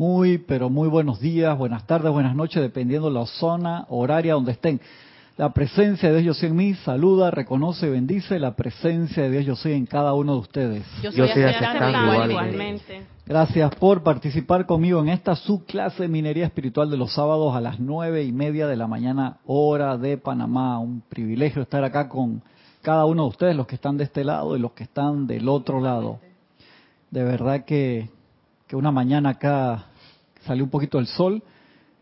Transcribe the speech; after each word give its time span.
Muy, 0.00 0.38
pero 0.38 0.70
muy 0.70 0.88
buenos 0.88 1.20
días, 1.20 1.58
buenas 1.58 1.86
tardes, 1.86 2.10
buenas 2.10 2.34
noches, 2.34 2.62
dependiendo 2.62 3.10
la 3.10 3.26
zona 3.26 3.84
horaria 3.90 4.32
donde 4.32 4.52
estén. 4.52 4.80
La 5.36 5.52
presencia 5.52 6.10
de 6.10 6.22
Dios 6.22 6.36
yo 6.36 6.40
soy 6.40 6.48
en 6.48 6.56
mí 6.56 6.72
saluda, 6.72 7.30
reconoce 7.30 7.86
y 7.86 7.90
bendice 7.90 8.38
la 8.38 8.56
presencia 8.56 9.24
de 9.24 9.28
Dios 9.28 9.44
yo 9.44 9.56
soy 9.56 9.74
en 9.74 9.84
cada 9.84 10.14
uno 10.14 10.32
de 10.32 10.38
ustedes. 10.38 10.86
Yo 11.02 11.12
soy, 11.12 11.42
aceptando 11.42 12.30
igualmente. 12.30 13.02
Gracias 13.26 13.74
por 13.74 14.02
participar 14.02 14.64
conmigo 14.64 15.02
en 15.02 15.10
esta 15.10 15.36
subclase 15.36 16.04
de 16.04 16.08
minería 16.08 16.46
espiritual 16.46 16.88
de 16.88 16.96
los 16.96 17.12
sábados 17.12 17.54
a 17.54 17.60
las 17.60 17.78
nueve 17.78 18.24
y 18.24 18.32
media 18.32 18.66
de 18.66 18.76
la 18.76 18.86
mañana, 18.86 19.36
hora 19.44 19.98
de 19.98 20.16
Panamá. 20.16 20.78
Un 20.78 21.02
privilegio 21.10 21.60
estar 21.60 21.84
acá 21.84 22.08
con 22.08 22.40
cada 22.80 23.04
uno 23.04 23.24
de 23.24 23.28
ustedes, 23.28 23.54
los 23.54 23.66
que 23.66 23.74
están 23.74 23.98
de 23.98 24.04
este 24.04 24.24
lado 24.24 24.56
y 24.56 24.60
los 24.60 24.72
que 24.72 24.84
están 24.84 25.26
del 25.26 25.46
otro 25.46 25.78
lado. 25.78 26.20
De 27.10 27.22
verdad 27.22 27.66
que, 27.66 28.08
que 28.66 28.76
una 28.76 28.92
mañana 28.92 29.30
acá 29.30 29.88
salió 30.50 30.64
un 30.64 30.70
poquito 30.70 30.98
el 30.98 31.06
sol. 31.06 31.44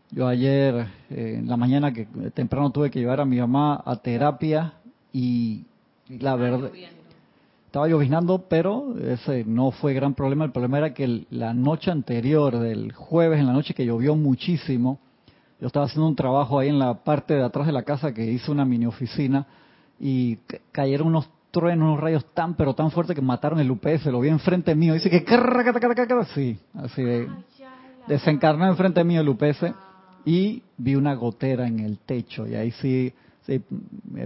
Yo 0.09 0.27
ayer, 0.27 0.87
eh, 1.11 1.35
en 1.37 1.47
la 1.47 1.55
mañana 1.55 1.93
que 1.93 2.07
temprano 2.33 2.71
tuve 2.71 2.89
que 2.89 2.99
llevar 2.99 3.21
a 3.21 3.25
mi 3.25 3.37
mamá 3.37 3.83
a 3.85 3.95
terapia 3.97 4.73
y, 5.13 5.65
la 6.07 6.35
verdad... 6.35 6.71
Estaba 7.67 7.87
lloviznando, 7.87 8.45
pero 8.49 8.95
ese 8.97 9.45
no 9.45 9.69
fue 9.69 9.93
gran 9.93 10.15
problema. 10.15 10.43
El 10.45 10.51
problema 10.51 10.79
era 10.79 10.95
que 10.95 11.27
la 11.29 11.53
noche 11.53 11.91
anterior, 11.91 12.57
del 12.57 12.91
jueves 12.91 13.39
en 13.39 13.45
la 13.45 13.53
noche 13.53 13.75
que 13.75 13.85
llovió 13.85 14.15
muchísimo, 14.15 14.97
yo 15.61 15.67
estaba 15.67 15.85
haciendo 15.85 16.07
un 16.07 16.15
trabajo 16.15 16.57
ahí 16.57 16.69
en 16.69 16.79
la 16.79 16.95
parte 17.03 17.35
de 17.35 17.43
atrás 17.43 17.67
de 17.67 17.73
la 17.73 17.83
casa 17.83 18.11
que 18.11 18.25
hice 18.25 18.49
una 18.49 18.65
mini 18.65 18.87
oficina 18.87 19.45
y 19.99 20.37
cayeron 20.71 21.09
unos 21.09 21.29
truenos, 21.51 21.89
unos 21.89 21.99
rayos 21.99 22.25
tan 22.33 22.55
pero 22.55 22.73
tan 22.73 22.89
fuertes 22.89 23.15
que 23.15 23.21
mataron 23.21 23.59
el 23.59 23.69
UPS, 23.69 24.07
lo 24.07 24.21
vi 24.21 24.29
enfrente 24.29 24.73
mío, 24.73 24.95
dice 24.95 25.11
que 25.11 25.23
sí, 26.33 26.57
así 26.73 27.03
de 27.03 27.27
desencarnó 28.09 28.67
enfrente 28.67 29.03
mío 29.03 29.21
el 29.21 29.29
UPS 29.29 29.71
y 30.25 30.63
vi 30.77 30.95
una 30.95 31.13
gotera 31.13 31.67
en 31.67 31.79
el 31.79 31.99
techo 31.99 32.45
y 32.45 32.55
ahí 32.55 32.71
sí, 32.71 33.13
sí 33.45 33.63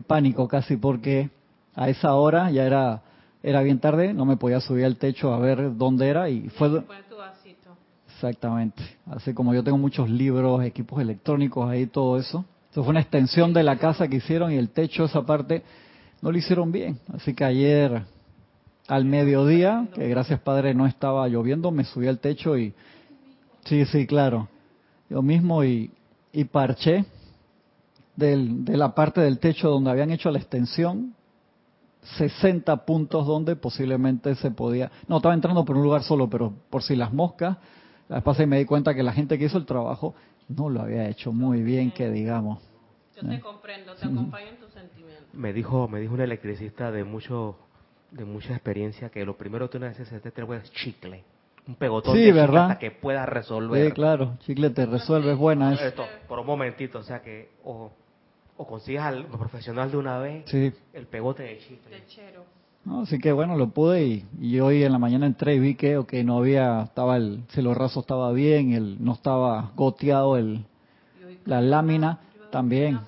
pánico 0.07 0.47
casi 0.47 0.77
porque 0.77 1.29
a 1.75 1.89
esa 1.89 2.13
hora 2.15 2.49
ya 2.49 2.65
era 2.65 3.03
era 3.43 3.61
bien 3.61 3.79
tarde, 3.79 4.13
no 4.13 4.23
me 4.23 4.37
podía 4.37 4.61
subir 4.61 4.85
al 4.85 4.95
techo 4.95 5.33
a 5.33 5.37
ver 5.37 5.75
dónde 5.75 6.07
era 6.07 6.29
y 6.29 6.47
fue 6.49 6.69
Exactamente. 8.07 8.81
Así 9.05 9.33
como 9.33 9.53
yo 9.53 9.65
tengo 9.65 9.77
muchos 9.77 10.09
libros, 10.09 10.63
equipos 10.63 11.01
electrónicos 11.01 11.69
ahí, 11.69 11.87
todo 11.87 12.17
eso. 12.17 12.45
Eso 12.71 12.83
fue 12.83 12.91
una 12.91 13.01
extensión 13.01 13.51
de 13.51 13.63
la 13.63 13.77
casa 13.77 14.07
que 14.07 14.15
hicieron 14.15 14.53
y 14.53 14.55
el 14.55 14.69
techo, 14.69 15.03
esa 15.03 15.25
parte, 15.25 15.61
no 16.21 16.31
lo 16.31 16.37
hicieron 16.37 16.71
bien. 16.71 16.99
Así 17.13 17.33
que 17.33 17.43
ayer 17.43 18.03
al 18.87 19.03
mediodía, 19.03 19.89
que 19.93 20.07
gracias 20.07 20.39
Padre 20.39 20.73
no 20.73 20.87
estaba 20.87 21.27
lloviendo, 21.27 21.69
me 21.71 21.83
subí 21.83 22.07
al 22.07 22.19
techo 22.19 22.57
y... 22.57 22.73
Sí, 23.65 23.85
sí, 23.85 24.05
claro. 24.07 24.47
Yo 25.09 25.21
mismo 25.21 25.63
y, 25.63 25.91
y 26.31 26.45
parché 26.45 27.05
del, 28.15 28.65
de 28.65 28.77
la 28.77 28.93
parte 28.93 29.21
del 29.21 29.39
techo 29.39 29.69
donde 29.69 29.91
habían 29.91 30.11
hecho 30.11 30.31
la 30.31 30.39
extensión 30.39 31.15
60 32.17 32.85
puntos 32.85 33.25
donde 33.25 33.55
posiblemente 33.55 34.35
se 34.35 34.51
podía... 34.51 34.91
No, 35.07 35.17
estaba 35.17 35.33
entrando 35.33 35.63
por 35.63 35.77
un 35.77 35.83
lugar 35.83 36.03
solo, 36.03 36.29
pero 36.29 36.53
por 36.69 36.83
si 36.83 36.95
las 36.95 37.13
moscas, 37.13 37.57
la 38.09 38.23
y 38.37 38.45
me 38.45 38.59
di 38.59 38.65
cuenta 38.65 38.93
que 38.93 39.03
la 39.03 39.13
gente 39.13 39.37
que 39.37 39.45
hizo 39.45 39.57
el 39.57 39.65
trabajo 39.65 40.13
no 40.49 40.69
lo 40.69 40.81
había 40.81 41.07
hecho 41.07 41.31
muy 41.31 41.61
bien, 41.63 41.91
que 41.91 42.09
digamos. 42.09 42.61
Yo 43.15 43.27
te 43.27 43.35
¿Eh? 43.35 43.39
comprendo, 43.39 43.95
te 43.95 44.05
acompaño 44.05 44.47
en 44.49 44.57
tus 44.57 44.71
sentimientos. 44.73 45.33
Me 45.33 45.53
dijo, 45.53 45.87
me 45.87 45.99
dijo 46.01 46.13
un 46.13 46.21
electricista 46.21 46.91
de 46.91 47.03
mucho 47.03 47.57
de 48.11 48.25
mucha 48.25 48.53
experiencia 48.53 49.09
que 49.09 49.25
lo 49.25 49.35
primero 49.35 49.69
que 49.69 49.79
tú 49.79 49.83
necesitas 49.83 50.21
es 50.25 50.71
chicle. 50.73 51.23
Un 51.65 51.75
pegotón 51.75 52.15
de 52.15 52.31
¿verdad? 52.33 52.63
hasta 52.63 52.79
que 52.79 52.91
puedas 52.91 53.27
resolver. 53.27 53.87
Sí, 53.87 53.93
claro, 53.93 54.35
chicle 54.39 54.69
te 54.69 54.85
resuelve, 54.85 55.31
es 55.31 55.37
buena. 55.37 55.73
Esto, 55.73 56.03
por 56.27 56.39
un 56.39 56.45
momentito, 56.45 56.99
o 56.99 57.03
sea 57.03 57.21
que, 57.21 57.51
o, 57.63 57.89
o 58.57 58.67
consigas 58.67 59.05
al 59.05 59.25
profesional 59.27 59.89
de 59.89 59.97
una 59.97 60.17
vez, 60.19 60.53
el 60.53 61.07
pegote 61.07 61.43
de 61.43 61.59
chicle. 61.59 62.03
No, 62.85 63.03
así 63.03 63.17
que 63.17 63.31
bueno, 63.31 63.55
lo 63.55 63.69
pude 63.69 64.05
y, 64.05 64.25
y, 64.41 64.59
hoy 64.59 64.83
en 64.83 64.91
la 64.91 64.99
mañana 64.99 65.25
entré 65.25 65.55
y 65.55 65.59
vi 65.59 65.75
que 65.75 65.97
okay, 65.97 66.25
no 66.25 66.39
había, 66.39 66.81
estaba 66.81 67.15
el 67.15 67.43
cielo 67.49 67.73
raso 67.73 68.01
estaba 68.01 68.33
bien, 68.33 68.73
el, 68.73 69.01
no 69.01 69.13
estaba 69.13 69.71
goteado 69.73 70.35
el, 70.35 70.65
la 71.45 71.61
lámina 71.61 72.19
también. 72.51 72.99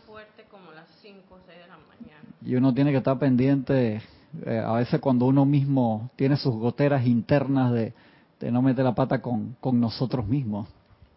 Y 2.41 2.55
uno 2.55 2.73
tiene 2.73 2.91
que 2.91 2.97
estar 2.97 3.17
pendiente, 3.19 4.01
eh, 4.45 4.63
a 4.65 4.73
veces 4.73 5.01
cuando 5.01 5.25
uno 5.25 5.45
mismo 5.45 6.09
tiene 6.15 6.37
sus 6.37 6.53
goteras 6.53 7.05
internas 7.05 7.73
de, 7.73 7.93
de 8.39 8.51
no 8.51 8.61
meter 8.61 8.83
la 8.83 8.95
pata 8.95 9.21
con, 9.21 9.55
con 9.59 9.79
nosotros 9.79 10.27
mismos. 10.27 10.67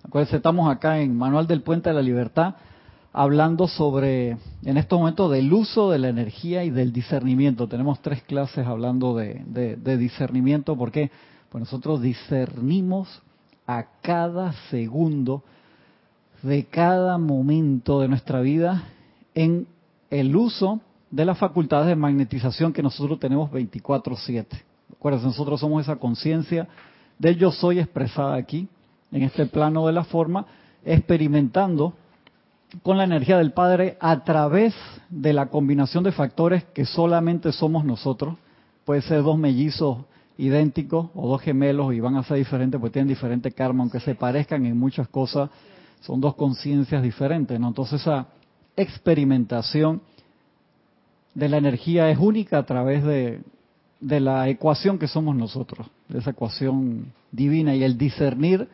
Acuérdense, 0.05 0.37
estamos 0.37 0.71
acá 0.71 1.01
en 1.01 1.17
Manual 1.17 1.47
del 1.47 1.63
Puente 1.63 1.91
de 1.91 1.95
la 1.95 2.03
Libertad, 2.03 2.55
hablando 3.13 3.67
sobre, 3.67 4.37
en 4.65 4.77
estos 4.77 4.99
momentos, 4.99 5.31
del 5.31 5.53
uso 5.53 5.91
de 5.91 5.99
la 5.99 6.09
energía 6.09 6.65
y 6.65 6.71
del 6.71 6.93
discernimiento. 6.93 7.69
Tenemos 7.69 8.01
tres 8.01 8.23
clases 8.23 8.67
hablando 8.67 9.17
de, 9.17 9.43
de, 9.47 9.97
discernimiento, 9.97 10.77
porque 10.77 11.11
pues 11.51 11.61
nosotros 11.61 12.01
discernimos 12.01 13.23
a 13.67 13.87
cada 14.03 14.53
segundo 14.71 15.43
de 16.43 16.67
cada 16.67 17.19
momento 17.19 18.01
de 18.01 18.09
nuestra 18.09 18.41
vida 18.41 18.85
en 19.35 19.67
el 20.11 20.37
uso 20.37 20.81
de 21.11 21.25
las 21.25 21.39
facultades 21.39 21.89
de 21.89 21.97
magnetización 21.97 22.73
que 22.73 22.83
nosotros 22.83 23.19
tenemos 23.19 23.51
24/7. 23.51 24.47
Acuérdense, 24.93 25.27
nosotros 25.27 25.61
somos 25.61 25.83
esa 25.83 25.97
conciencia 25.97 26.69
del 27.19 27.37
yo 27.37 27.51
soy 27.51 27.79
expresada 27.79 28.35
aquí, 28.35 28.69
en 29.11 29.23
este 29.23 29.47
plano 29.47 29.87
de 29.87 29.93
la 29.93 30.05
forma, 30.05 30.47
experimentando 30.85 31.95
con 32.83 32.99
la 32.99 33.05
energía 33.05 33.39
del 33.39 33.53
Padre 33.53 33.97
a 34.01 34.25
través 34.25 34.75
de 35.09 35.33
la 35.33 35.47
combinación 35.47 36.05
de 36.05 36.13
factores 36.13 36.65
que 36.65 36.85
solamente 36.85 37.53
somos 37.53 37.85
nosotros. 37.85 38.37
Puede 38.85 39.03
ser 39.03 39.23
dos 39.23 39.39
mellizos 39.39 39.99
idénticos 40.37 41.09
o 41.15 41.29
dos 41.29 41.43
gemelos 41.43 41.95
y 41.95 42.01
van 42.01 42.17
a 42.17 42.23
ser 42.23 42.37
diferentes 42.37 42.81
porque 42.81 42.95
tienen 42.95 43.09
diferente 43.09 43.51
karma, 43.51 43.83
aunque 43.83 44.01
se 44.01 44.15
parezcan 44.15 44.65
en 44.67 44.79
muchas 44.79 45.09
cosas, 45.09 45.51
son 46.01 46.21
dos 46.21 46.35
conciencias 46.35 47.03
diferentes. 47.03 47.59
Entonces 47.59 48.03
esa 48.03 48.29
experimentación 48.77 50.03
de 51.35 51.49
la 51.49 51.57
energía 51.57 52.11
es 52.11 52.19
única 52.19 52.59
a 52.59 52.67
través 52.67 53.03
de, 53.03 53.41
de 54.01 54.21
la 54.21 54.49
ecuación 54.49 54.99
que 54.99 55.09
somos 55.09 55.35
nosotros, 55.35 55.89
de 56.09 56.19
esa 56.19 56.31
ecuación 56.31 57.13
divina 57.33 57.75
y 57.75 57.83
el 57.83 57.99
discernir 57.99 58.69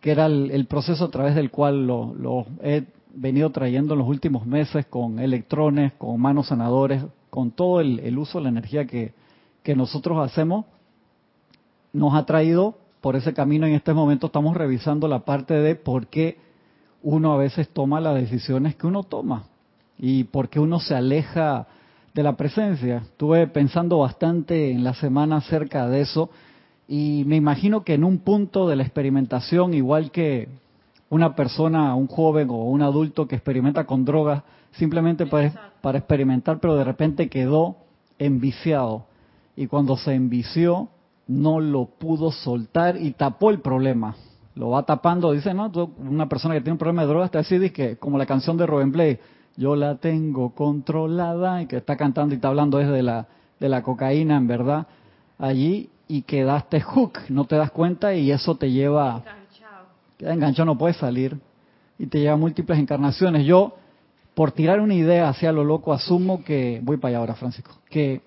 que 0.00 0.10
era 0.10 0.26
el, 0.26 0.66
proceso 0.66 1.04
a 1.04 1.10
través 1.10 1.36
del 1.36 1.50
cual 1.52 1.86
lo, 1.86 2.12
lo 2.14 2.46
he 2.60 2.84
venido 3.14 3.50
trayendo 3.50 3.94
en 3.94 4.00
los 4.00 4.08
últimos 4.08 4.46
meses 4.46 4.84
con 4.86 5.20
electrones, 5.20 5.92
con 5.92 6.20
manos 6.20 6.48
sanadores, 6.48 7.04
con 7.30 7.52
todo 7.52 7.80
el, 7.80 8.18
uso 8.18 8.38
de 8.38 8.44
la 8.44 8.50
energía 8.50 8.84
que, 8.86 9.14
que 9.62 9.76
nosotros 9.76 10.18
hacemos, 10.18 10.64
nos 11.92 12.14
ha 12.14 12.26
traído 12.26 12.78
por 13.00 13.14
ese 13.14 13.32
camino. 13.32 13.66
En 13.66 13.74
este 13.74 13.94
momento 13.94 14.26
estamos 14.26 14.56
revisando 14.56 15.06
la 15.06 15.20
parte 15.20 15.54
de 15.54 15.76
por 15.76 16.08
qué 16.08 16.36
uno 17.02 17.32
a 17.32 17.36
veces 17.36 17.68
toma 17.68 18.00
las 18.00 18.16
decisiones 18.16 18.74
que 18.74 18.88
uno 18.88 19.04
toma 19.04 19.44
y 19.98 20.24
por 20.24 20.48
qué 20.48 20.58
uno 20.58 20.80
se 20.80 20.96
aleja 20.96 21.68
de 22.14 22.22
la 22.22 22.36
presencia. 22.36 22.98
Estuve 22.98 23.46
pensando 23.46 23.98
bastante 23.98 24.70
en 24.70 24.84
la 24.84 24.94
semana 24.94 25.36
acerca 25.36 25.88
de 25.88 26.00
eso 26.00 26.30
y 26.88 27.24
me 27.26 27.36
imagino 27.36 27.84
que 27.84 27.94
en 27.94 28.04
un 28.04 28.18
punto 28.18 28.68
de 28.68 28.76
la 28.76 28.82
experimentación, 28.82 29.74
igual 29.74 30.10
que 30.10 30.48
una 31.08 31.34
persona, 31.34 31.94
un 31.94 32.06
joven 32.06 32.50
o 32.50 32.64
un 32.64 32.82
adulto 32.82 33.26
que 33.28 33.36
experimenta 33.36 33.84
con 33.84 34.04
drogas 34.04 34.42
simplemente 34.72 35.26
para, 35.26 35.72
para 35.80 35.98
experimentar, 35.98 36.58
pero 36.60 36.76
de 36.76 36.84
repente 36.84 37.28
quedó 37.28 37.76
enviciado. 38.18 39.06
Y 39.56 39.66
cuando 39.66 39.96
se 39.96 40.14
envició, 40.14 40.88
no 41.26 41.60
lo 41.60 41.86
pudo 41.86 42.30
soltar 42.30 42.96
y 42.96 43.12
tapó 43.12 43.50
el 43.50 43.60
problema. 43.60 44.16
Lo 44.54 44.70
va 44.70 44.82
tapando, 44.82 45.32
dice, 45.32 45.54
¿no? 45.54 45.70
Una 45.98 46.28
persona 46.28 46.54
que 46.54 46.60
tiene 46.60 46.72
un 46.72 46.78
problema 46.78 47.02
de 47.02 47.08
drogas 47.08 47.30
te 47.30 47.38
así, 47.38 47.70
que 47.70 47.96
como 47.96 48.18
la 48.18 48.26
canción 48.26 48.56
de 48.56 48.66
Robin 48.66 48.92
Blake, 48.92 49.20
yo 49.56 49.76
la 49.76 49.96
tengo 49.96 50.50
controlada, 50.50 51.62
y 51.62 51.66
que 51.66 51.76
está 51.76 51.96
cantando 51.96 52.34
y 52.34 52.36
está 52.36 52.48
hablando 52.48 52.78
desde 52.78 53.02
la, 53.02 53.26
de 53.60 53.68
la 53.68 53.82
cocaína, 53.82 54.36
en 54.36 54.46
verdad, 54.46 54.86
allí, 55.38 55.90
y 56.08 56.22
quedaste 56.22 56.80
hook, 56.80 57.20
no 57.28 57.46
te 57.46 57.56
das 57.56 57.70
cuenta 57.70 58.14
y 58.14 58.30
eso 58.30 58.54
te 58.56 58.70
lleva 58.70 59.22
queda 60.18 60.34
enganchado, 60.34 60.66
no 60.66 60.76
puede 60.76 60.94
salir 60.94 61.38
y 61.98 62.06
te 62.06 62.20
lleva 62.20 62.36
múltiples 62.36 62.78
encarnaciones. 62.78 63.46
Yo, 63.46 63.76
por 64.34 64.52
tirar 64.52 64.80
una 64.80 64.94
idea 64.94 65.28
hacia 65.28 65.52
lo 65.52 65.64
loco, 65.64 65.92
asumo 65.92 66.44
que, 66.44 66.80
voy 66.82 66.96
para 66.96 67.10
allá 67.10 67.18
ahora, 67.18 67.34
Francisco, 67.34 67.72
que 67.88 68.20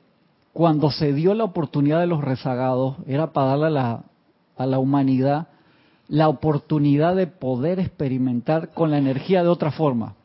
cuando 0.52 0.90
se 0.90 1.14
dio 1.14 1.34
la 1.34 1.44
oportunidad 1.44 2.00
de 2.00 2.08
los 2.08 2.24
rezagados, 2.24 2.96
era 3.08 3.34
para 3.34 3.50
darle 3.50 3.66
a 3.68 3.70
la, 3.70 4.04
a 4.58 4.66
la 4.66 4.80
humanidad 4.80 5.48
la 6.08 6.30
oportunidad 6.30 7.16
de 7.16 7.28
poder 7.28 7.80
experimentar 7.80 8.74
con 8.74 8.92
la 8.92 8.98
energía 8.98 9.44
de 9.44 9.50
otra 9.50 9.72
forma. 9.72 10.16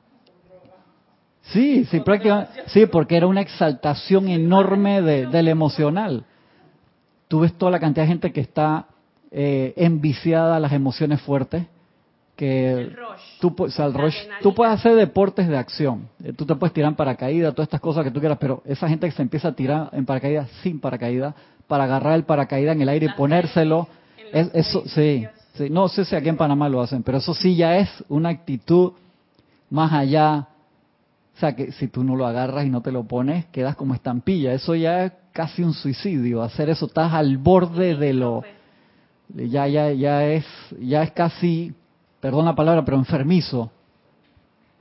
Sí, 1.42 1.84
sí, 1.86 2.00
prácticamente, 2.00 2.52
sí, 2.68 2.86
porque 2.86 3.16
era 3.16 3.26
una 3.26 3.40
exaltación 3.40 4.28
enorme 4.28 5.02
de, 5.02 5.26
del 5.26 5.48
emocional. 5.48 6.24
Tú 7.28 7.40
ves 7.40 7.52
toda 7.54 7.70
la 7.72 7.80
cantidad 7.80 8.04
de 8.04 8.08
gente 8.08 8.32
que 8.32 8.40
está 8.40 8.86
eh, 9.30 9.72
enviciada 9.76 10.56
a 10.56 10.60
las 10.60 10.72
emociones 10.72 11.20
fuertes, 11.22 11.64
que 12.36 12.72
El 12.72 12.90
rush. 12.96 13.20
tú, 13.40 13.50
pu- 13.50 13.66
o 13.66 13.70
sea, 13.70 13.86
el 13.86 13.92
La 13.92 13.98
rush- 13.98 14.16
adrenalina. 14.16 14.38
tú 14.42 14.54
puedes 14.54 14.74
hacer 14.74 14.94
deportes 14.94 15.48
de 15.48 15.56
acción, 15.56 16.08
Eh, 16.24 16.32
tú 16.32 16.44
te 16.46 16.54
puedes 16.54 16.72
tirar 16.72 16.90
en 16.90 16.96
paracaídas, 16.96 17.54
todas 17.54 17.66
estas 17.66 17.80
cosas 17.80 18.04
que 18.04 18.10
tú 18.10 18.20
quieras, 18.20 18.38
pero 18.40 18.62
esa 18.64 18.88
gente 18.88 19.06
que 19.06 19.12
se 19.12 19.22
empieza 19.22 19.48
a 19.48 19.52
tirar 19.52 19.88
en 19.92 20.04
paracaídas 20.06 20.48
sin 20.62 20.80
paracaídas, 20.80 21.34
para 21.66 21.84
agarrar 21.84 22.14
el 22.14 22.24
paracaídas 22.24 22.74
en 22.76 22.82
el 22.82 22.88
aire 22.88 23.06
y 23.06 23.16
ponérselo, 23.16 23.88
es- 24.32 24.50
eso 24.54 24.82
sí, 24.86 25.26
sí, 25.54 25.68
no 25.70 25.88
sé 25.88 26.04
si 26.04 26.16
aquí 26.16 26.28
en 26.28 26.36
Panamá 26.36 26.68
lo 26.68 26.80
hacen, 26.80 27.02
pero 27.02 27.18
eso 27.18 27.32
sí 27.34 27.54
ya 27.56 27.76
es 27.78 27.88
una 28.08 28.28
actitud 28.30 28.92
más 29.70 29.92
allá, 29.92 30.48
o 31.40 31.46
sea, 31.48 31.56
que 31.56 31.72
si 31.72 31.88
tú 31.88 32.04
no 32.04 32.16
lo 32.16 32.26
agarras 32.26 32.66
y 32.66 32.68
no 32.68 32.82
te 32.82 32.92
lo 32.92 33.04
pones, 33.04 33.46
quedas 33.46 33.74
como 33.74 33.94
estampilla, 33.94 34.52
eso 34.52 34.74
ya 34.74 35.06
es 35.06 35.12
casi 35.32 35.62
un 35.62 35.72
suicidio, 35.72 36.42
hacer 36.42 36.68
eso, 36.68 36.84
estás 36.84 37.14
al 37.14 37.38
borde 37.38 37.96
de 37.96 38.12
lo 38.12 38.42
ya 39.34 39.66
ya 39.66 39.90
ya 39.90 40.26
es 40.26 40.44
ya 40.78 41.02
es 41.02 41.12
casi 41.12 41.72
perdón 42.20 42.44
la 42.44 42.54
palabra 42.54 42.84
pero 42.84 42.98
enfermizo. 42.98 43.70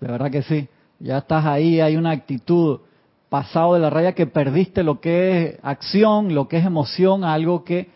De 0.01 0.11
verdad 0.11 0.29
que 0.29 0.41
sí. 0.41 0.67
Ya 0.99 1.19
estás 1.19 1.45
ahí 1.45 1.79
hay 1.79 1.95
una 1.95 2.11
actitud 2.11 2.81
pasado 3.29 3.75
de 3.75 3.79
la 3.79 3.89
raya 3.89 4.11
que 4.11 4.27
perdiste 4.27 4.83
lo 4.83 4.99
que 4.99 5.45
es 5.45 5.59
acción 5.63 6.35
lo 6.35 6.49
que 6.49 6.57
es 6.57 6.65
emoción 6.65 7.23
algo 7.23 7.63
que 7.63 7.87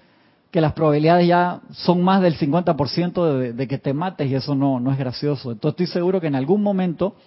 que 0.51 0.61
las 0.61 0.71
probabilidades 0.71 1.27
ya 1.27 1.59
son 1.71 2.01
más 2.01 2.21
del 2.21 2.37
50% 2.37 3.39
de, 3.39 3.51
de 3.51 3.67
que 3.67 3.77
te 3.77 3.93
mates 3.93 4.31
y 4.31 4.35
eso 4.35 4.55
no 4.55 4.79
no 4.79 4.89
es 4.89 4.97
gracioso. 4.97 5.51
Entonces 5.51 5.81
estoy 5.81 6.01
seguro 6.01 6.21
que 6.21 6.27
en 6.27 6.35
algún 6.35 6.63
momento 6.63 7.17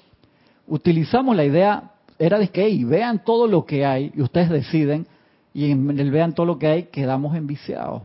utilizamos 0.67 1.37
la 1.37 1.45
idea 1.45 1.91
era 2.19 2.39
de 2.39 2.49
que 2.49 2.65
"Hey, 2.65 2.85
vean 2.85 3.25
todo 3.25 3.47
lo 3.47 3.65
que 3.67 3.85
hay 3.85 4.13
y 4.15 4.23
ustedes 4.23 4.51
deciden 4.51 5.07
y 5.53 5.71
en 5.71 5.99
el 5.99 6.11
vean 6.11 6.35
todo 6.35 6.47
lo 6.47 6.59
que 6.59 6.67
hay 6.67 6.83
quedamos 6.85 7.37
enviciados 7.37 8.03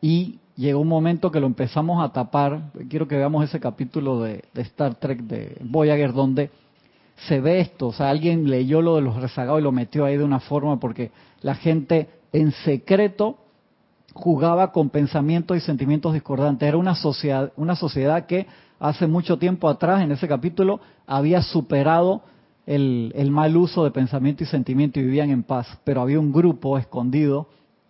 y 0.00 0.38
llegó 0.56 0.80
un 0.80 0.88
momento 0.88 1.30
que 1.30 1.40
lo 1.40 1.46
empezamos 1.46 2.04
a 2.04 2.12
tapar. 2.12 2.70
Quiero 2.88 3.08
que 3.08 3.16
veamos 3.16 3.44
ese 3.44 3.60
capítulo 3.60 4.20
de, 4.20 4.44
de 4.52 4.62
Star 4.62 4.94
Trek 4.94 5.20
de 5.20 5.56
Voyager 5.62 6.12
donde 6.12 6.50
se 7.28 7.40
ve 7.40 7.60
esto. 7.60 7.88
O 7.88 7.92
sea, 7.92 8.10
alguien 8.10 8.48
leyó 8.48 8.82
lo 8.82 8.96
de 8.96 9.02
los 9.02 9.16
rezagados 9.16 9.60
y 9.60 9.64
lo 9.64 9.72
metió 9.72 10.04
ahí 10.04 10.16
de 10.16 10.24
una 10.24 10.40
forma 10.40 10.78
porque 10.78 11.10
la 11.42 11.54
gente 11.54 12.08
en 12.32 12.52
secreto 12.52 13.36
jugaba 14.14 14.72
con 14.72 14.90
pensamientos 14.90 15.56
y 15.56 15.60
sentimientos 15.60 16.12
discordantes. 16.12 16.68
Era 16.68 16.76
una 16.76 16.94
sociedad, 16.94 17.52
una 17.56 17.76
sociedad 17.76 18.26
que 18.26 18.46
hace 18.78 19.06
mucho 19.06 19.38
tiempo 19.38 19.68
atrás, 19.68 20.02
en 20.02 20.12
ese 20.12 20.26
capítulo, 20.28 20.80
había 21.06 21.42
superado 21.42 22.22
el, 22.66 23.12
el 23.14 23.30
mal 23.30 23.56
uso 23.56 23.84
de 23.84 23.90
pensamiento 23.90 24.44
y 24.44 24.46
sentimiento 24.46 25.00
y 25.00 25.04
vivían 25.04 25.30
en 25.30 25.42
paz. 25.42 25.66
Pero 25.84 26.02
había 26.02 26.18
un 26.18 26.32
grupo 26.32 26.78
escondido 26.78 27.48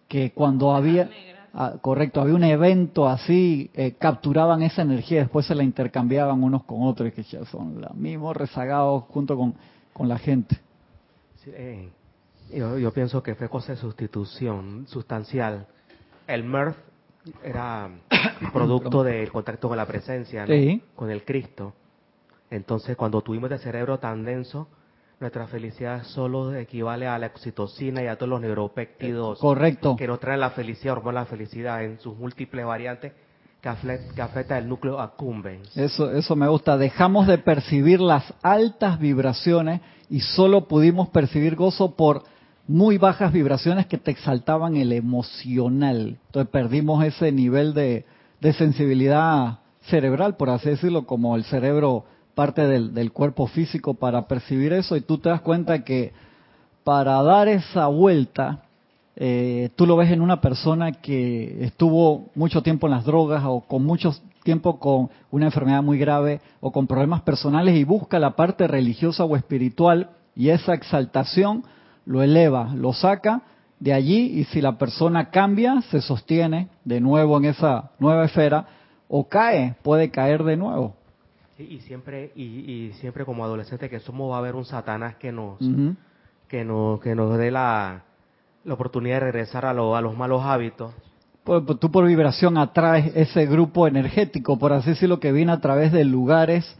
que 0.09 0.33
cuando 0.33 0.75
había... 0.75 1.09
Ah, 1.53 1.75
correcto, 1.81 2.21
había 2.21 2.37
un 2.37 2.45
evento 2.45 3.09
así, 3.09 3.73
eh, 3.75 3.97
capturaban 3.99 4.63
esa 4.63 4.83
energía 4.83 5.19
y 5.19 5.21
después 5.23 5.47
se 5.47 5.57
la 5.57 5.65
intercambiaban 5.65 6.45
unos 6.45 6.63
con 6.63 6.83
otros, 6.83 7.09
y 7.09 7.11
que 7.11 7.25
ya 7.25 7.45
son 7.47 7.81
los 7.81 7.93
mismos 7.97 8.37
rezagados 8.37 9.03
junto 9.09 9.37
con, 9.37 9.55
con 9.93 10.09
la 10.09 10.17
gente. 10.17 10.57
Sí, 11.43 11.51
eh, 11.53 11.89
yo, 12.55 12.79
yo 12.79 12.93
pienso 12.93 13.21
que 13.21 13.35
fue 13.35 13.49
cosa 13.49 13.73
de 13.73 13.79
sustitución 13.79 14.87
sustancial. 14.87 15.67
El 16.35 16.45
mirth 16.45 16.77
era 17.45 17.91
producto 18.53 19.03
del 19.03 19.31
contacto 19.31 19.69
con 19.69 19.77
la 19.77 19.87
presencia, 19.87 20.43
¿no? 20.47 20.53
Sí. 20.55 20.83
con 20.95 21.11
el 21.11 21.25
Cristo. 21.25 21.75
Entonces, 22.51 22.97
cuando 22.97 23.21
tuvimos 23.21 23.51
de 23.51 23.59
cerebro 23.59 23.99
tan 23.99 24.25
denso, 24.25 24.69
nuestra 25.21 25.47
felicidad 25.47 26.03
solo 26.05 26.55
equivale 26.55 27.07
a 27.07 27.19
la 27.19 27.27
oxitocina 27.27 28.03
y 28.03 28.07
a 28.07 28.17
todos 28.17 28.31
los 28.31 28.41
neuropéptidos 28.41 29.39
Correcto. 29.39 29.97
que 29.97 30.07
nos 30.07 30.19
traen 30.19 30.41
la 30.41 30.51
felicidad, 30.51 30.97
hormona 30.97 31.21
la 31.21 31.27
felicidad 31.27 31.85
en 31.85 32.01
sus 32.01 32.17
múltiples 32.17 32.65
variantes 32.65 33.13
que, 33.61 33.69
afle- 33.69 34.13
que 34.15 34.23
afecta 34.23 34.57
el 34.57 34.67
núcleo 34.69 34.99
accumbens. 34.99 35.77
Eso, 35.77 36.11
eso 36.11 36.35
me 36.37 36.49
gusta. 36.49 36.79
Dejamos 36.79 37.27
de 37.27 37.37
percibir 37.39 38.01
las 38.01 38.33
altas 38.43 38.99
vibraciones 38.99 39.83
y 40.09 40.21
solo 40.21 40.67
pudimos 40.67 41.11
percibir 41.11 41.55
gozo 41.55 41.95
por 41.95 42.23
muy 42.71 42.99
bajas 42.99 43.33
vibraciones 43.33 43.87
que 43.87 43.99
te 43.99 44.13
exaltaban 44.13 44.77
el 44.77 44.93
emocional. 44.93 46.19
Entonces 46.27 46.51
perdimos 46.53 47.05
ese 47.05 47.33
nivel 47.33 47.75
de, 47.75 48.05
sensibilidad 48.57 49.59
cerebral, 49.83 50.37
por 50.37 50.51
así 50.51 50.71
decirlo, 50.71 51.05
como 51.05 51.35
el 51.35 51.43
cerebro 51.43 52.05
parte 52.37 52.65
del, 52.69 52.95
del 52.95 53.11
cuerpo 53.11 53.49
físico 53.49 53.95
para 53.95 54.29
percibir 54.29 54.73
eso 54.73 54.97
y 54.97 55.01
tú 55.01 55.19
te 55.19 55.29
das 55.29 55.41
cuenta 55.41 55.83
que 55.83 56.13
para 56.85 57.21
dar 57.25 57.49
esa 57.49 57.89
vuelta, 57.89 58.63
eh, 59.17 59.71
tú 59.75 59.85
lo 59.85 59.97
ves 59.97 60.13
en 60.13 60.21
una 60.21 60.41
persona 60.41 60.93
que 60.93 61.65
estuvo 61.65 62.31
mucho 62.37 62.63
tiempo 62.63 62.87
en 62.87 62.93
las 62.93 63.05
drogas 63.05 63.43
o 63.47 63.63
con 63.63 63.85
mucho 63.85 64.15
tiempo 64.45 64.79
con 64.79 65.11
una 65.33 65.47
enfermedad 65.47 65.83
muy 65.83 65.99
grave 65.99 66.41
o 66.61 66.71
con 66.71 66.87
problemas 66.87 67.23
personales 67.23 67.75
y 67.75 67.83
busca 67.83 68.21
la 68.21 68.37
parte 68.37 68.69
religiosa 68.69 69.25
o 69.25 69.35
espiritual 69.35 70.11
y 70.37 70.51
esa 70.51 70.73
exaltación 70.73 71.65
lo 72.11 72.23
eleva, 72.23 72.73
lo 72.75 72.93
saca 72.93 73.43
de 73.79 73.93
allí 73.93 74.41
y 74.41 74.45
si 74.45 74.61
la 74.61 74.77
persona 74.79 75.31
cambia, 75.31 75.81
se 75.91 76.01
sostiene 76.01 76.69
de 76.85 77.01
nuevo 77.01 77.37
en 77.39 77.45
esa 77.45 77.93
nueva 78.01 78.25
esfera 78.25 78.67
o 79.09 79.29
cae, 79.29 79.77
puede 79.83 80.11
caer 80.11 80.43
de 80.43 80.57
nuevo. 80.57 80.97
Y, 81.57 81.63
y 81.77 81.81
siempre 81.81 82.33
y, 82.35 82.43
y 82.43 82.93
siempre 83.01 83.25
como 83.25 83.45
adolescente 83.45 83.89
que 83.89 84.01
somos 84.01 84.31
va 84.31 84.37
a 84.37 84.39
haber 84.41 84.57
un 84.57 84.65
Satanás 84.65 85.15
que 85.17 85.31
nos 85.31 85.59
que 86.49 86.65
nos 86.65 87.01
que 87.01 87.15
nos 87.15 87.39
dé 87.39 87.51
la, 87.53 88.03
la 88.65 88.75
oportunidad 88.75 89.17
de 89.17 89.21
regresar 89.31 89.65
a, 89.65 89.73
lo- 89.73 89.95
a 89.95 90.01
los 90.01 90.17
malos 90.17 90.43
hábitos. 90.45 90.93
Pues, 91.45 91.63
pues, 91.67 91.79
tú 91.79 91.91
por 91.91 92.05
vibración 92.07 92.59
atraes 92.59 93.13
ese 93.17 93.47
grupo 93.47 93.87
energético, 93.87 94.59
por 94.59 94.73
así 94.73 94.91
decirlo, 94.91 95.21
que 95.21 95.33
viene 95.33 95.53
a 95.53 95.61
través 95.61 95.91
de 95.93 96.05
lugares, 96.05 96.77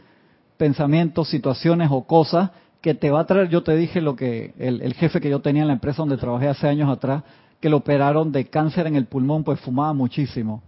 pensamientos, 0.57 1.29
situaciones 1.29 1.87
o 1.91 2.03
cosas 2.05 2.51
que 2.81 2.93
te 2.93 3.11
va 3.11 3.21
a 3.21 3.25
traer. 3.25 3.49
Yo 3.49 3.63
te 3.63 3.75
dije 3.75 4.01
lo 4.01 4.15
que 4.15 4.53
el, 4.57 4.81
el 4.81 4.93
jefe 4.93 5.21
que 5.21 5.29
yo 5.29 5.39
tenía 5.39 5.61
en 5.61 5.67
la 5.67 5.73
empresa 5.73 6.01
donde 6.01 6.17
trabajé 6.17 6.47
hace 6.47 6.67
años 6.67 6.89
atrás, 6.89 7.23
que 7.59 7.69
lo 7.69 7.77
operaron 7.77 8.31
de 8.31 8.45
cáncer 8.45 8.87
en 8.87 8.95
el 8.95 9.05
pulmón, 9.05 9.43
pues 9.43 9.59
fumaba 9.59 9.93
muchísimo. 9.93 10.63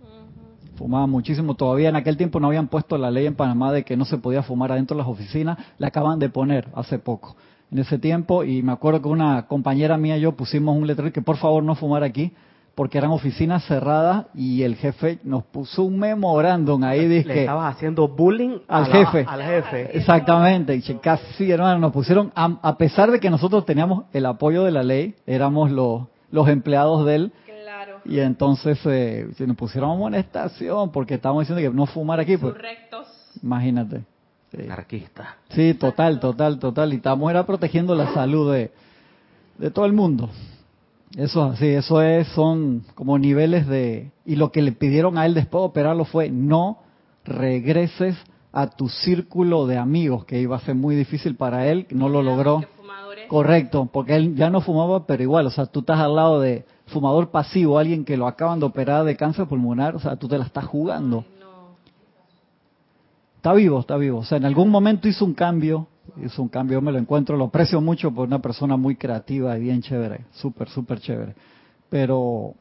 Fumaba 0.76 1.08
muchísimo. 1.08 1.56
Todavía 1.56 1.90
en 1.90 1.96
aquel 1.96 2.18
tiempo 2.18 2.40
no 2.40 2.48
habían 2.48 2.68
puesto 2.68 2.98
la 2.98 3.12
ley 3.12 3.26
en 3.26 3.36
Panamá 3.36 3.72
de 3.72 3.84
que 3.84 3.98
no 3.98 4.06
se 4.06 4.18
podía 4.18 4.44
fumar 4.44 4.72
adentro 4.72 4.96
de 4.96 5.04
las 5.04 5.10
oficinas. 5.10 5.58
La 5.78 5.88
acaban 5.88 6.20
de 6.20 6.30
poner 6.30 6.68
hace 6.76 7.00
poco. 7.00 7.36
En 7.72 7.80
ese 7.80 7.98
tiempo, 7.98 8.44
y 8.44 8.62
me 8.62 8.72
acuerdo 8.72 9.02
que 9.02 9.08
una 9.08 9.48
compañera 9.48 9.98
mía 9.98 10.18
y 10.18 10.22
yo 10.22 10.34
pusimos 10.34 10.78
un 10.78 10.86
letrero 10.86 11.12
que 11.12 11.24
por 11.24 11.38
favor 11.38 11.64
no 11.64 11.74
fumar 11.74 12.04
aquí, 12.04 12.32
porque 12.76 12.98
eran 12.98 13.12
oficinas 13.12 13.64
cerradas 13.66 14.26
y 14.34 14.64
el 14.64 14.76
jefe 14.76 15.20
nos 15.24 15.44
puso 15.44 15.84
un 15.84 16.00
memorándum 16.00 16.84
ahí. 16.84 17.02
Le 17.08 17.16
Dice 17.20 17.42
estabas 17.42 17.76
haciendo 17.76 18.08
bullying 18.08 18.58
Al 18.68 18.88
jefe. 18.88 19.26
al 19.28 19.44
jefe. 19.44 19.96
Exactamente, 19.98 20.76
y 20.76 20.82
che, 20.82 20.98
casi 21.00 21.52
hermano, 21.52 21.78
nos 21.80 21.92
pusieron, 21.92 22.32
a, 22.36 22.58
a 22.62 22.78
pesar 22.78 23.12
de 23.12 23.20
que 23.20 23.30
nosotros 23.30 23.66
teníamos 23.66 24.06
el 24.12 24.26
apoyo 24.26 24.64
de 24.64 24.72
la 24.72 24.82
ley, 24.82 25.14
éramos 25.28 25.70
los, 25.72 26.04
los 26.32 26.48
empleados 26.50 27.06
de 27.06 27.16
él, 27.16 27.32
Claro. 27.64 28.00
y 28.06 28.20
entonces 28.20 28.80
eh, 28.86 29.28
se 29.36 29.46
nos 29.48 29.56
pusieron 29.56 29.92
amonestación 29.92 30.92
porque 30.92 31.16
estábamos 31.16 31.44
diciendo 31.48 31.62
que 31.70 31.76
no 31.76 31.86
fumar 31.86 32.20
aquí, 32.20 32.38
pues 32.38 32.56
imagínate. 33.42 34.02
Sí. 34.52 34.64
Anarquista. 34.64 35.38
Sí, 35.50 35.74
total, 35.74 36.20
total, 36.20 36.60
total. 36.60 36.94
Y 36.94 36.98
estamos 36.98 37.30
era 37.32 37.44
protegiendo 37.46 37.96
la 37.96 38.14
salud 38.14 38.54
de, 38.54 38.72
de 39.58 39.72
todo 39.72 39.86
el 39.86 39.94
mundo. 39.94 40.30
Eso 41.16 41.46
es 41.46 41.54
así, 41.54 41.68
eso 41.68 42.02
es, 42.02 42.28
son 42.30 42.84
como 42.96 43.20
niveles 43.20 43.68
de... 43.68 44.12
Y 44.26 44.36
lo 44.36 44.52
que 44.52 44.64
le 44.64 44.72
pidieron 44.72 45.18
a 45.18 45.26
él 45.26 45.36
después 45.36 45.62
de 45.62 45.68
operarlo 45.68 46.06
fue 46.06 46.30
no 46.30 46.80
regreses 47.24 48.18
a 48.52 48.68
tu 48.68 48.90
círculo 48.90 49.68
de 49.68 49.78
amigos, 49.78 50.26
que 50.26 50.40
iba 50.40 50.56
a 50.56 50.60
ser 50.60 50.76
muy 50.76 50.96
difícil 50.96 51.36
para 51.36 51.68
él, 51.68 51.88
no 51.92 52.10
lo 52.10 52.24
logró. 52.24 52.64
Correcto, 53.28 53.90
porque 53.92 54.16
él 54.16 54.36
ya 54.36 54.50
no 54.50 54.62
fumaba, 54.62 55.06
pero 55.06 55.24
igual, 55.24 55.46
o 55.48 55.52
sea, 55.52 55.66
tú 55.66 55.80
estás 55.80 56.00
al 56.00 56.16
lado 56.16 56.40
de 56.40 56.66
fumador 56.88 57.30
pasivo, 57.30 57.78
alguien 57.78 58.06
que 58.06 58.18
lo 58.18 58.28
acaban 58.28 58.60
de 58.60 58.66
operar 58.66 59.06
de 59.06 59.16
cáncer 59.16 59.48
pulmonar, 59.48 59.96
o 59.96 60.00
sea, 60.00 60.16
tú 60.16 60.28
te 60.28 60.38
la 60.38 60.46
estás 60.46 60.66
jugando. 60.66 61.26
No. 61.40 61.78
Está 63.38 63.54
vivo, 63.54 63.80
está 63.80 63.98
vivo. 63.98 64.20
O 64.20 64.24
sea, 64.24 64.38
en 64.38 64.46
algún 64.46 64.70
momento 64.70 65.08
hizo 65.08 65.26
un 65.26 65.34
cambio, 65.34 65.88
hizo 66.24 66.42
un 66.42 66.50
cambio, 66.50 66.78
yo 66.78 66.82
me 66.82 66.92
lo 66.92 67.00
encuentro, 67.00 67.38
lo 67.38 67.46
aprecio 67.46 67.82
mucho 67.82 68.12
por 68.12 68.28
una 68.28 68.40
persona 68.40 68.78
muy 68.78 68.96
creativa 68.96 69.58
y 69.58 69.62
bien 69.62 69.82
chévere, 69.82 70.26
súper, 70.32 70.70
súper 70.70 71.00
chévere. 71.00 71.36
Pero 71.90 72.56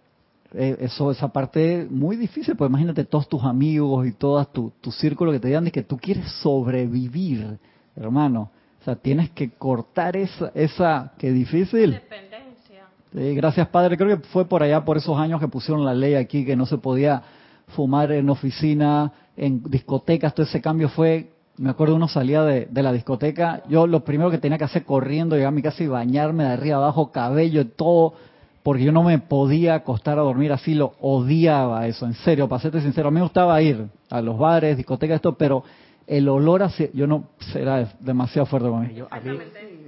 eh, 0.55 0.77
eso, 0.81 1.11
esa 1.11 1.29
parte 1.29 1.87
muy 1.91 2.17
difícil, 2.17 2.57
pues 2.57 2.69
imagínate 2.69 3.05
todos 3.05 3.29
tus 3.29 3.43
amigos 3.43 4.07
y 4.07 4.13
todo 4.13 4.45
tu, 4.47 4.73
tu 4.81 4.93
círculo 4.93 5.33
que 5.33 5.41
te 5.41 5.49
digan 5.49 5.65
de 5.65 5.73
que 5.73 5.83
tú 5.83 5.97
quieres 5.97 6.31
sobrevivir, 6.43 7.59
hermano. 7.97 8.51
O 8.81 8.85
sea, 8.85 8.97
tienes 8.97 9.31
que 9.31 9.51
cortar 9.51 10.17
esa, 10.17 10.51
esa, 10.55 11.13
qué 11.17 11.31
difícil. 11.31 11.93
Dependencia. 11.93 12.89
Sí, 13.13 13.35
gracias, 13.35 13.69
Padre. 13.69 13.97
Creo 13.97 14.19
que 14.19 14.25
fue 14.29 14.45
por 14.45 14.63
allá, 14.63 14.85
por 14.85 14.97
esos 14.97 15.17
años 15.17 15.41
que 15.41 15.49
pusieron 15.49 15.85
la 15.85 15.95
ley 15.95 16.15
aquí, 16.15 16.45
que 16.45 16.57
no 16.57 16.67
se 16.67 16.79
podía 16.79 17.23
fumar 17.69 18.11
en 18.11 18.29
oficina, 18.29 19.13
en 19.37 19.63
discotecas. 19.63 20.35
Todo 20.35 20.47
ese 20.47 20.61
cambio 20.61 20.89
fue, 20.89 21.32
me 21.59 21.71
acuerdo, 21.71 21.95
uno 21.95 22.09
salía 22.09 22.43
de, 22.43 22.67
de 22.71 22.83
la 22.83 22.93
discoteca. 22.93 23.63
Yo 23.69 23.87
lo 23.87 24.05
primero 24.05 24.31
que 24.31 24.39
tenía 24.39 24.59
que 24.59 24.65
hacer 24.65 24.85
corriendo, 24.85 25.37
llegar 25.37 25.49
a 25.49 25.53
mi 25.53 25.63
casa 25.63 25.83
y 25.83 25.87
bañarme 25.87 26.45
de 26.45 26.51
arriba 26.51 26.77
abajo, 26.77 27.13
cabello, 27.13 27.67
todo, 27.69 28.15
porque 28.63 28.85
yo 28.85 28.93
no 28.93 29.03
me 29.03 29.19
podía 29.19 29.75
acostar 29.75 30.19
a 30.19 30.23
dormir 30.23 30.53
así, 30.53 30.75
lo 30.75 30.95
odiaba 31.01 31.87
eso, 31.87 32.07
en 32.07 32.15
serio, 32.15 32.49
para 32.49 32.63
serte 32.63 32.81
sincero, 32.81 33.09
a 33.09 33.11
mí 33.11 33.17
me 33.17 33.23
gustaba 33.23 33.61
ir 33.61 33.87
a 34.11 34.21
los 34.21 34.39
bares, 34.39 34.77
discotecas, 34.77 35.17
esto, 35.17 35.35
pero 35.35 35.65
el 36.07 36.29
olor 36.29 36.63
hacia, 36.63 36.89
yo 36.93 37.07
no, 37.07 37.25
era 37.55 37.93
demasiado 38.01 38.47
fuerte 38.47 38.69
para 38.69 38.83
mí. 38.83 39.03
a 39.11 39.21
mí 39.21 39.39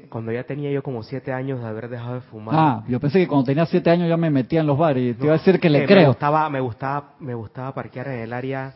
cuando 0.08 0.30
ya 0.30 0.44
tenía 0.44 0.70
yo 0.70 0.82
como 0.82 1.02
siete 1.02 1.32
años 1.32 1.60
de 1.60 1.66
haber 1.66 1.88
dejado 1.88 2.14
de 2.14 2.20
fumar. 2.20 2.54
Ah, 2.56 2.84
yo 2.86 3.00
pensé 3.00 3.18
que 3.18 3.26
cuando 3.26 3.46
tenía 3.46 3.66
siete 3.66 3.90
años 3.90 4.08
ya 4.08 4.16
me 4.16 4.30
metía 4.30 4.60
en 4.60 4.66
los 4.68 4.78
bares 4.78 5.10
y 5.10 5.14
te 5.14 5.24
iba 5.24 5.34
a 5.34 5.38
decir 5.38 5.58
que 5.58 5.68
le 5.68 5.82
eh, 5.82 5.86
creo. 5.86 6.02
Me 6.02 6.06
gustaba, 6.06 6.48
me 6.48 6.60
gustaba, 6.60 7.14
me 7.18 7.34
gustaba 7.34 7.74
parquear 7.74 8.06
en 8.08 8.20
el 8.20 8.32
área 8.32 8.74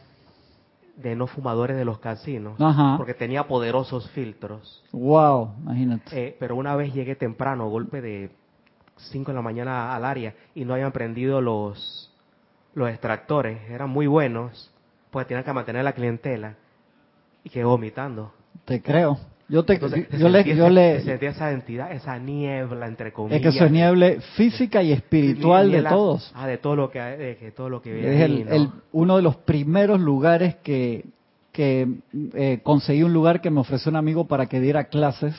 de 0.99 1.15
no 1.15 1.27
fumadores 1.27 1.77
de 1.77 1.85
los 1.85 1.99
casinos, 1.99 2.59
porque 2.97 3.15
tenía 3.15 3.47
poderosos 3.47 4.11
filtros. 4.11 4.85
Wow, 4.93 5.55
imagínate. 5.63 6.29
Eh, 6.29 6.37
pero 6.39 6.57
una 6.57 6.75
vez 6.77 6.93
llegué 6.93 7.15
temprano, 7.15 7.69
golpe 7.69 8.01
de 8.01 8.31
5 8.97 9.31
de 9.31 9.35
la 9.35 9.43
mañana 9.43 9.95
al 9.95 10.05
área 10.05 10.35
y 10.55 10.65
no 10.65 10.75
habían 10.75 10.93
prendido 10.93 11.41
los 11.41 12.13
los 12.75 12.89
extractores, 12.91 13.59
eran 13.71 13.91
muy 13.91 14.07
buenos, 14.07 14.71
pues 15.11 15.27
tenían 15.27 15.45
que 15.45 15.53
mantener 15.53 15.85
la 15.85 15.93
clientela 15.93 16.55
y 17.43 17.51
quedé 17.51 17.65
vomitando. 17.65 18.33
Te 18.65 18.81
creo. 18.81 19.19
Yo, 19.49 19.65
te, 19.65 19.81
yo, 20.19 20.29
le, 20.29 20.57
yo 20.57 20.69
le... 20.69 21.01
Sentía 21.01 21.31
esa 21.31 21.51
entidad, 21.53 21.91
esa 21.93 22.19
niebla, 22.19 22.87
entre 22.87 23.13
comillas. 23.15 23.39
Es 23.39 23.43
que 23.43 23.49
eso 23.49 23.65
es 23.65 23.71
niebla 23.71 24.13
física 24.37 24.83
y 24.83 24.93
espiritual 24.93 25.71
de 25.71 25.83
todos. 25.83 26.31
Ah, 26.35 26.47
de 26.47 26.59
todo 26.59 26.77
lo 26.77 26.91
que, 26.91 27.01
de 27.01 27.53
todo 27.53 27.71
lo 27.71 27.81
que 27.81 27.95
viene 27.95 28.17
Es 28.17 28.51
el, 28.51 28.71
uno 28.93 29.17
de 29.17 29.23
los 29.23 29.37
primeros 29.37 30.01
lugares 30.01 30.57
que, 30.57 31.07
que 31.51 31.89
eh, 32.35 32.61
conseguí 32.63 33.03
un 33.03 33.15
lugar 33.15 33.41
que 33.41 33.51
me 33.51 33.61
ofreció 33.61 33.89
un 33.89 33.97
amigo 33.97 34.29
para 34.29 34.47
que 34.47 34.61
diera 34.61 34.85
clases. 34.85 35.35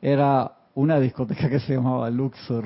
Era 0.00 0.54
una 0.74 0.98
discoteca 0.98 1.48
que 1.48 1.60
se 1.60 1.76
llamaba 1.76 2.10
Luxor. 2.10 2.64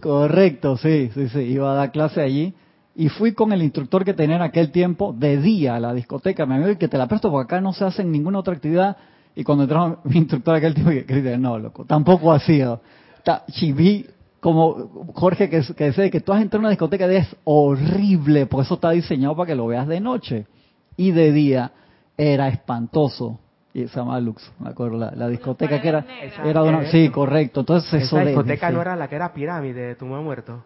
Correcto, 0.00 0.76
sí, 0.76 1.08
sí, 1.14 1.28
sí. 1.28 1.38
Iba 1.38 1.70
a 1.70 1.74
dar 1.76 1.92
clase 1.92 2.20
allí. 2.20 2.52
Y 2.96 3.08
fui 3.10 3.32
con 3.32 3.52
el 3.52 3.62
instructor 3.62 4.04
que 4.04 4.12
tenía 4.12 4.34
en 4.36 4.42
aquel 4.42 4.72
tiempo 4.72 5.14
de 5.16 5.36
día 5.36 5.76
a 5.76 5.80
la 5.80 5.94
discoteca. 5.94 6.46
Me 6.46 6.56
amigo, 6.56 6.76
que 6.76 6.88
te 6.88 6.98
la 6.98 7.06
presto 7.06 7.30
porque 7.30 7.54
acá 7.54 7.60
no 7.60 7.72
se 7.72 7.84
hace 7.84 8.02
ninguna 8.02 8.40
otra 8.40 8.54
actividad 8.54 8.96
y 9.34 9.44
cuando 9.44 9.64
entraba 9.64 9.98
mi 10.04 10.18
instructor 10.18 10.54
aquel 10.54 10.74
tipo, 10.74 10.90
que 10.90 11.36
no, 11.38 11.58
loco, 11.58 11.84
tampoco 11.84 12.32
ha 12.32 12.40
sido. 12.40 12.80
vi 13.74 14.06
como 14.40 15.12
Jorge 15.14 15.50
que, 15.50 15.62
que 15.76 15.86
dice 15.86 16.10
que 16.10 16.20
tú 16.20 16.32
has 16.32 16.40
entrado 16.40 16.60
en 16.60 16.64
una 16.64 16.70
discoteca 16.70 17.10
y 17.12 17.16
es 17.16 17.36
horrible, 17.44 18.46
por 18.46 18.64
eso 18.64 18.74
está 18.74 18.90
diseñado 18.90 19.36
para 19.36 19.48
que 19.48 19.54
lo 19.54 19.66
veas 19.66 19.86
de 19.86 20.00
noche. 20.00 20.46
Y 20.96 21.12
de 21.12 21.32
día 21.32 21.72
era 22.16 22.48
espantoso. 22.48 23.38
Y 23.72 23.86
se 23.86 23.96
llama 24.00 24.18
Lux, 24.18 24.50
me 24.58 24.70
acuerdo, 24.70 24.98
la, 24.98 25.28
discoteca 25.28 25.80
que 25.80 25.88
era, 25.88 26.04
era 26.44 26.62
de 26.62 26.68
una, 26.68 26.90
sí, 26.90 27.08
correcto. 27.08 27.60
Entonces 27.60 28.02
esa 28.02 28.24
discoteca 28.24 28.70
no 28.72 28.82
era 28.82 28.96
la 28.96 29.08
que 29.08 29.14
era 29.14 29.32
pirámide 29.32 29.80
de 29.80 29.94
tu 29.94 30.06
muerto. 30.06 30.64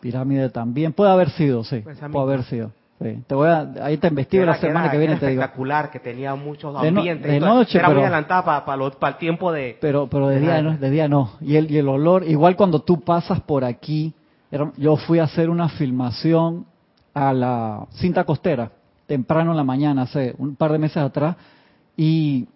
Pirámide 0.00 0.50
también, 0.50 0.92
puede 0.92 1.10
haber 1.10 1.30
sido, 1.30 1.64
sí, 1.64 1.82
puede 2.12 2.22
haber 2.22 2.44
sido. 2.44 2.70
Te 2.98 3.34
voy 3.34 3.48
a, 3.48 3.68
ahí 3.82 3.98
te 3.98 4.06
investigo 4.08 4.44
la 4.44 4.56
semana 4.56 4.90
que, 4.90 4.96
viene. 4.96 5.16
te 5.16 5.26
digo. 5.26 5.42
espectacular, 5.42 5.90
que 5.90 5.98
tenía 5.98 6.34
muchos 6.36 6.74
ambientes. 6.74 7.30
De, 7.30 7.40
noche, 7.40 7.78
era 7.78 7.90
muy 7.90 8.00
adelantada 8.00 8.64
para, 8.64 8.84
el 8.84 9.16
tiempo 9.18 9.52
de. 9.52 9.76
Pero, 9.80 10.08
pero 10.08 10.28
de, 10.28 10.40
día 10.40 10.62
no, 10.62 10.76
de 10.76 10.90
día 10.90 11.08
no. 11.08 11.32
Y 11.40 11.56
el, 11.56 11.70
y 11.70 11.78
el 11.78 11.88
olor, 11.88 12.24
igual 12.24 12.56
cuando 12.56 12.80
tú 12.80 13.00
pasas 13.00 13.40
por 13.40 13.64
aquí, 13.64 14.14
yo 14.76 14.96
fui 14.96 15.18
a 15.18 15.24
hacer 15.24 15.50
una 15.50 15.68
filmación 15.68 16.66
a 17.12 17.32
la 17.32 17.86
cinta 17.90 18.24
costera 18.24 18.70
temprano 19.06 19.50
en 19.50 19.56
la 19.56 19.64
mañana, 19.64 20.02
hace 20.02 20.34
un 20.38 20.56
par 20.56 20.72
de 20.72 20.78
meses 20.78 20.96
atrás, 20.96 21.36
y 21.96 22.46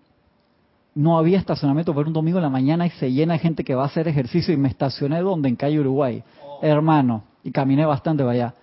no 0.95 1.18
había 1.18 1.38
estacionamiento 1.38 1.92
por 1.92 2.07
un 2.07 2.12
domingo 2.12 2.38
en 2.38 2.45
la 2.45 2.50
mañana 2.50 2.87
y 2.87 2.90
se 2.90 3.12
llena 3.12 3.35
de 3.35 3.40
gente 3.40 3.64
que 3.64 3.75
va 3.75 3.83
a 3.83 3.87
hacer 3.87 4.09
ejercicio 4.09 4.54
y 4.54 4.57
me 4.57 4.68
estacioné 4.68 5.21
donde 5.21 5.49
en 5.49 5.57
calle 5.57 5.78
Uruguay, 5.78 6.23
hermano, 6.62 7.25
y 7.45 7.50
caminé 7.50 7.85
bastante 7.85 8.23
para 8.23 8.33
allá 8.33 8.54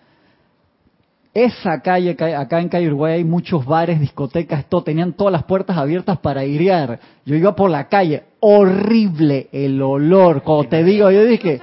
esa 1.36 1.82
calle, 1.82 2.16
acá 2.36 2.62
en 2.62 2.70
calle 2.70 2.88
Uruguay 2.88 3.16
hay 3.16 3.24
muchos 3.26 3.66
bares, 3.66 4.00
discotecas, 4.00 4.66
todo, 4.70 4.84
tenían 4.84 5.12
todas 5.12 5.34
las 5.34 5.44
puertas 5.44 5.78
abiertas 5.78 6.18
para 6.20 6.42
airear. 6.42 6.98
Yo 7.26 7.36
iba 7.36 7.54
por 7.54 7.70
la 7.70 7.90
calle, 7.90 8.24
horrible 8.40 9.50
el 9.52 9.82
olor. 9.82 10.44
Como 10.44 10.64
te 10.64 10.82
digo, 10.86 11.12
yo 11.12 11.26
dije, 11.26 11.60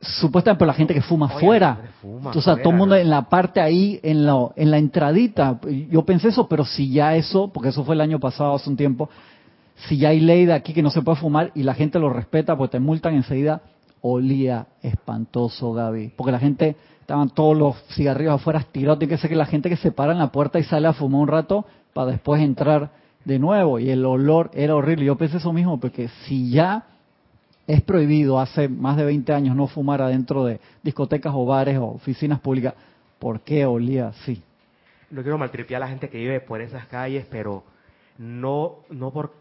supuestamente 0.00 0.58
por 0.58 0.66
la 0.66 0.74
gente 0.74 0.94
que 0.94 1.00
fuma 1.00 1.26
afuera. 1.26 1.92
o 2.02 2.42
sea, 2.42 2.56
todo 2.56 2.70
el 2.70 2.76
mundo 2.76 2.96
en 2.96 3.08
la 3.08 3.28
parte 3.28 3.60
ahí, 3.60 4.00
en 4.02 4.26
la, 4.26 4.48
en 4.56 4.72
la 4.72 4.78
entradita. 4.78 5.60
Yo 5.88 6.04
pensé 6.04 6.28
eso, 6.28 6.48
pero 6.48 6.64
si 6.64 6.90
ya 6.90 7.14
eso, 7.14 7.52
porque 7.52 7.68
eso 7.68 7.84
fue 7.84 7.94
el 7.94 8.00
año 8.00 8.18
pasado, 8.18 8.56
hace 8.56 8.68
un 8.68 8.76
tiempo, 8.76 9.08
si 9.86 9.96
ya 9.96 10.08
hay 10.08 10.18
ley 10.18 10.44
de 10.44 10.54
aquí 10.54 10.72
que 10.72 10.82
no 10.82 10.90
se 10.90 11.02
puede 11.02 11.18
fumar 11.18 11.52
y 11.54 11.62
la 11.62 11.74
gente 11.74 12.00
lo 12.00 12.12
respeta, 12.12 12.56
pues 12.56 12.70
te 12.70 12.80
multan 12.80 13.14
enseguida, 13.14 13.62
olía 14.02 14.66
espantoso, 14.82 15.72
Gaby. 15.72 16.12
Porque 16.16 16.32
la 16.32 16.38
gente 16.38 16.76
estaban 17.00 17.30
todos 17.30 17.56
los 17.56 17.76
cigarrillos 17.94 18.34
afuera 18.34 18.64
tirados, 18.70 18.98
tiene 18.98 19.14
que 19.14 19.18
ser 19.18 19.30
que 19.30 19.36
la 19.36 19.46
gente 19.46 19.68
que 19.68 19.76
se 19.76 19.92
para 19.92 20.12
en 20.12 20.18
la 20.18 20.30
puerta 20.30 20.58
y 20.58 20.64
sale 20.64 20.88
a 20.88 20.92
fumar 20.92 21.20
un 21.22 21.28
rato 21.28 21.64
para 21.92 22.10
después 22.10 22.42
entrar 22.42 22.90
de 23.24 23.38
nuevo 23.38 23.78
y 23.78 23.90
el 23.90 24.04
olor 24.04 24.50
era 24.54 24.74
horrible. 24.74 25.04
Yo 25.04 25.16
pensé 25.16 25.38
eso 25.38 25.52
mismo 25.52 25.78
porque 25.78 26.08
si 26.26 26.50
ya 26.50 26.84
es 27.66 27.80
prohibido 27.82 28.40
hace 28.40 28.68
más 28.68 28.96
de 28.96 29.04
20 29.04 29.32
años 29.32 29.56
no 29.56 29.68
fumar 29.68 30.02
adentro 30.02 30.44
de 30.44 30.60
discotecas 30.82 31.32
o 31.34 31.46
bares 31.46 31.78
o 31.78 31.86
oficinas 31.86 32.40
públicas, 32.40 32.74
¿por 33.18 33.40
qué 33.40 33.64
olía 33.66 34.08
así? 34.08 34.42
No 35.10 35.22
quiero 35.22 35.38
maltripear 35.38 35.82
a 35.82 35.86
la 35.86 35.90
gente 35.90 36.08
que 36.08 36.18
vive 36.18 36.40
por 36.40 36.60
esas 36.60 36.86
calles, 36.86 37.26
pero 37.30 37.62
no 38.18 38.78
no 38.90 39.12
por 39.12 39.32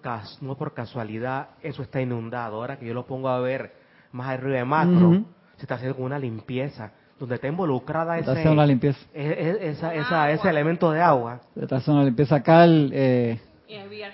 no 0.41 0.57
por 0.57 0.73
casualidad 0.73 1.49
eso 1.63 1.81
está 1.81 2.01
inundado. 2.01 2.57
Ahora 2.57 2.77
que 2.77 2.85
yo 2.85 2.93
lo 2.93 3.05
pongo 3.05 3.29
a 3.29 3.39
ver 3.39 3.80
más 4.11 4.29
arriba 4.29 4.57
de 4.57 4.65
macro, 4.65 5.23
se 5.57 5.63
está 5.63 5.75
haciendo 5.75 5.97
una 5.99 6.19
limpieza 6.19 6.91
donde 7.19 7.35
está 7.35 7.47
involucrada 7.47 8.17
ese, 8.17 8.55
limpieza. 8.65 8.99
E, 9.13 9.59
e, 9.61 9.69
esa, 9.69 10.31
ese 10.31 10.49
elemento 10.49 10.91
de 10.91 11.01
agua. 11.01 11.41
Está 11.55 11.75
haciendo 11.75 12.01
una 12.01 12.05
limpieza. 12.05 12.37
Acá 12.37 12.65
eh, 12.65 13.39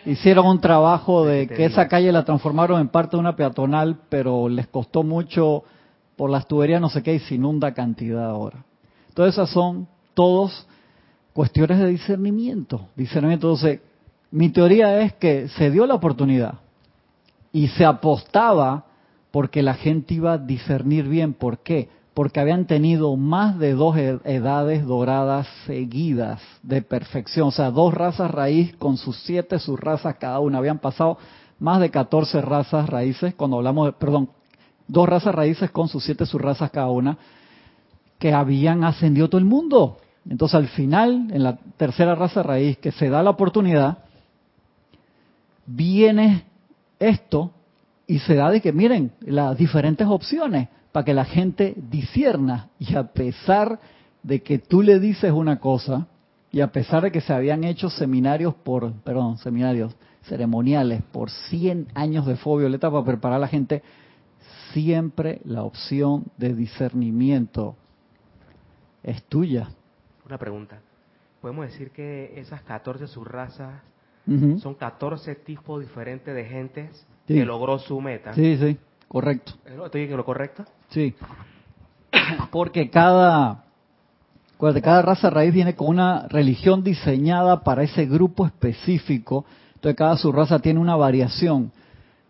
hicieron 0.06 0.46
un 0.46 0.60
trabajo 0.60 1.25
de 1.25 1.48
que 1.48 1.66
esa 1.66 1.88
calle 1.88 2.12
la 2.12 2.25
transformaron 2.25 2.82
en 2.82 2.89
parte 2.89 3.16
de 3.16 3.22
una 3.22 3.36
peatonal, 3.36 3.98
pero 4.10 4.50
les 4.50 4.68
costó 4.68 5.04
mucho 5.04 5.63
por 6.18 6.30
las 6.30 6.48
tuberías, 6.48 6.82
no 6.82 6.89
sé 6.89 7.01
qué, 7.01 7.13
y 7.13 7.20
se 7.20 7.36
inunda 7.36 7.74
cantidad 7.74 8.25
ahora. 8.25 8.66
Todas 9.13 9.34
esas 9.34 9.50
son 9.51 9.88
todos 10.13 10.68
cuestiones 11.32 11.80
de 11.80 11.88
discernimiento. 11.88 12.89
Discernimiento. 12.96 13.48
Entonces, 13.48 13.80
mi 14.32 14.50
teoría 14.50 15.00
es 15.00 15.13
que 15.13 15.48
se 15.48 15.72
dio 15.72 15.86
la 15.86 15.94
oportunidad 15.94 16.56
y 17.54 17.70
se 17.70 17.86
apostaba 17.86 18.84
porque 19.32 19.62
la 19.62 19.76
gente 19.76 20.16
iba 20.16 20.34
a 20.34 20.38
discernir 20.38 21.08
bien. 21.08 21.34
¿Por 21.34 21.60
qué? 21.60 21.90
porque 22.18 22.40
habían 22.40 22.66
tenido 22.66 23.16
más 23.16 23.60
de 23.60 23.74
dos 23.74 23.96
edades 23.96 24.84
doradas 24.88 25.48
seguidas 25.68 26.42
de 26.64 26.82
perfección, 26.82 27.50
o 27.50 27.52
sea, 27.52 27.70
dos 27.70 27.94
razas 27.94 28.32
raíz 28.32 28.76
con 28.78 28.98
sus 28.98 29.16
siete 29.18 29.60
subrazas 29.60 30.16
cada 30.16 30.40
una, 30.40 30.58
habían 30.58 30.80
pasado 30.80 31.20
más 31.60 31.80
de 31.80 31.92
14 31.92 32.42
razas 32.42 32.90
raíces, 32.90 33.36
cuando 33.36 33.58
hablamos 33.58 33.86
de, 33.86 33.92
perdón, 33.92 34.30
dos 34.88 35.08
razas 35.08 35.36
raíces 35.36 35.70
con 35.70 35.90
sus 35.90 36.04
siete 36.04 36.26
subrazas 36.26 36.72
cada 36.72 36.90
una, 36.90 37.20
que 38.18 38.34
habían 38.34 38.84
ascendido 38.84 39.30
todo 39.30 39.38
el 39.38 39.46
mundo. 39.46 40.00
Entonces 40.28 40.56
al 40.56 40.70
final, 40.70 41.28
en 41.32 41.44
la 41.44 41.60
tercera 41.78 42.16
raza 42.16 42.42
raíz, 42.42 42.80
que 42.80 42.92
se 42.92 43.10
da 43.10 43.22
la 43.22 43.30
oportunidad, 43.30 44.00
viene 45.68 46.46
esto 46.98 47.52
y 48.08 48.20
se 48.20 48.36
da 48.36 48.50
de 48.50 48.62
que 48.62 48.72
miren 48.72 49.12
las 49.20 49.58
diferentes 49.58 50.08
opciones 50.08 50.70
para 50.94 51.04
que 51.04 51.14
la 51.14 51.26
gente 51.26 51.76
disierna 51.76 52.70
y 52.80 52.96
a 52.96 53.12
pesar 53.12 53.80
de 54.24 54.42
que 54.42 54.58
tú 54.58 54.82
le 54.82 55.00
dices 55.00 55.32
una 55.32 55.60
cosa 55.60 56.08
y 56.50 56.62
a 56.62 56.72
pesar 56.72 57.04
de 57.04 57.12
que 57.12 57.22
se 57.22 57.34
habían 57.34 57.66
hecho 57.66 57.90
seminarios 57.90 58.56
por, 58.56 58.94
perdón, 59.02 59.38
seminarios 59.38 59.96
ceremoniales 60.24 61.04
por 61.12 61.30
100 61.30 61.90
años 61.94 62.26
de 62.26 62.38
fuego 62.38 62.60
violeta 62.60 62.90
para 62.90 63.04
preparar 63.04 63.38
a 63.38 63.42
la 63.42 63.48
gente, 63.50 63.84
siempre 64.72 65.42
la 65.44 65.64
opción 65.64 66.26
de 66.38 66.54
discernimiento 66.54 67.76
es 69.04 69.22
tuya. 69.24 69.70
Una 70.26 70.38
pregunta. 70.38 70.80
¿Podemos 71.42 71.66
decir 71.66 71.92
que 71.92 72.40
esas 72.40 72.62
14 72.64 73.08
subrazas 73.08 73.82
son 74.62 74.76
14 74.76 75.36
tipos 75.36 75.82
diferentes 75.82 76.34
de 76.36 76.46
gentes 76.46 77.06
que 77.26 77.46
logró 77.46 77.80
su 77.80 78.00
meta? 78.02 78.34
Sí, 78.34 78.58
sí. 78.58 78.78
Correcto. 79.08 79.54
¿Estoy 79.86 80.04
en 80.04 80.18
lo 80.18 80.26
correcto? 80.26 80.66
Sí. 80.90 81.16
Porque 82.52 82.90
cada, 82.90 83.64
cada 84.60 85.02
raza 85.02 85.30
raíz 85.30 85.54
viene 85.54 85.76
con 85.76 85.88
una 85.88 86.28
religión 86.28 86.84
diseñada 86.84 87.64
para 87.64 87.84
ese 87.84 88.06
grupo 88.06 88.46
específico. 88.46 89.46
Entonces 89.76 89.98
cada 89.98 90.18
subraza 90.18 90.60
tiene 90.60 90.80
una 90.80 90.96
variación 90.96 91.72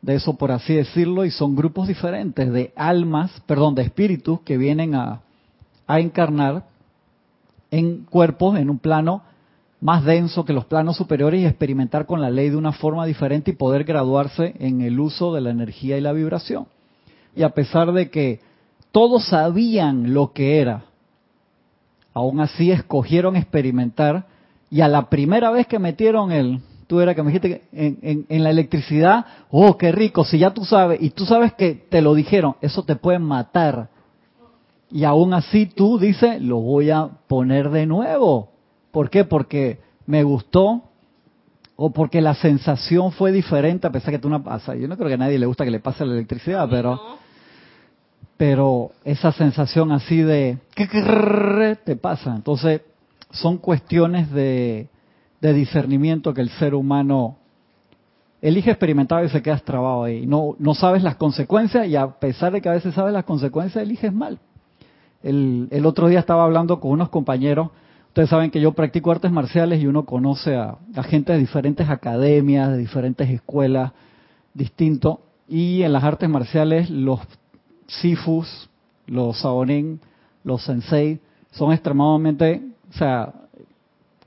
de 0.01 0.15
eso, 0.15 0.37
por 0.37 0.51
así 0.51 0.75
decirlo, 0.75 1.25
y 1.25 1.31
son 1.31 1.55
grupos 1.55 1.87
diferentes 1.87 2.51
de 2.51 2.71
almas, 2.75 3.31
perdón, 3.47 3.73
de 3.73 3.81
espíritus 3.81 4.41
que 4.41 4.57
vienen 4.57 4.93
a, 4.93 5.21
a 5.87 5.99
encarnar 5.99 6.63
en 7.71 8.03
cuerpos 8.03 8.57
en 8.57 8.69
un 8.69 8.77
plano 8.77 9.23
más 9.79 10.03
denso 10.03 10.43
que 10.43 10.53
los 10.53 10.65
planos 10.65 10.97
superiores 10.97 11.41
y 11.41 11.45
experimentar 11.45 12.05
con 12.05 12.21
la 12.21 12.29
ley 12.29 12.49
de 12.49 12.57
una 12.57 12.71
forma 12.71 13.05
diferente 13.05 13.51
y 13.51 13.55
poder 13.55 13.83
graduarse 13.83 14.55
en 14.59 14.81
el 14.81 14.99
uso 14.99 15.33
de 15.33 15.41
la 15.41 15.51
energía 15.51 15.97
y 15.97 16.01
la 16.01 16.13
vibración. 16.13 16.67
Y 17.35 17.43
a 17.43 17.49
pesar 17.49 17.91
de 17.91 18.09
que 18.09 18.39
todos 18.91 19.27
sabían 19.27 20.13
lo 20.13 20.33
que 20.33 20.59
era. 20.59 20.85
Aún 22.13 22.39
así 22.39 22.71
escogieron 22.71 23.35
experimentar 23.35 24.25
y 24.71 24.81
a 24.81 24.87
la 24.87 25.09
primera 25.09 25.51
vez 25.51 25.67
que 25.67 25.77
metieron 25.77 26.31
el, 26.31 26.61
tú 26.87 26.99
era 26.99 27.13
que 27.13 27.21
me 27.21 27.31
dijiste 27.31 27.49
que 27.49 27.63
en, 27.71 28.25
en, 28.27 28.43
la 28.43 28.49
electricidad, 28.49 29.25
oh, 29.51 29.77
qué 29.77 29.91
rico, 29.91 30.25
si 30.25 30.39
ya 30.39 30.51
tú 30.51 30.65
sabes, 30.65 31.01
y 31.01 31.11
tú 31.11 31.25
sabes 31.25 31.53
que 31.53 31.75
te 31.75 32.01
lo 32.01 32.15
dijeron, 32.15 32.55
eso 32.61 32.83
te 32.83 32.95
puede 32.95 33.19
matar. 33.19 33.89
Y 34.89 35.03
aún 35.03 35.33
así 35.33 35.67
tú 35.67 35.99
dices, 35.99 36.41
lo 36.41 36.57
voy 36.57 36.89
a 36.89 37.07
poner 37.27 37.69
de 37.69 37.85
nuevo. 37.85 38.49
¿Por 38.91 39.09
qué? 39.09 39.23
Porque 39.23 39.79
me 40.05 40.23
gustó 40.23 40.83
o 41.75 41.91
porque 41.91 42.21
la 42.21 42.33
sensación 42.33 43.11
fue 43.11 43.31
diferente 43.31 43.87
a 43.87 43.91
pesar 43.91 44.11
que 44.11 44.19
tú 44.19 44.29
no 44.29 44.43
pasa. 44.43 44.75
Yo 44.75 44.87
no 44.87 44.97
creo 44.97 45.09
que 45.09 45.13
a 45.13 45.17
nadie 45.17 45.37
le 45.37 45.45
gusta 45.45 45.63
que 45.63 45.71
le 45.71 45.79
pase 45.79 46.05
la 46.05 46.13
electricidad, 46.13 46.67
pero 46.69 46.99
pero 48.37 48.91
esa 49.03 49.31
sensación 49.31 49.91
así 49.91 50.21
de 50.21 50.59
¿qué 50.75 50.87
te 51.83 51.95
pasa. 51.95 52.35
Entonces, 52.35 52.81
son 53.31 53.57
cuestiones 53.57 54.31
de, 54.31 54.89
de 55.41 55.53
discernimiento 55.53 56.33
que 56.33 56.41
el 56.41 56.49
ser 56.49 56.75
humano 56.75 57.37
elige 58.41 58.69
experimentar 58.69 59.25
y 59.25 59.29
se 59.29 59.41
queda 59.41 59.57
trabado 59.57 60.03
ahí. 60.03 60.25
No, 60.25 60.55
no 60.59 60.75
sabes 60.75 61.03
las 61.03 61.15
consecuencias 61.15 61.87
y 61.87 61.95
a 61.95 62.07
pesar 62.07 62.53
de 62.53 62.61
que 62.61 62.69
a 62.69 62.73
veces 62.73 62.93
sabes 62.93 63.13
las 63.13 63.25
consecuencias, 63.25 63.83
eliges 63.83 64.13
mal. 64.13 64.39
El, 65.23 65.67
el 65.71 65.85
otro 65.85 66.07
día 66.07 66.19
estaba 66.19 66.43
hablando 66.43 66.79
con 66.79 66.91
unos 66.91 67.09
compañeros, 67.09 67.71
ustedes 68.17 68.31
saben 68.31 68.49
que 68.49 68.59
yo 68.59 68.71
practico 68.71 69.11
artes 69.11 69.31
marciales 69.31 69.79
y 69.79 69.85
uno 69.85 70.03
conoce 70.03 70.55
a, 70.55 70.79
gente 71.03 71.33
de 71.33 71.37
diferentes 71.37 71.87
academias, 71.87 72.71
de 72.71 72.77
diferentes 72.79 73.29
escuelas, 73.29 73.91
distinto, 74.55 75.21
y 75.47 75.83
en 75.83 75.93
las 75.93 76.03
artes 76.03 76.27
marciales 76.27 76.89
los 76.89 77.19
sifus, 77.85 78.71
los 79.05 79.37
saonin, 79.37 79.99
los 80.43 80.63
sensei, 80.63 81.19
son 81.51 81.71
extremadamente, 81.73 82.63
o 82.89 82.93
sea, 82.93 83.33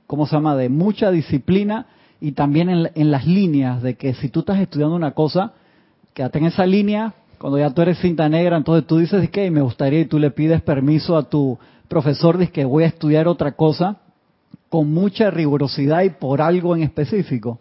¿cómo 0.07 0.25
se 0.25 0.37
llama?, 0.37 0.55
de 0.55 0.69
mucha 0.69 1.11
disciplina 1.11 1.87
y 2.21 2.31
también 2.31 2.69
en, 2.69 3.11
las 3.11 3.27
líneas 3.27 3.81
de 3.81 3.95
que 3.95 4.13
si 4.13 4.29
tú 4.29 4.39
estás 4.39 4.59
estudiando 4.59 4.95
una 4.95 5.11
cosa, 5.11 5.51
quédate 6.13 6.39
en 6.39 6.45
esa 6.45 6.65
línea, 6.65 7.13
cuando 7.37 7.59
ya 7.59 7.71
tú 7.71 7.81
eres 7.81 7.97
cinta 7.97 8.29
negra, 8.29 8.55
entonces 8.55 8.87
tú 8.87 8.99
dices 8.99 9.29
que 9.31 9.51
me 9.51 9.59
gustaría 9.59 9.99
y 9.99 10.05
tú 10.05 10.17
le 10.17 10.31
pides 10.31 10.61
permiso 10.61 11.17
a 11.17 11.23
tu 11.23 11.59
profesor 11.91 12.37
de 12.37 12.49
que 12.49 12.63
voy 12.63 12.85
a 12.85 12.87
estudiar 12.87 13.27
otra 13.27 13.51
cosa 13.51 13.97
con 14.69 14.93
mucha 14.93 15.29
rigurosidad 15.29 16.03
y 16.03 16.09
por 16.11 16.41
algo 16.41 16.73
en 16.73 16.83
específico. 16.83 17.59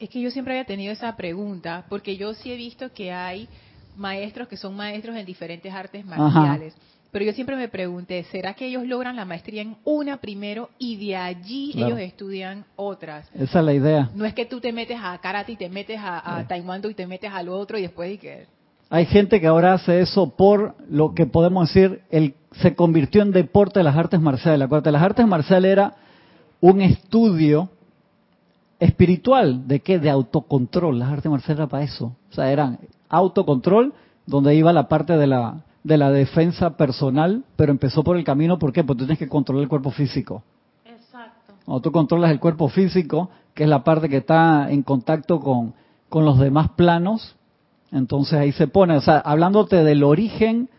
Es 0.00 0.10
que 0.10 0.20
yo 0.20 0.32
siempre 0.32 0.54
había 0.54 0.64
tenido 0.64 0.92
esa 0.92 1.14
pregunta, 1.14 1.84
porque 1.88 2.16
yo 2.16 2.34
sí 2.34 2.50
he 2.50 2.56
visto 2.56 2.92
que 2.92 3.12
hay 3.12 3.48
maestros 3.96 4.48
que 4.48 4.56
son 4.56 4.74
maestros 4.74 5.14
en 5.16 5.24
diferentes 5.24 5.72
artes 5.72 6.04
marciales. 6.04 6.74
Pero 7.12 7.24
yo 7.24 7.32
siempre 7.34 7.54
me 7.54 7.68
pregunté, 7.68 8.24
¿será 8.32 8.54
que 8.54 8.66
ellos 8.66 8.84
logran 8.84 9.14
la 9.14 9.24
maestría 9.24 9.62
en 9.62 9.76
una 9.84 10.16
primero 10.16 10.70
y 10.78 10.96
de 10.96 11.14
allí 11.14 11.70
ellos 11.76 12.00
estudian 12.00 12.64
otras? 12.74 13.28
Esa 13.32 13.60
es 13.60 13.64
la 13.64 13.74
idea. 13.74 14.10
No 14.16 14.24
es 14.24 14.34
que 14.34 14.44
tú 14.44 14.60
te 14.60 14.72
metes 14.72 14.98
a 15.00 15.16
karate 15.18 15.52
y 15.52 15.56
te 15.56 15.68
metes 15.68 16.00
a, 16.00 16.38
a 16.38 16.48
taekwondo 16.48 16.90
y 16.90 16.94
te 16.94 17.06
metes 17.06 17.30
al 17.32 17.48
otro 17.48 17.78
y 17.78 17.82
después 17.82 18.12
y 18.12 18.18
que... 18.18 18.46
Hay 18.92 19.06
gente 19.06 19.40
que 19.40 19.46
ahora 19.46 19.72
hace 19.72 20.02
eso 20.02 20.36
por 20.36 20.74
lo 20.86 21.14
que 21.14 21.24
podemos 21.24 21.66
decir, 21.66 22.02
el, 22.10 22.34
se 22.60 22.74
convirtió 22.74 23.22
en 23.22 23.32
deporte 23.32 23.80
de 23.80 23.84
las 23.84 23.96
artes 23.96 24.20
marciales. 24.20 24.66
Acuérdate, 24.66 24.92
las 24.92 25.02
artes 25.02 25.26
marciales 25.26 25.72
era 25.72 25.94
un 26.60 26.82
estudio 26.82 27.70
espiritual, 28.78 29.66
¿de 29.66 29.80
qué? 29.80 29.98
De 29.98 30.10
autocontrol. 30.10 30.98
Las 30.98 31.10
artes 31.10 31.30
marciales 31.30 31.60
eran 31.60 31.68
para 31.70 31.84
eso. 31.84 32.14
O 32.30 32.34
sea, 32.34 32.52
eran 32.52 32.80
autocontrol, 33.08 33.94
donde 34.26 34.54
iba 34.54 34.74
la 34.74 34.88
parte 34.88 35.16
de 35.16 35.26
la 35.26 35.64
de 35.82 35.96
la 35.96 36.10
defensa 36.10 36.76
personal, 36.76 37.44
pero 37.56 37.72
empezó 37.72 38.04
por 38.04 38.18
el 38.18 38.24
camino, 38.24 38.58
¿por 38.58 38.74
qué? 38.74 38.84
Porque 38.84 38.98
tú 38.98 39.06
tienes 39.06 39.18
que 39.18 39.28
controlar 39.28 39.62
el 39.62 39.70
cuerpo 39.70 39.90
físico. 39.90 40.42
Exacto. 40.84 41.54
Cuando 41.64 41.80
tú 41.80 41.92
controlas 41.92 42.30
el 42.30 42.40
cuerpo 42.40 42.68
físico, 42.68 43.30
que 43.54 43.64
es 43.64 43.70
la 43.70 43.84
parte 43.84 44.10
que 44.10 44.18
está 44.18 44.70
en 44.70 44.82
contacto 44.82 45.40
con, 45.40 45.72
con 46.10 46.26
los 46.26 46.38
demás 46.38 46.72
planos, 46.76 47.36
entonces 47.92 48.34
ahí 48.34 48.52
se 48.52 48.66
pone, 48.66 48.96
o 48.96 49.00
sea, 49.00 49.18
hablándote 49.18 49.84
del 49.84 50.02
origen 50.02 50.70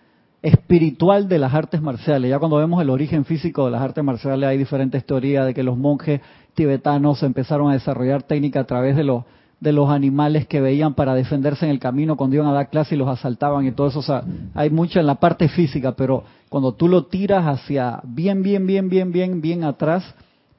espiritual 0.41 1.29
de 1.29 1.39
las 1.39 1.53
artes 1.53 1.81
marciales. 1.81 2.29
Ya 2.29 2.39
cuando 2.39 2.57
vemos 2.57 2.81
el 2.81 2.89
origen 2.89 3.23
físico 3.23 3.65
de 3.65 3.71
las 3.71 3.81
artes 3.81 4.03
marciales 4.03 4.49
hay 4.49 4.57
diferentes 4.57 5.05
teorías 5.05 5.45
de 5.45 5.53
que 5.53 5.63
los 5.63 5.77
monjes 5.77 6.21
tibetanos 6.53 7.23
empezaron 7.23 7.69
a 7.69 7.73
desarrollar 7.73 8.23
técnica 8.23 8.61
a 8.61 8.65
través 8.65 8.95
de 8.95 9.03
los 9.03 9.23
de 9.63 9.71
los 9.71 9.89
animales 9.89 10.45
que 10.45 10.59
veían 10.59 10.93
para 10.93 11.15
defenderse 11.15 11.63
en 11.63 11.71
el 11.71 11.79
camino 11.79 12.17
cuando 12.17 12.35
iban 12.35 12.49
a 12.49 12.51
dar 12.51 12.69
clase 12.69 12.95
y 12.95 12.97
los 12.97 13.07
asaltaban 13.07 13.65
y 13.65 13.71
todo 13.71 13.87
eso. 13.87 13.99
O 13.99 14.03
sea, 14.03 14.21
hay 14.53 14.69
mucho 14.69 14.99
en 14.99 15.05
la 15.05 15.15
parte 15.15 15.47
física, 15.47 15.93
pero 15.93 16.25
cuando 16.49 16.73
tú 16.73 16.89
lo 16.89 17.05
tiras 17.05 17.45
hacia 17.45 18.01
bien, 18.03 18.43
bien, 18.43 18.67
bien, 18.67 18.89
bien, 18.89 19.13
bien, 19.13 19.39
bien 19.39 19.63
atrás, 19.63 20.03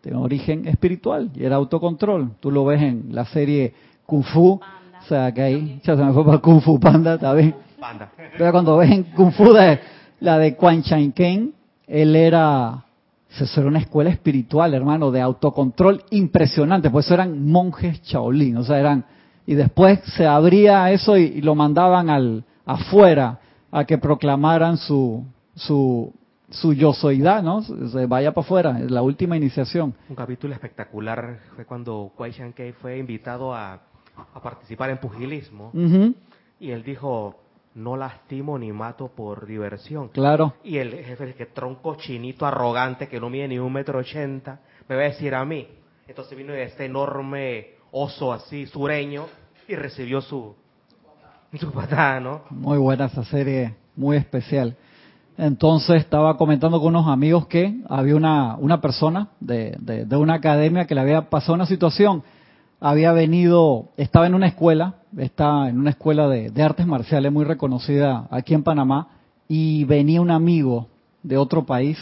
tiene 0.01 0.17
origen 0.17 0.67
espiritual 0.67 1.31
y 1.35 1.45
era 1.45 1.57
autocontrol. 1.57 2.31
Tú 2.40 2.51
lo 2.51 2.64
ves 2.64 2.81
en 2.81 3.09
la 3.11 3.27
serie 3.27 3.75
Kung 4.07 4.25
Fu, 4.25 4.59
o 5.05 5.07
sea, 5.07 5.33
que 5.33 5.43
ahí, 5.43 5.81
ya 5.85 5.97
se 5.97 6.03
me 6.03 6.12
fue 6.14 6.25
para 6.25 6.38
Kung 6.38 6.62
Fu 6.62 6.81
Panda, 6.81 7.14
¿está 7.14 7.35
bien? 7.35 7.55
Panda. 7.79 8.11
Pero 8.38 8.53
cuando 8.53 8.79
ves 8.79 8.90
en 8.90 9.03
Kung 9.05 9.33
Fu 9.33 9.53
de, 9.53 9.79
la 10.21 10.38
de 10.38 10.57
Quan 10.57 10.83
Chan 10.83 11.12
Ken, 11.12 11.53
él 11.87 12.17
era 12.17 12.85
eso 13.38 13.61
era 13.61 13.69
una 13.69 13.81
escuela 13.81 14.11
espiritual, 14.11 14.75
hermano, 14.75 15.11
de 15.11 15.21
autocontrol 15.21 16.05
impresionante, 16.11 16.88
pues 16.88 17.05
eso 17.07 17.14
eran 17.14 17.45
monjes 17.47 18.01
Shaolin, 18.03 18.57
o 18.57 18.64
sea, 18.64 18.79
eran 18.79 19.05
y 19.45 19.55
después 19.55 20.01
se 20.17 20.27
abría 20.27 20.90
eso 20.90 21.19
y, 21.19 21.43
lo 21.43 21.55
mandaban 21.55 22.09
al 22.09 22.45
afuera 22.64 23.40
a 23.71 23.85
que 23.85 23.99
proclamaran 23.99 24.79
su 24.79 25.25
su 25.55 26.14
su 26.49 26.73
yosoidad, 26.73 27.43
¿no? 27.43 27.61
Se 27.62 28.07
vaya 28.07 28.33
para 28.33 28.45
afuera, 28.45 28.81
es 28.81 28.90
la 28.90 29.03
última 29.03 29.37
iniciación. 29.37 29.93
Un 30.09 30.17
capítulo 30.17 30.55
espectacular 30.55 31.40
fue 31.57 31.67
cuando 31.67 32.12
Kwai 32.17 32.33
Kei 32.55 32.73
fue 32.73 32.99
invitado 32.99 33.55
a, 33.55 33.81
participar 34.42 34.90
en 34.90 34.98
pugilismo 34.98 35.72
y 36.61 36.70
él 36.70 36.83
dijo, 36.83 37.40
no 37.74 37.96
lastimo 37.96 38.57
ni 38.59 38.72
mato 38.72 39.09
por 39.09 39.46
diversión. 39.46 40.09
Claro. 40.09 40.55
Y 40.62 40.79
el 40.79 40.92
jefe, 40.92 41.35
que 41.35 41.46
tronco 41.46 41.96
chinito 41.96 42.46
arrogante 42.46 43.09
que 43.09 43.18
no 43.18 43.29
mide 43.29 43.48
ni 43.48 43.59
un 43.59 43.72
metro 43.72 43.98
ochenta, 43.98 44.61
me 44.88 44.94
va 44.94 45.03
a 45.03 45.07
decir 45.07 45.35
a 45.35 45.44
mí. 45.44 45.66
Entonces 46.07 46.38
vino 46.38 46.55
este 46.55 46.85
enorme 46.85 47.70
oso 47.90 48.33
así, 48.33 48.66
sureño, 48.66 49.27
y 49.66 49.74
recibió 49.74 50.20
su, 50.20 50.55
su 51.59 51.72
patada, 51.72 52.20
¿no? 52.20 52.42
Muy 52.50 52.79
buena 52.79 53.07
esa 53.07 53.24
serie, 53.24 53.74
muy 53.96 54.16
especial. 54.18 54.77
Entonces 55.37 55.96
estaba 55.96 56.37
comentando 56.37 56.79
con 56.79 56.94
unos 56.94 57.09
amigos 57.09 57.46
que 57.48 57.81
había 57.88 58.14
una, 58.14 58.57
una 58.57 58.81
persona 58.81 59.31
de, 59.40 59.77
de, 59.81 60.05
de 60.05 60.16
una 60.16 60.35
academia 60.35 60.87
que 60.87 60.94
le 60.94 61.00
había 61.00 61.29
pasado 61.29 61.55
una 61.55 61.66
situación. 61.66 62.22
Había 62.87 63.12
venido, 63.12 63.88
estaba 63.97 64.27
en 64.27 64.35
una 64.35 64.47
escuela, 64.47 64.97
está 65.16 65.70
en 65.70 65.79
una 65.79 65.88
escuela 65.88 66.29
de, 66.29 66.62
artes 66.62 66.87
marciales 66.87 67.33
muy 67.33 67.47
reconocida 67.47 68.29
aquí 68.31 68.53
en 68.53 68.62
Panamá 68.62 69.09
y 69.49 69.85
venía 69.85 70.20
un 70.20 70.31
amigo 70.31 70.88
de 71.23 71.38
otro 71.38 71.64
país 71.64 71.97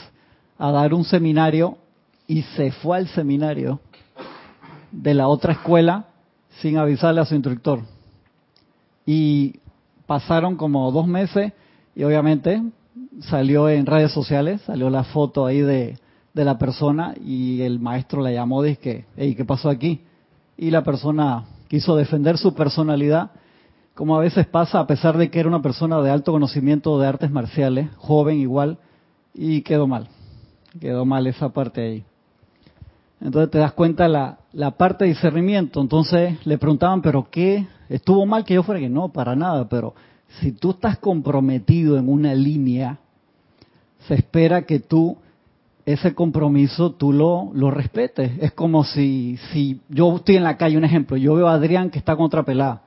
a 0.58 0.72
dar 0.72 0.92
un 0.92 1.04
seminario 1.04 1.78
y 2.26 2.42
se 2.56 2.72
fue 2.72 2.96
al 2.96 3.06
seminario 3.06 3.78
de 4.90 5.14
la 5.14 5.28
otra 5.28 5.52
escuela 5.52 6.06
sin 6.60 6.76
avisarle 6.78 7.20
a 7.20 7.26
su 7.26 7.36
instructor. 7.36 7.82
Y 9.06 9.60
pasaron 10.08 10.56
como 10.56 10.90
dos 10.90 11.06
meses 11.06 11.52
y 11.94 12.02
obviamente 12.02 12.60
salió 13.30 13.68
en 13.68 13.86
redes 13.86 14.10
sociales, 14.10 14.60
salió 14.62 14.90
la 14.90 15.04
foto 15.04 15.46
ahí 15.46 15.60
de, 15.60 15.96
de 16.34 16.44
la 16.44 16.58
persona 16.58 17.14
y 17.24 17.60
el 17.60 17.78
maestro 17.78 18.20
le 18.20 18.34
llamó 18.34 18.64
y 18.64 18.70
dice, 18.70 19.04
hey, 19.16 19.36
¿qué 19.36 19.44
pasó 19.44 19.70
aquí? 19.70 20.00
Y 20.62 20.70
la 20.70 20.84
persona 20.84 21.44
quiso 21.66 21.96
defender 21.96 22.38
su 22.38 22.54
personalidad, 22.54 23.32
como 23.96 24.16
a 24.16 24.20
veces 24.20 24.46
pasa, 24.46 24.78
a 24.78 24.86
pesar 24.86 25.18
de 25.18 25.28
que 25.28 25.40
era 25.40 25.48
una 25.48 25.60
persona 25.60 26.00
de 26.00 26.08
alto 26.08 26.30
conocimiento 26.30 27.00
de 27.00 27.08
artes 27.08 27.32
marciales, 27.32 27.88
joven 27.96 28.38
igual, 28.38 28.78
y 29.34 29.62
quedó 29.62 29.88
mal. 29.88 30.06
Quedó 30.78 31.04
mal 31.04 31.26
esa 31.26 31.48
parte 31.48 31.80
ahí. 31.80 32.04
Entonces 33.20 33.50
te 33.50 33.58
das 33.58 33.72
cuenta 33.72 34.06
la, 34.06 34.38
la 34.52 34.70
parte 34.70 35.02
de 35.02 35.10
discernimiento. 35.10 35.80
Entonces 35.80 36.46
le 36.46 36.58
preguntaban, 36.58 37.02
¿pero 37.02 37.26
qué? 37.28 37.66
¿Estuvo 37.88 38.24
mal 38.24 38.44
que 38.44 38.54
yo 38.54 38.62
fuera? 38.62 38.80
Que 38.80 38.88
no, 38.88 39.08
para 39.08 39.34
nada, 39.34 39.68
pero 39.68 39.94
si 40.38 40.52
tú 40.52 40.70
estás 40.70 40.96
comprometido 40.96 41.98
en 41.98 42.08
una 42.08 42.36
línea, 42.36 43.00
se 44.06 44.14
espera 44.14 44.62
que 44.62 44.78
tú 44.78 45.16
ese 45.84 46.14
compromiso 46.14 46.92
tú 46.92 47.12
lo, 47.12 47.50
lo 47.54 47.70
respetes. 47.70 48.32
Es 48.40 48.52
como 48.52 48.84
si, 48.84 49.38
si 49.52 49.80
yo 49.88 50.16
estoy 50.16 50.36
en 50.36 50.44
la 50.44 50.56
calle, 50.56 50.76
un 50.76 50.84
ejemplo, 50.84 51.16
yo 51.16 51.34
veo 51.34 51.48
a 51.48 51.54
Adrián 51.54 51.90
que 51.90 51.98
está 51.98 52.16
contra 52.16 52.44
pelada. 52.44 52.82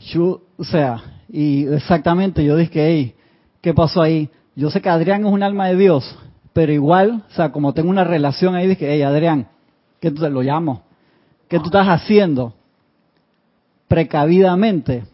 Yo, 0.00 0.42
o 0.56 0.64
sea, 0.64 1.02
y 1.28 1.66
exactamente 1.66 2.44
yo 2.44 2.56
dije, 2.56 2.86
hey, 2.86 3.14
¿qué 3.60 3.72
pasó 3.72 4.02
ahí? 4.02 4.30
Yo 4.56 4.70
sé 4.70 4.80
que 4.80 4.88
Adrián 4.88 5.24
es 5.24 5.32
un 5.32 5.42
alma 5.42 5.68
de 5.68 5.76
Dios, 5.76 6.18
pero 6.52 6.72
igual, 6.72 7.24
o 7.30 7.34
sea, 7.34 7.52
como 7.52 7.72
tengo 7.72 7.90
una 7.90 8.04
relación 8.04 8.54
ahí, 8.54 8.66
dije, 8.66 8.90
hey, 8.90 9.02
Adrián, 9.02 9.48
¿qué 10.00 10.10
tú 10.10 10.22
te 10.22 10.30
lo 10.30 10.42
llamo? 10.42 10.82
¿Qué 11.48 11.58
tú 11.58 11.66
estás 11.66 11.86
haciendo? 11.86 12.54
Precavidamente. 13.86 15.04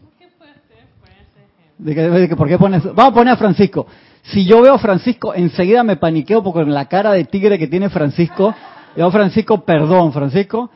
De 1.76 1.94
que, 1.94 2.02
de 2.02 2.28
que, 2.28 2.36
¿por 2.36 2.48
qué 2.48 2.58
pones? 2.58 2.82
Vamos 2.84 3.12
a 3.12 3.14
poner 3.14 3.34
a 3.34 3.36
Francisco. 3.36 3.86
Si 4.32 4.44
yo 4.44 4.60
veo 4.62 4.74
a 4.74 4.78
Francisco, 4.78 5.32
enseguida 5.34 5.82
me 5.82 5.96
paniqueo 5.96 6.42
porque 6.42 6.60
con 6.60 6.74
la 6.74 6.86
cara 6.86 7.12
de 7.12 7.24
tigre 7.24 7.58
que 7.58 7.66
tiene 7.66 7.88
Francisco, 7.88 8.54
yo 8.96 9.10
Francisco, 9.10 9.64
perdón, 9.64 10.12
Francisco, 10.12 10.70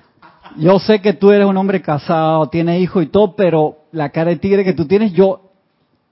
yo 0.56 0.78
sé 0.78 1.00
que 1.00 1.14
tú 1.14 1.32
eres 1.32 1.46
un 1.46 1.56
hombre 1.56 1.82
casado, 1.82 2.48
tienes 2.48 2.80
hijo 2.80 3.02
y 3.02 3.06
todo, 3.06 3.34
pero 3.36 3.76
la 3.92 4.10
cara 4.10 4.30
de 4.30 4.36
tigre 4.36 4.64
que 4.64 4.72
tú 4.72 4.86
tienes, 4.86 5.12
yo 5.12 5.50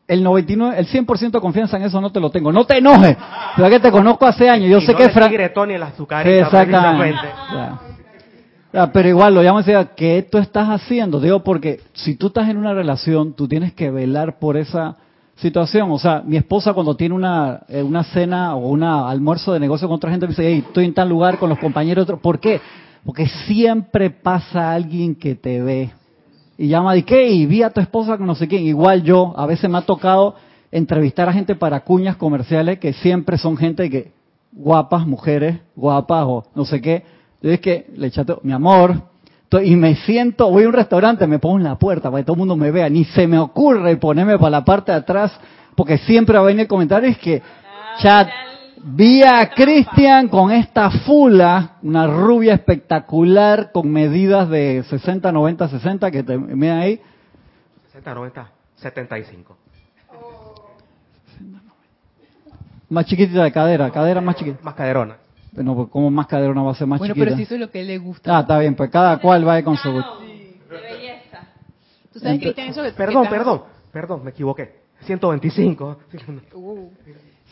el 0.06 0.22
99, 0.24 0.76
el 0.78 0.88
100% 0.88 1.30
de 1.30 1.40
confianza 1.40 1.76
en 1.76 1.84
eso 1.84 2.00
no 2.00 2.10
te 2.10 2.20
lo 2.20 2.30
tengo. 2.30 2.52
No 2.52 2.64
te 2.64 2.78
enojes, 2.78 3.16
es 3.56 3.70
que 3.70 3.80
te 3.80 3.90
conozco 3.92 4.26
hace 4.26 4.48
años. 4.48 4.68
Yo 4.68 4.78
Y 4.78 4.86
sé 4.86 4.92
no 4.92 4.98
que 4.98 5.08
Fran... 5.10 5.28
tigre 5.28 5.50
Tony 5.50 5.74
el. 5.74 5.84
Sí, 5.86 6.30
exactamente. 6.30 7.28
Ya. 7.52 7.80
Ya, 8.72 8.92
pero 8.92 9.08
igual 9.08 9.34
lo 9.34 9.42
llamo 9.42 9.60
y 9.60 9.62
decía, 9.64 9.84
¿qué 9.96 10.26
tú 10.30 10.38
estás 10.38 10.68
haciendo? 10.68 11.20
Digo, 11.20 11.42
porque 11.42 11.80
si 11.92 12.16
tú 12.16 12.28
estás 12.28 12.48
en 12.48 12.56
una 12.56 12.72
relación, 12.72 13.34
tú 13.34 13.48
tienes 13.48 13.72
que 13.72 13.90
velar 13.90 14.38
por 14.38 14.56
esa 14.56 14.96
situación. 15.40 15.90
O 15.90 15.98
sea, 15.98 16.22
mi 16.24 16.36
esposa 16.36 16.72
cuando 16.72 16.94
tiene 16.94 17.14
una, 17.14 17.62
eh, 17.68 17.82
una 17.82 18.04
cena 18.04 18.54
o 18.54 18.68
un 18.68 18.82
almuerzo 18.82 19.52
de 19.52 19.60
negocio 19.60 19.88
con 19.88 19.96
otra 19.96 20.10
gente, 20.10 20.26
me 20.26 20.30
dice, 20.30 20.46
hey, 20.46 20.64
estoy 20.66 20.84
en 20.84 20.94
tal 20.94 21.08
lugar 21.08 21.38
con 21.38 21.48
los 21.48 21.58
compañeros. 21.58 22.04
Otro. 22.04 22.18
¿Por 22.18 22.38
qué? 22.38 22.60
Porque 23.04 23.26
siempre 23.46 24.10
pasa 24.10 24.72
alguien 24.72 25.14
que 25.14 25.34
te 25.34 25.62
ve 25.62 25.90
y 26.60 26.68
llama 26.68 26.92
de 26.92 27.04
qué 27.04 27.30
y 27.30 27.46
vi 27.46 27.62
a 27.62 27.70
tu 27.70 27.80
esposa 27.80 28.18
con 28.18 28.26
no 28.26 28.34
sé 28.34 28.46
quién. 28.46 28.64
Igual 28.64 29.02
yo, 29.02 29.32
a 29.36 29.46
veces 29.46 29.70
me 29.70 29.78
ha 29.78 29.82
tocado 29.82 30.34
entrevistar 30.70 31.26
a 31.26 31.32
gente 31.32 31.54
para 31.54 31.80
cuñas 31.80 32.16
comerciales 32.16 32.78
que 32.78 32.92
siempre 32.92 33.38
son 33.38 33.56
gente 33.56 33.88
que 33.88 34.12
guapas, 34.52 35.06
mujeres, 35.06 35.58
guapas 35.74 36.24
o 36.26 36.44
no 36.54 36.66
sé 36.66 36.82
qué. 36.82 37.02
Yo 37.40 37.50
es 37.50 37.60
que 37.60 37.86
le 37.96 38.08
echaste, 38.08 38.34
mi 38.42 38.52
amor, 38.52 39.09
y 39.58 39.74
me 39.74 39.96
siento, 39.96 40.48
voy 40.50 40.64
a 40.64 40.68
un 40.68 40.74
restaurante, 40.74 41.26
me 41.26 41.40
pongo 41.40 41.58
en 41.58 41.64
la 41.64 41.76
puerta 41.76 42.10
para 42.10 42.22
que 42.22 42.26
todo 42.26 42.34
el 42.34 42.38
mundo 42.38 42.56
me 42.56 42.70
vea, 42.70 42.88
ni 42.88 43.04
se 43.04 43.26
me 43.26 43.38
ocurre 43.38 43.96
ponerme 43.96 44.38
para 44.38 44.50
la 44.50 44.64
parte 44.64 44.92
de 44.92 44.98
atrás, 44.98 45.32
porque 45.74 45.98
siempre 45.98 46.36
va 46.36 46.44
a 46.44 46.46
venir 46.46 46.62
el 46.62 46.68
comentario, 46.68 47.08
es 47.08 47.18
que, 47.18 47.42
chat, 47.98 48.28
vi 48.84 49.22
a 49.24 49.50
Cristian 49.50 50.28
con 50.28 50.52
esta 50.52 50.90
fula, 50.90 51.78
una 51.82 52.06
rubia 52.06 52.54
espectacular 52.54 53.72
con 53.72 53.90
medidas 53.90 54.48
de 54.48 54.84
60, 54.88 55.32
90, 55.32 55.68
60, 55.68 56.10
que 56.12 56.22
te 56.22 56.38
miren 56.38 56.78
ahí, 56.78 57.00
60, 57.86 58.14
90, 58.14 58.50
75. 58.76 59.56
más 62.88 63.06
chiquitita 63.06 63.44
de 63.44 63.52
cadera, 63.52 63.90
cadera 63.90 64.20
más 64.20 64.36
chiquita. 64.36 64.58
Más 64.62 64.74
caderona. 64.74 65.16
Bueno, 65.52 65.74
pues 65.74 65.88
como 65.88 66.10
más 66.10 66.26
cadera 66.26 66.54
no 66.54 66.64
va 66.64 66.72
a 66.72 66.74
ser 66.74 66.86
más 66.86 66.98
Bueno, 66.98 67.14
chiquita. 67.14 67.24
pero 67.26 67.36
si 67.36 67.42
eso 67.42 67.54
es 67.54 67.60
lo 67.60 67.70
que 67.70 67.82
le 67.82 67.98
gusta. 67.98 68.36
Ah, 68.36 68.40
está 68.40 68.58
bien, 68.58 68.74
pues 68.76 68.90
cada 68.90 69.18
cual 69.18 69.46
va 69.46 69.62
con 69.62 69.76
su 69.76 69.90
gusto. 69.92 70.20
De 70.20 70.58
belleza. 70.70 71.48
Tú 72.12 72.18
sabes, 72.20 72.40
Cristian, 72.40 72.68
eso 72.68 72.82
que- 72.82 72.90
que 72.90 72.96
Perdón, 72.96 73.28
perdón, 73.28 73.62
perdón, 73.92 74.24
me 74.24 74.30
equivoqué. 74.30 74.80
125. 75.06 75.98
Uh, 76.54 76.88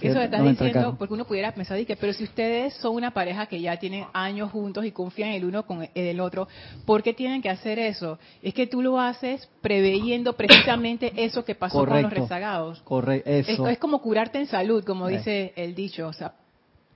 Sí, 0.00 0.06
eso 0.06 0.18
que 0.20 0.26
estás 0.26 0.40
no 0.40 0.48
diciendo, 0.50 0.94
porque 0.96 1.12
uno 1.14 1.24
pudiera 1.24 1.50
pensar, 1.50 1.76
y 1.80 1.84
que, 1.84 1.96
pero 1.96 2.12
si 2.12 2.22
ustedes 2.22 2.72
son 2.74 2.94
una 2.94 3.10
pareja 3.10 3.46
que 3.46 3.60
ya 3.60 3.76
tienen 3.78 4.04
años 4.12 4.52
juntos 4.52 4.84
y 4.84 4.92
confían 4.92 5.30
el 5.30 5.44
uno 5.44 5.66
con 5.66 5.88
el 5.92 6.20
otro, 6.20 6.46
¿por 6.86 7.02
qué 7.02 7.12
tienen 7.14 7.42
que 7.42 7.50
hacer 7.50 7.80
eso? 7.80 8.16
Es 8.40 8.54
que 8.54 8.68
tú 8.68 8.80
lo 8.80 9.00
haces 9.00 9.48
preveyendo 9.60 10.34
precisamente 10.34 11.12
eso 11.24 11.44
que 11.44 11.56
pasó 11.56 11.84
con 11.84 12.00
los 12.00 12.12
rezagados. 12.12 12.80
Correcto, 12.82 13.28
Es, 13.28 13.48
eso. 13.48 13.66
es 13.66 13.78
como 13.78 14.00
curarte 14.00 14.38
en 14.38 14.46
salud, 14.46 14.84
como 14.84 15.08
Eh. 15.08 15.16
dice 15.16 15.52
el 15.56 15.74
dicho, 15.74 16.06
o 16.06 16.12
sea, 16.12 16.32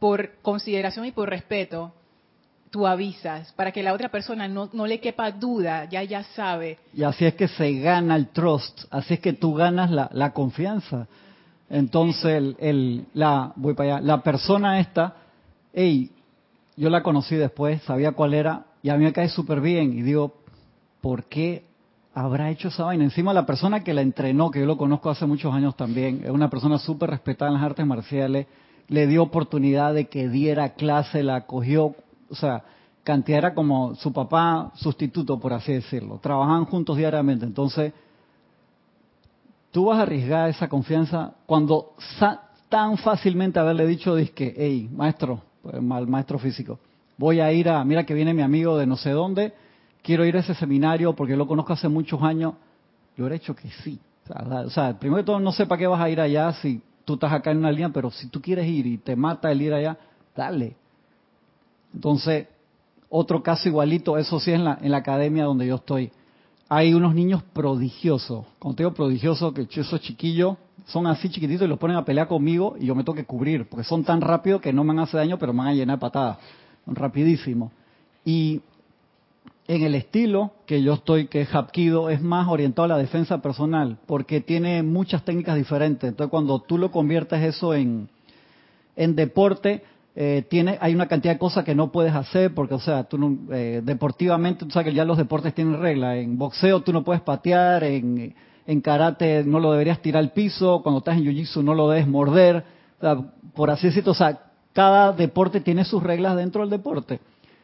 por 0.03 0.31
consideración 0.43 1.07
y 1.07 1.13
por 1.13 1.31
respeto, 1.31 1.93
tú 2.71 2.89
avisas 2.89 3.53
para 3.53 3.71
que 3.71 3.85
la 3.85 3.93
otra 3.93 4.09
persona 4.09 4.49
no, 4.49 4.69
le 4.85 4.99
quepa 4.99 5.31
duda, 5.31 5.85
ya 5.85 6.03
ya 6.03 6.25
sabe. 6.25 6.81
Y 6.93 7.05
así 7.05 7.25
es 7.25 7.35
que 7.35 7.47
se 7.47 7.75
gana 7.79 8.17
el 8.17 8.31
trust, 8.31 8.81
así 8.91 9.15
es 9.15 9.21
que 9.21 9.33
tú 9.33 9.55
ganas 9.55 9.93
la, 9.93 10.33
confianza. 10.33 11.07
Entonces, 11.71 12.57
el- 12.59 13.07
la, 13.15 13.53
voy 13.55 13.75
para 13.75 13.99
allá, 13.99 14.05
la 14.05 14.25
persona 14.25 14.81
esta, 14.81 15.15
hey, 15.73 16.11
yo 16.77 16.91
la 16.91 17.05
conocí 17.05 17.37
después, 17.37 17.81
sabía 17.83 18.11
cuál 18.11 18.35
era, 18.35 18.65
y 18.83 18.89
a 18.89 18.97
mí 18.97 19.05
me 19.05 19.13
cae 19.13 19.29
súper 19.29 19.61
bien, 19.61 19.97
y 19.97 20.03
digo, 20.03 20.35
¿por 21.01 21.27
qué 21.27 21.63
habrá 22.13 22.51
hecho 22.51 22.67
esa 22.67 22.87
vaina? 22.87 23.05
Encima 23.05 23.33
la 23.33 23.47
persona 23.47 23.85
que 23.85 23.95
la 23.95 24.03
entrenó, 24.03 24.51
que 24.51 24.59
yo 24.59 24.67
lo 24.67 24.77
conozco 24.77 25.11
hace 25.11 25.27
muchos 25.27 25.55
años 25.55 25.77
también, 25.77 26.23
es 26.25 26.31
una 26.31 26.51
persona 26.51 26.81
súper 26.81 27.11
respetada 27.11 27.53
en 27.53 27.55
las 27.55 27.63
artes 27.63 27.87
marciales, 27.87 28.49
le 28.93 29.07
dio 29.07 29.23
oportunidad 29.23 29.95
de 29.95 30.05
que 30.05 30.29
diera 30.29 30.75
clase, 30.75 31.23
la 31.23 31.37
acogió, 31.37 31.95
o 32.29 32.35
sea, 32.35 32.63
cantidad 33.03 33.39
era 33.39 33.55
como 33.55 33.95
su 33.95 34.13
papá 34.13 34.71
sustituto, 34.75 35.41
por 35.41 35.55
así 35.55 35.73
decirlo. 35.73 36.19
Trabajaban 36.19 36.67
juntos 36.67 36.99
diariamente, 36.99 37.47
entonces 37.47 37.95
tú 39.71 39.87
vas 39.87 39.99
a 39.99 40.03
arriesgar 40.03 40.51
esa 40.51 40.69
confianza 40.69 41.33
cuando 41.47 41.95
tan 42.69 42.99
fácilmente 42.99 43.59
haberle 43.59 43.87
dicho, 43.87 44.15
que, 44.35 44.55
hey, 44.57 44.91
maestro, 44.95 45.41
pues, 45.63 45.83
mal 45.83 46.07
maestro 46.07 46.39
físico, 46.39 46.79
voy 47.17 47.41
a 47.41 47.51
ir 47.51 47.71
a, 47.71 47.83
mira 47.85 48.05
que 48.05 48.13
viene 48.13 48.35
mi 48.35 48.43
amigo 48.43 48.77
de 48.77 48.87
no 48.87 48.97
sé 48.97 49.11
dónde, 49.11 49.55
quiero 50.03 50.27
ir 50.27 50.37
a 50.37 50.41
ese 50.41 50.55
seminario 50.55 51.15
porque 51.15 51.35
lo 51.35 51.47
conozco 51.47 51.73
hace 51.73 51.89
muchos 51.89 52.23
años, 52.23 52.55
yo 53.17 53.25
hubiera 53.25 53.37
hecho 53.37 53.57
que 53.57 53.71
sí. 53.83 53.99
O 54.67 54.71
sea, 54.71 54.99
primero 54.99 55.23
de 55.23 55.25
todo, 55.25 55.41
no 55.41 55.51
sé 55.51 55.65
para 55.65 55.79
qué 55.79 55.87
vas 55.87 56.01
a 56.01 56.11
ir 56.11 56.21
allá 56.21 56.53
si 56.55 56.83
tú 57.05 57.15
estás 57.15 57.33
acá 57.33 57.51
en 57.51 57.59
una 57.59 57.71
línea, 57.71 57.91
pero 57.91 58.11
si 58.11 58.29
tú 58.29 58.41
quieres 58.41 58.67
ir 58.67 58.87
y 58.87 58.99
te 58.99 59.17
mata 59.17 59.51
el 59.51 59.63
ir 59.63 59.75
allá, 59.75 59.99
dale. 60.37 60.77
Entonces, 61.95 62.49
otro 63.09 63.43
caso 63.43 63.69
igualito, 63.69 64.17
eso 64.17 64.41
sí 64.41 64.51
es 64.51 64.57
en 64.57 64.65
la, 64.65 64.79
en 64.81 64.91
la 64.91 64.99
academia 64.99 65.45
donde 65.45 65.67
yo 65.67 65.77
estoy. 65.77 66.11
Hay 66.69 66.95
unos 66.95 67.15
niños 67.15 67.43
prodigiosos, 67.53 68.47
cuando 68.59 68.79
digo 68.79 68.95
prodigiosos, 68.95 69.53
que 69.53 69.69
esos 69.71 70.01
chiquillos 70.01 70.57
son 70.87 71.07
así 71.07 71.29
chiquititos 71.29 71.67
y 71.67 71.69
los 71.69 71.79
ponen 71.79 71.97
a 71.97 72.05
pelear 72.05 72.29
conmigo 72.29 72.77
y 72.79 72.87
yo 72.87 72.95
me 72.95 73.05
tengo 73.05 73.15
que 73.15 73.25
cubrir, 73.25 73.69
porque 73.69 73.85
son 73.85 74.05
tan 74.05 74.21
rápidos 74.21 74.61
que 74.61 74.73
no 74.73 74.83
me 74.83 74.89
van 74.89 75.01
a 75.01 75.03
hacer 75.03 75.21
daño, 75.21 75.39
pero 75.39 75.53
me 75.53 75.59
van 75.59 75.69
a 75.69 75.75
llenar 75.75 75.99
patadas. 75.99 76.39
Son 76.85 76.95
rapidísimos. 76.95 77.71
Y 78.25 78.63
en 79.69 79.83
el 79.83 79.95
estilo 79.95 80.53
que 80.67 80.83
yo 80.83 80.95
estoy, 80.95 81.29
que 81.29 81.43
es 81.43 81.55
Hapkido, 81.55 82.11
es 82.11 82.21
más 82.21 82.49
orientado 82.49 82.85
a 82.87 82.89
la 82.89 82.99
defensa 82.99 83.41
personal, 83.41 83.99
porque 84.07 84.41
tiene 84.41 84.83
muchas 84.83 85.25
técnicas 85.25 85.57
diferentes. 85.57 86.09
Entonces, 86.09 86.31
cuando 86.31 86.61
tú 86.61 86.79
lo 86.79 86.91
conviertes 86.91 87.43
eso 87.43 87.73
en, 87.75 88.09
en 88.97 89.15
deporte, 89.15 89.85
eh, 90.15 90.45
tiene, 90.51 90.77
hay 90.81 90.95
una 90.95 91.07
cantidad 91.07 91.35
de 91.35 91.39
cosas 91.39 91.65
que 91.65 91.75
no 91.75 91.91
puedes 91.93 92.13
hacer, 92.15 92.53
porque, 92.55 92.75
o 92.75 92.81
sea, 92.81 93.05
tú 93.05 93.17
no- 93.19 93.39
eh, 93.55 93.81
deportivamente, 93.85 94.65
tú 94.67 94.71
sabes 94.73 94.89
que 94.89 94.95
ya 94.95 95.05
los 95.05 95.17
deportes 95.17 95.55
tienen 95.55 95.81
reglas. 95.81 96.17
En 96.17 96.37
boxeo 96.37 96.81
tú 96.81 96.93
no 96.93 97.03
puedes 97.05 97.23
patear, 97.23 97.85
en, 97.85 98.35
en 98.67 98.81
karate 98.81 99.45
no 99.45 99.59
lo 99.61 99.73
deberías 99.73 100.01
tirar 100.03 100.23
al 100.23 100.33
piso, 100.33 100.83
cuando 100.83 100.99
estás 100.99 101.17
en 101.17 101.25
jiu-jitsu 101.25 101.63
no 101.63 101.75
lo 101.75 101.89
debes 101.89 102.09
morder. 102.09 102.65
Por 103.55 103.71
así 103.71 103.87
decirlo, 103.87 104.13
o 104.13 104.15
sea, 104.15 104.41
cada 104.73 105.13
deporte 105.13 105.61
tiene 105.61 105.85
sus 105.85 106.03
reglas 106.03 106.37
dentro 106.37 106.61
del 106.63 106.71
deporte. 106.71 107.21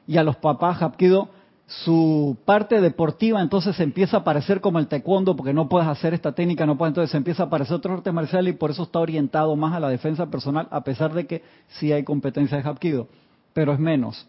Y 0.06 0.16
a 0.16 0.22
los 0.22 0.36
papás 0.36 0.80
Hapkido, 0.80 1.28
su 1.68 2.38
parte 2.46 2.80
deportiva 2.80 3.42
entonces 3.42 3.76
se 3.76 3.82
empieza 3.82 4.16
a 4.16 4.24
parecer 4.24 4.62
como 4.62 4.78
el 4.78 4.88
taekwondo, 4.88 5.36
porque 5.36 5.52
no 5.52 5.68
puedes 5.68 5.86
hacer 5.86 6.14
esta 6.14 6.32
técnica, 6.32 6.64
no 6.64 6.78
puedes, 6.78 6.92
entonces 6.92 7.10
se 7.10 7.18
empieza 7.18 7.42
a 7.42 7.50
parecer 7.50 7.76
otro 7.76 7.92
arte 7.92 8.10
marcial 8.10 8.48
y 8.48 8.54
por 8.54 8.70
eso 8.70 8.84
está 8.84 8.98
orientado 9.00 9.54
más 9.54 9.74
a 9.74 9.80
la 9.80 9.90
defensa 9.90 10.30
personal, 10.30 10.66
a 10.70 10.82
pesar 10.82 11.12
de 11.12 11.26
que 11.26 11.42
sí 11.68 11.92
hay 11.92 12.04
competencia 12.04 12.56
de 12.56 12.66
Hapkido, 12.66 13.08
pero 13.52 13.74
es 13.74 13.78
menos. 13.78 14.26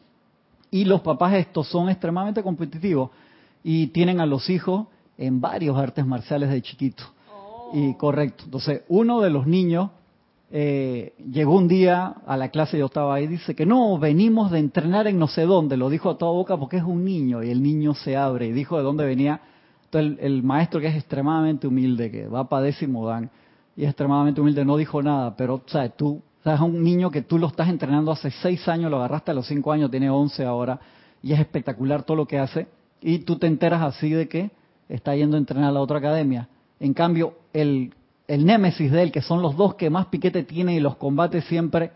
Y 0.70 0.84
los 0.84 1.00
papás 1.00 1.34
estos 1.34 1.70
son 1.70 1.90
extremadamente 1.90 2.44
competitivos 2.44 3.10
y 3.64 3.88
tienen 3.88 4.20
a 4.20 4.26
los 4.26 4.50
hijos 4.50 4.88
en 5.18 5.40
varios 5.40 5.78
artes 5.78 6.06
marciales 6.06 6.50
de 6.50 6.62
chiquito. 6.62 7.04
Y 7.72 7.94
correcto. 7.94 8.44
Entonces, 8.46 8.82
uno 8.90 9.22
de 9.22 9.30
los 9.30 9.48
niños 9.48 9.92
eh, 10.52 11.14
llegó 11.32 11.56
un 11.56 11.68
día 11.68 12.16
a 12.26 12.36
la 12.36 12.50
clase, 12.50 12.78
yo 12.80 12.88
estaba 12.88 13.14
ahí, 13.14 13.28
dice 13.28 13.56
que 13.56 13.68
no, 13.68 14.00
venimos 14.00 14.50
de 14.50 14.60
entrenar 14.60 15.06
en 15.08 15.20
no 15.20 15.28
sé 15.28 15.44
dónde, 15.44 15.78
lo 15.78 15.90
dijo 15.90 16.10
a 16.10 16.18
toda 16.18 16.32
boca 16.32 16.58
porque 16.58 16.78
es 16.78 16.84
un 16.84 17.06
niño 17.06 17.44
y 17.44 17.52
el 17.52 17.62
niño 17.62 17.94
se 17.94 18.18
abre 18.18 18.48
y 18.48 18.52
dijo 18.52 18.78
de 18.78 18.84
dónde 18.84 19.06
venía. 19.06 19.42
Entonces, 19.86 20.18
el, 20.22 20.44
maestro 20.44 20.80
que 20.80 20.88
es 20.88 20.96
extremadamente 20.96 21.68
humilde, 21.68 22.12
que 22.12 22.28
va 22.28 22.50
para 22.50 22.64
décimo 22.64 23.08
dan, 23.08 23.30
y 23.76 23.84
es 23.84 23.90
extremadamente 23.90 24.42
humilde, 24.42 24.66
no 24.66 24.78
dijo 24.78 25.02
nada, 25.02 25.36
pero, 25.36 25.62
¿sabes? 25.68 25.96
Tú, 25.96 26.22
¿sabes? 26.44 26.62
un 26.62 26.84
niño 26.84 27.12
que 27.12 27.22
tú 27.22 27.38
lo 27.38 27.48
estás 27.48 27.70
entrenando 27.70 28.12
hace 28.12 28.32
seis 28.32 28.68
años, 28.68 28.92
lo 28.92 28.98
agarraste 28.98 29.32
a 29.32 29.34
los 29.34 29.48
cinco 29.48 29.72
años, 29.72 29.90
tiene 29.90 30.10
once 30.10 30.46
ahora, 30.46 30.80
y 31.22 31.34
es 31.34 31.40
espectacular 31.40 32.04
todo 32.04 32.18
lo 32.18 32.28
que 32.28 32.40
hace, 32.40 32.68
y 33.02 33.20
tú 33.20 33.38
te 33.38 33.48
enteras 33.48 33.82
así 33.82 34.10
de 34.10 34.28
que 34.28 34.52
está 34.90 35.16
yendo 35.16 35.38
a 35.38 35.40
entrenar 35.40 35.70
a 35.70 35.74
la 35.74 35.82
otra 35.82 36.00
academia. 36.00 36.50
En 36.80 36.94
cambio, 36.94 37.34
el, 37.54 37.94
el 38.30 38.46
némesis 38.46 38.92
de 38.92 39.02
él, 39.02 39.12
que 39.12 39.24
son 39.24 39.42
los 39.42 39.58
dos 39.58 39.74
que 39.74 39.90
más 39.90 40.06
piquete 40.06 40.44
tienen 40.44 40.76
y 40.76 40.80
los 40.80 40.98
combate 40.98 41.42
siempre, 41.42 41.92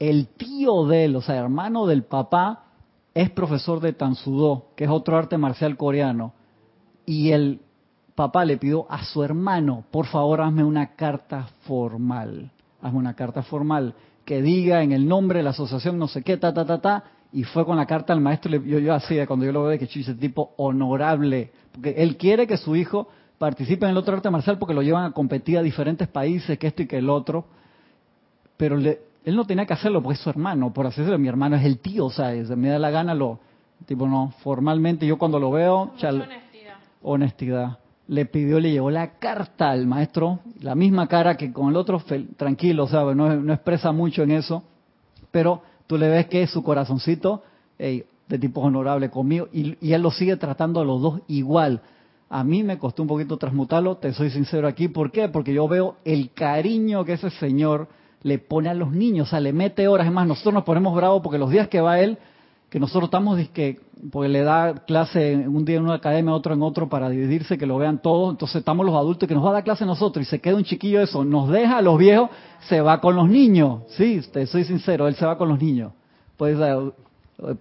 el 0.00 0.26
tío 0.26 0.84
de 0.86 1.04
él, 1.04 1.14
o 1.14 1.22
sea, 1.22 1.36
hermano 1.36 1.86
del 1.86 2.02
papá, 2.02 2.64
es 3.14 3.30
profesor 3.30 3.78
de 3.78 3.92
Tansudo, 3.92 4.66
que 4.74 4.84
es 4.84 4.90
otro 4.90 5.16
arte 5.16 5.38
marcial 5.38 5.76
coreano. 5.76 6.32
Y 7.06 7.30
el 7.30 7.60
papá 8.16 8.44
le 8.44 8.56
pidió 8.56 8.90
a 8.90 9.04
su 9.04 9.22
hermano, 9.22 9.84
por 9.92 10.06
favor, 10.06 10.40
hazme 10.40 10.64
una 10.64 10.96
carta 10.96 11.48
formal. 11.60 12.50
Hazme 12.82 12.98
una 12.98 13.14
carta 13.14 13.42
formal 13.44 13.94
que 14.24 14.42
diga 14.42 14.82
en 14.82 14.90
el 14.90 15.06
nombre 15.06 15.38
de 15.38 15.44
la 15.44 15.50
asociación 15.50 16.00
no 16.00 16.08
sé 16.08 16.22
qué, 16.22 16.36
ta, 16.36 16.52
ta, 16.52 16.64
ta, 16.64 16.80
ta. 16.80 17.04
Y 17.32 17.44
fue 17.44 17.64
con 17.64 17.76
la 17.76 17.86
carta 17.86 18.12
al 18.12 18.20
maestro, 18.20 18.50
yo, 18.50 18.80
yo 18.80 18.92
así, 18.92 19.16
cuando 19.24 19.46
yo 19.46 19.52
lo 19.52 19.62
veo, 19.62 19.78
que 19.78 19.84
ese 19.84 20.14
tipo 20.14 20.52
honorable, 20.56 21.52
porque 21.70 21.90
él 21.90 22.16
quiere 22.16 22.48
que 22.48 22.56
su 22.56 22.74
hijo 22.74 23.06
participa 23.40 23.86
en 23.86 23.92
el 23.92 23.96
otro 23.96 24.14
arte 24.14 24.28
marcial 24.28 24.58
porque 24.58 24.74
lo 24.74 24.82
llevan 24.82 25.06
a 25.06 25.12
competir 25.12 25.56
a 25.56 25.62
diferentes 25.62 26.06
países, 26.06 26.58
que 26.58 26.66
esto 26.66 26.82
y 26.82 26.86
que 26.86 26.98
el 26.98 27.08
otro, 27.08 27.46
pero 28.58 28.76
él 28.76 28.98
no 29.24 29.46
tenía 29.46 29.64
que 29.64 29.72
hacerlo 29.72 30.02
porque 30.02 30.18
es 30.18 30.20
su 30.20 30.28
hermano, 30.28 30.74
por 30.74 30.86
así 30.86 31.00
decirlo, 31.00 31.18
mi 31.18 31.28
hermano 31.28 31.56
es 31.56 31.64
el 31.64 31.78
tío, 31.78 32.04
o 32.04 32.10
sea, 32.10 32.32
me 32.54 32.68
da 32.68 32.78
la 32.78 32.90
gana 32.90 33.14
lo, 33.14 33.38
tipo 33.86 34.06
no, 34.06 34.34
formalmente 34.42 35.06
yo 35.06 35.16
cuando 35.16 35.38
lo 35.38 35.50
veo, 35.50 35.92
chal, 35.96 36.20
honestidad. 36.20 36.74
honestidad. 37.00 37.78
Le 38.08 38.26
pidió, 38.26 38.60
le 38.60 38.72
llevó 38.72 38.90
la 38.90 39.12
carta 39.12 39.70
al 39.70 39.86
maestro, 39.86 40.40
la 40.60 40.74
misma 40.74 41.06
cara 41.06 41.38
que 41.38 41.50
con 41.50 41.70
el 41.70 41.76
otro, 41.76 42.02
tranquilo, 42.36 42.88
¿sabes? 42.88 43.16
No, 43.16 43.34
no 43.34 43.54
expresa 43.54 43.90
mucho 43.90 44.22
en 44.22 44.32
eso, 44.32 44.64
pero 45.30 45.62
tú 45.86 45.96
le 45.96 46.10
ves 46.10 46.26
que 46.26 46.46
su 46.46 46.62
corazoncito, 46.62 47.42
de 47.78 48.38
tipo 48.38 48.60
honorable 48.60 49.08
conmigo, 49.08 49.48
y, 49.50 49.78
y 49.80 49.94
él 49.94 50.02
lo 50.02 50.10
sigue 50.10 50.36
tratando 50.36 50.82
a 50.82 50.84
los 50.84 51.00
dos 51.00 51.22
igual 51.26 51.80
a 52.32 52.44
mí 52.44 52.62
me 52.62 52.78
costó 52.78 53.02
un 53.02 53.08
poquito 53.08 53.36
transmutarlo, 53.36 53.96
te 53.96 54.12
soy 54.12 54.30
sincero 54.30 54.68
aquí. 54.68 54.86
¿Por 54.86 55.10
qué? 55.10 55.28
Porque 55.28 55.52
yo 55.52 55.66
veo 55.66 55.96
el 56.04 56.30
cariño 56.30 57.04
que 57.04 57.14
ese 57.14 57.28
señor 57.30 57.88
le 58.22 58.38
pone 58.38 58.68
a 58.68 58.74
los 58.74 58.92
niños, 58.92 59.26
o 59.26 59.30
sea, 59.30 59.40
le 59.40 59.52
mete 59.52 59.88
horas. 59.88 60.06
Es 60.06 60.12
más, 60.12 60.28
nosotros 60.28 60.54
nos 60.54 60.62
ponemos 60.62 60.94
bravos 60.94 61.22
porque 61.22 61.38
los 61.38 61.50
días 61.50 61.66
que 61.66 61.80
va 61.80 61.98
él, 61.98 62.18
que 62.68 62.78
nosotros 62.78 63.08
estamos, 63.08 63.36
que, 63.48 63.80
porque 64.12 64.28
le 64.28 64.42
da 64.42 64.74
clase 64.86 65.44
un 65.48 65.64
día 65.64 65.78
en 65.78 65.82
una 65.82 65.94
academia, 65.94 66.32
otro 66.32 66.54
en 66.54 66.62
otro 66.62 66.88
para 66.88 67.08
dividirse, 67.08 67.58
que 67.58 67.66
lo 67.66 67.78
vean 67.78 68.00
todos. 68.00 68.30
Entonces 68.30 68.60
estamos 68.60 68.86
los 68.86 68.94
adultos 68.94 69.28
que 69.28 69.34
nos 69.34 69.44
va 69.44 69.50
a 69.50 69.54
dar 69.54 69.64
clase 69.64 69.82
a 69.82 69.88
nosotros 69.88 70.24
y 70.24 70.30
se 70.30 70.40
queda 70.40 70.54
un 70.54 70.62
chiquillo 70.62 71.00
eso, 71.00 71.24
nos 71.24 71.48
deja 71.50 71.78
a 71.78 71.82
los 71.82 71.98
viejos, 71.98 72.30
se 72.68 72.80
va 72.80 73.00
con 73.00 73.16
los 73.16 73.28
niños. 73.28 73.82
Sí, 73.96 74.20
te 74.32 74.46
soy 74.46 74.62
sincero, 74.62 75.08
él 75.08 75.16
se 75.16 75.26
va 75.26 75.36
con 75.36 75.48
los 75.48 75.60
niños. 75.60 75.92
Pues 76.36 76.56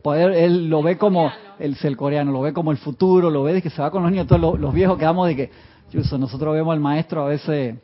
poder, 0.02 0.32
él 0.32 0.70
lo 0.70 0.84
ve 0.84 0.98
como 0.98 1.32
el, 1.60 1.78
el 1.82 1.98
coreano, 1.98 2.32
lo 2.32 2.42
ve 2.42 2.54
como 2.54 2.72
el 2.72 2.78
futuro, 2.78 3.30
lo 3.30 3.44
ve 3.44 3.54
de 3.54 3.62
que 3.62 3.70
se 3.70 3.82
va 3.82 3.92
con 3.92 4.04
los 4.04 4.12
niños, 4.12 4.28
todos 4.28 4.60
los, 4.60 4.74
viejos 4.74 4.98
quedamos 4.98 5.28
de 5.28 5.36
que, 5.36 5.52
nosotros 5.94 6.54
vemos 6.54 6.74
al 6.74 6.80
maestro 6.80 7.24
a 7.24 7.30
veces 7.30 7.76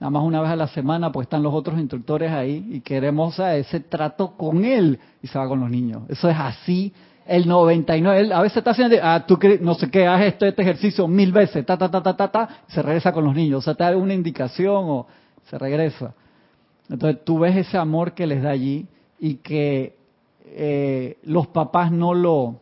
nada 0.00 0.10
más 0.10 0.24
una 0.24 0.40
vez 0.40 0.50
a 0.50 0.56
la 0.56 0.66
semana, 0.68 1.12
pues 1.12 1.26
están 1.26 1.42
los 1.42 1.54
otros 1.54 1.78
instructores 1.78 2.32
ahí 2.32 2.66
y 2.68 2.80
queremos 2.80 3.38
ese 3.38 3.80
trato 3.80 4.36
con 4.36 4.64
él 4.64 4.98
y 5.22 5.28
se 5.28 5.38
va 5.38 5.46
con 5.46 5.60
los 5.60 5.70
niños. 5.70 6.02
Eso 6.08 6.28
es 6.28 6.36
así. 6.36 6.92
El 7.26 7.48
99, 7.48 8.20
él 8.20 8.32
a 8.32 8.42
veces 8.42 8.58
está 8.58 8.72
haciendo, 8.72 8.96
ah, 9.02 9.24
tú 9.26 9.38
no 9.60 9.74
sé 9.74 9.90
qué, 9.90 10.06
haz 10.06 10.22
esto, 10.22 10.44
este 10.44 10.60
ejercicio 10.60 11.08
mil 11.08 11.32
veces, 11.32 11.64
ta, 11.64 11.78
ta, 11.78 11.90
ta, 11.90 12.02
ta, 12.02 12.16
ta, 12.16 12.28
ta, 12.28 12.48
se 12.66 12.82
regresa 12.82 13.12
con 13.12 13.24
los 13.24 13.34
niños. 13.34 13.60
O 13.60 13.62
sea, 13.62 13.74
te 13.74 13.84
da 13.84 13.96
una 13.96 14.12
indicación 14.12 14.84
o 14.88 15.06
se 15.44 15.56
regresa. 15.58 16.12
Entonces 16.90 17.24
tú 17.24 17.38
ves 17.38 17.56
ese 17.56 17.78
amor 17.78 18.12
que 18.12 18.26
les 18.26 18.42
da 18.42 18.50
allí 18.50 18.86
y 19.18 19.36
que 19.36 19.96
eh, 20.56 21.18
los 21.24 21.48
papás 21.48 21.90
no 21.90 22.14
lo 22.14 22.60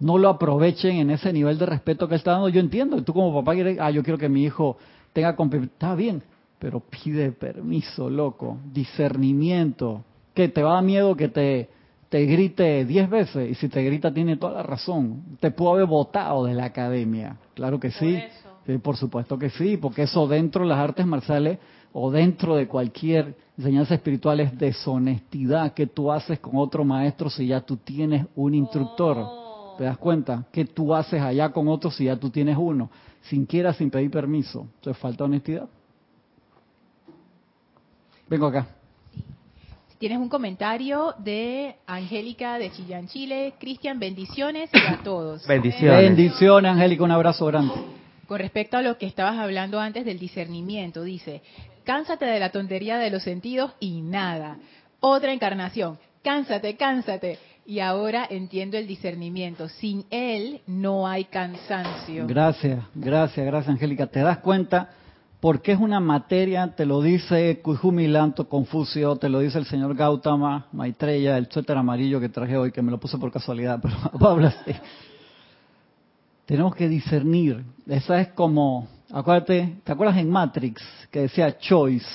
no 0.00 0.16
lo 0.16 0.30
aprovechen 0.30 0.96
en 0.96 1.10
ese 1.10 1.32
nivel 1.32 1.58
de 1.58 1.66
respeto 1.66 2.08
que 2.08 2.14
está 2.14 2.32
dando. 2.32 2.48
Yo 2.48 2.60
entiendo, 2.60 3.02
tú 3.04 3.12
como 3.12 3.34
papá 3.34 3.52
quieres, 3.52 3.78
ah, 3.78 3.90
yo 3.90 4.02
quiero 4.02 4.18
que 4.18 4.30
mi 4.30 4.44
hijo 4.44 4.78
tenga 5.12 5.36
está 5.62 5.94
bien, 5.94 6.22
pero 6.58 6.80
pide 6.80 7.32
permiso, 7.32 8.08
loco, 8.08 8.58
discernimiento, 8.72 10.02
que 10.34 10.48
te 10.48 10.62
va 10.62 10.72
a 10.72 10.74
dar 10.76 10.84
miedo 10.84 11.16
que 11.16 11.28
te, 11.28 11.68
te 12.08 12.24
grite 12.24 12.84
diez 12.86 13.10
veces, 13.10 13.50
y 13.50 13.54
si 13.54 13.68
te 13.68 13.82
grita 13.82 14.12
tiene 14.12 14.36
toda 14.36 14.54
la 14.54 14.62
razón, 14.62 15.36
te 15.40 15.50
pudo 15.50 15.74
haber 15.74 15.86
votado 15.86 16.44
de 16.46 16.54
la 16.54 16.66
academia, 16.66 17.36
claro 17.54 17.78
que 17.78 17.90
sí, 17.90 18.18
sí, 18.66 18.78
por 18.78 18.96
supuesto 18.96 19.38
que 19.38 19.50
sí, 19.50 19.76
porque 19.76 20.02
eso 20.02 20.26
dentro 20.26 20.62
de 20.62 20.68
las 20.68 20.78
artes 20.78 21.06
marciales 21.06 21.58
o 21.92 22.10
dentro 22.10 22.56
de 22.56 22.68
cualquier 22.68 23.34
enseñanza 23.58 23.94
espiritual 23.94 24.40
es 24.40 24.56
deshonestidad 24.56 25.74
que 25.74 25.86
tú 25.86 26.10
haces 26.10 26.38
con 26.38 26.56
otro 26.56 26.84
maestro 26.84 27.28
si 27.28 27.48
ya 27.48 27.60
tú 27.60 27.76
tienes 27.76 28.26
un 28.36 28.54
instructor. 28.54 29.16
Oh. 29.18 29.74
¿Te 29.76 29.84
das 29.84 29.98
cuenta? 29.98 30.44
que 30.52 30.66
tú 30.66 30.94
haces 30.94 31.22
allá 31.22 31.50
con 31.50 31.68
otro 31.68 31.90
si 31.90 32.04
ya 32.04 32.16
tú 32.16 32.30
tienes 32.30 32.56
uno? 32.58 32.90
Sin 33.22 33.46
quiera, 33.46 33.72
sin 33.72 33.90
pedir 33.90 34.10
permiso. 34.10 34.66
Entonces 34.76 35.00
falta 35.00 35.24
honestidad. 35.24 35.68
Vengo 38.28 38.46
acá. 38.46 38.68
Tienes 39.98 40.18
un 40.18 40.30
comentario 40.30 41.14
de 41.18 41.76
Angélica 41.86 42.58
de 42.58 42.70
Chillán, 42.70 43.06
Chile. 43.08 43.54
Cristian, 43.58 43.98
bendiciones 43.98 44.70
y 44.72 44.78
a 44.78 44.98
todos. 45.04 45.46
Bendiciones. 45.46 46.02
Bendiciones, 46.02 46.72
Angélica. 46.72 47.04
Un 47.04 47.10
abrazo 47.10 47.44
grande. 47.46 47.74
Con 48.26 48.38
respecto 48.38 48.76
a 48.76 48.82
lo 48.82 48.96
que 48.96 49.06
estabas 49.06 49.38
hablando 49.38 49.80
antes 49.80 50.04
del 50.04 50.18
discernimiento, 50.18 51.02
dice, 51.02 51.42
cánsate 51.90 52.24
de 52.24 52.38
la 52.38 52.50
tontería 52.50 52.98
de 52.98 53.10
los 53.10 53.24
sentidos 53.24 53.72
y 53.80 54.00
nada. 54.00 54.58
Otra 55.00 55.32
encarnación, 55.32 55.98
cánsate, 56.22 56.76
cánsate. 56.76 57.40
Y 57.66 57.80
ahora 57.80 58.28
entiendo 58.30 58.76
el 58.76 58.86
discernimiento. 58.86 59.68
Sin 59.68 60.04
él 60.08 60.60
no 60.68 61.08
hay 61.08 61.24
cansancio. 61.24 62.28
Gracias, 62.28 62.78
gracias, 62.94 63.44
gracias 63.44 63.74
Angélica. 63.74 64.06
¿Te 64.06 64.20
das 64.20 64.38
cuenta? 64.38 64.90
Porque 65.40 65.72
es 65.72 65.80
una 65.80 65.98
materia, 65.98 66.76
te 66.76 66.86
lo 66.86 67.02
dice 67.02 67.60
Kujumilanto, 67.60 68.48
Confucio, 68.48 69.16
te 69.16 69.28
lo 69.28 69.40
dice 69.40 69.58
el 69.58 69.66
señor 69.66 69.96
Gautama, 69.96 70.68
Maitreya, 70.70 71.36
el 71.38 71.50
suéter 71.50 71.76
amarillo 71.76 72.20
que 72.20 72.28
traje 72.28 72.56
hoy, 72.56 72.70
que 72.70 72.82
me 72.82 72.92
lo 72.92 73.00
puse 73.00 73.18
por 73.18 73.32
casualidad, 73.32 73.80
pero 73.82 74.28
habla 74.28 74.48
así. 74.48 74.78
Tenemos 76.46 76.72
que 76.76 76.88
discernir. 76.88 77.64
Esa 77.88 78.20
es 78.20 78.28
como 78.28 78.86
Acuérdate, 79.12 79.78
¿te 79.82 79.92
acuerdas 79.92 80.18
en 80.18 80.30
Matrix 80.30 80.82
que 81.10 81.22
decía 81.22 81.58
choice? 81.58 82.06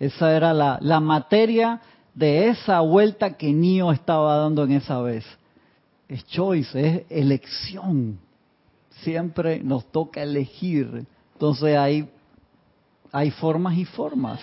Esa 0.00 0.36
era 0.36 0.52
la, 0.52 0.78
la 0.80 0.98
materia 0.98 1.80
de 2.14 2.48
esa 2.48 2.80
vuelta 2.80 3.36
que 3.36 3.52
Neo 3.52 3.92
estaba 3.92 4.38
dando 4.38 4.64
en 4.64 4.72
esa 4.72 5.00
vez. 5.00 5.24
Es 6.08 6.26
choice, 6.26 6.86
es 6.86 7.04
elección. 7.10 8.18
Siempre 9.02 9.60
nos 9.60 9.90
toca 9.92 10.22
elegir. 10.22 11.06
Entonces 11.34 11.76
hay, 11.76 12.10
hay 13.12 13.30
formas 13.30 13.76
y 13.78 13.84
formas. 13.84 14.40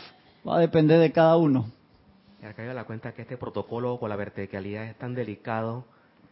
Va 0.48 0.56
a 0.56 0.60
depender 0.60 1.00
de 1.00 1.12
cada 1.12 1.36
uno. 1.36 1.70
Me 2.42 2.48
ha 2.48 2.54
caído 2.54 2.74
la 2.74 2.86
cuenta 2.86 3.12
que 3.14 3.24
este 3.24 3.36
protocolo 3.36 4.00
con 4.00 4.10
la 4.10 4.16
verticalidad 4.16 4.86
es 4.86 4.98
tan 4.98 5.14
delicado 5.14 5.84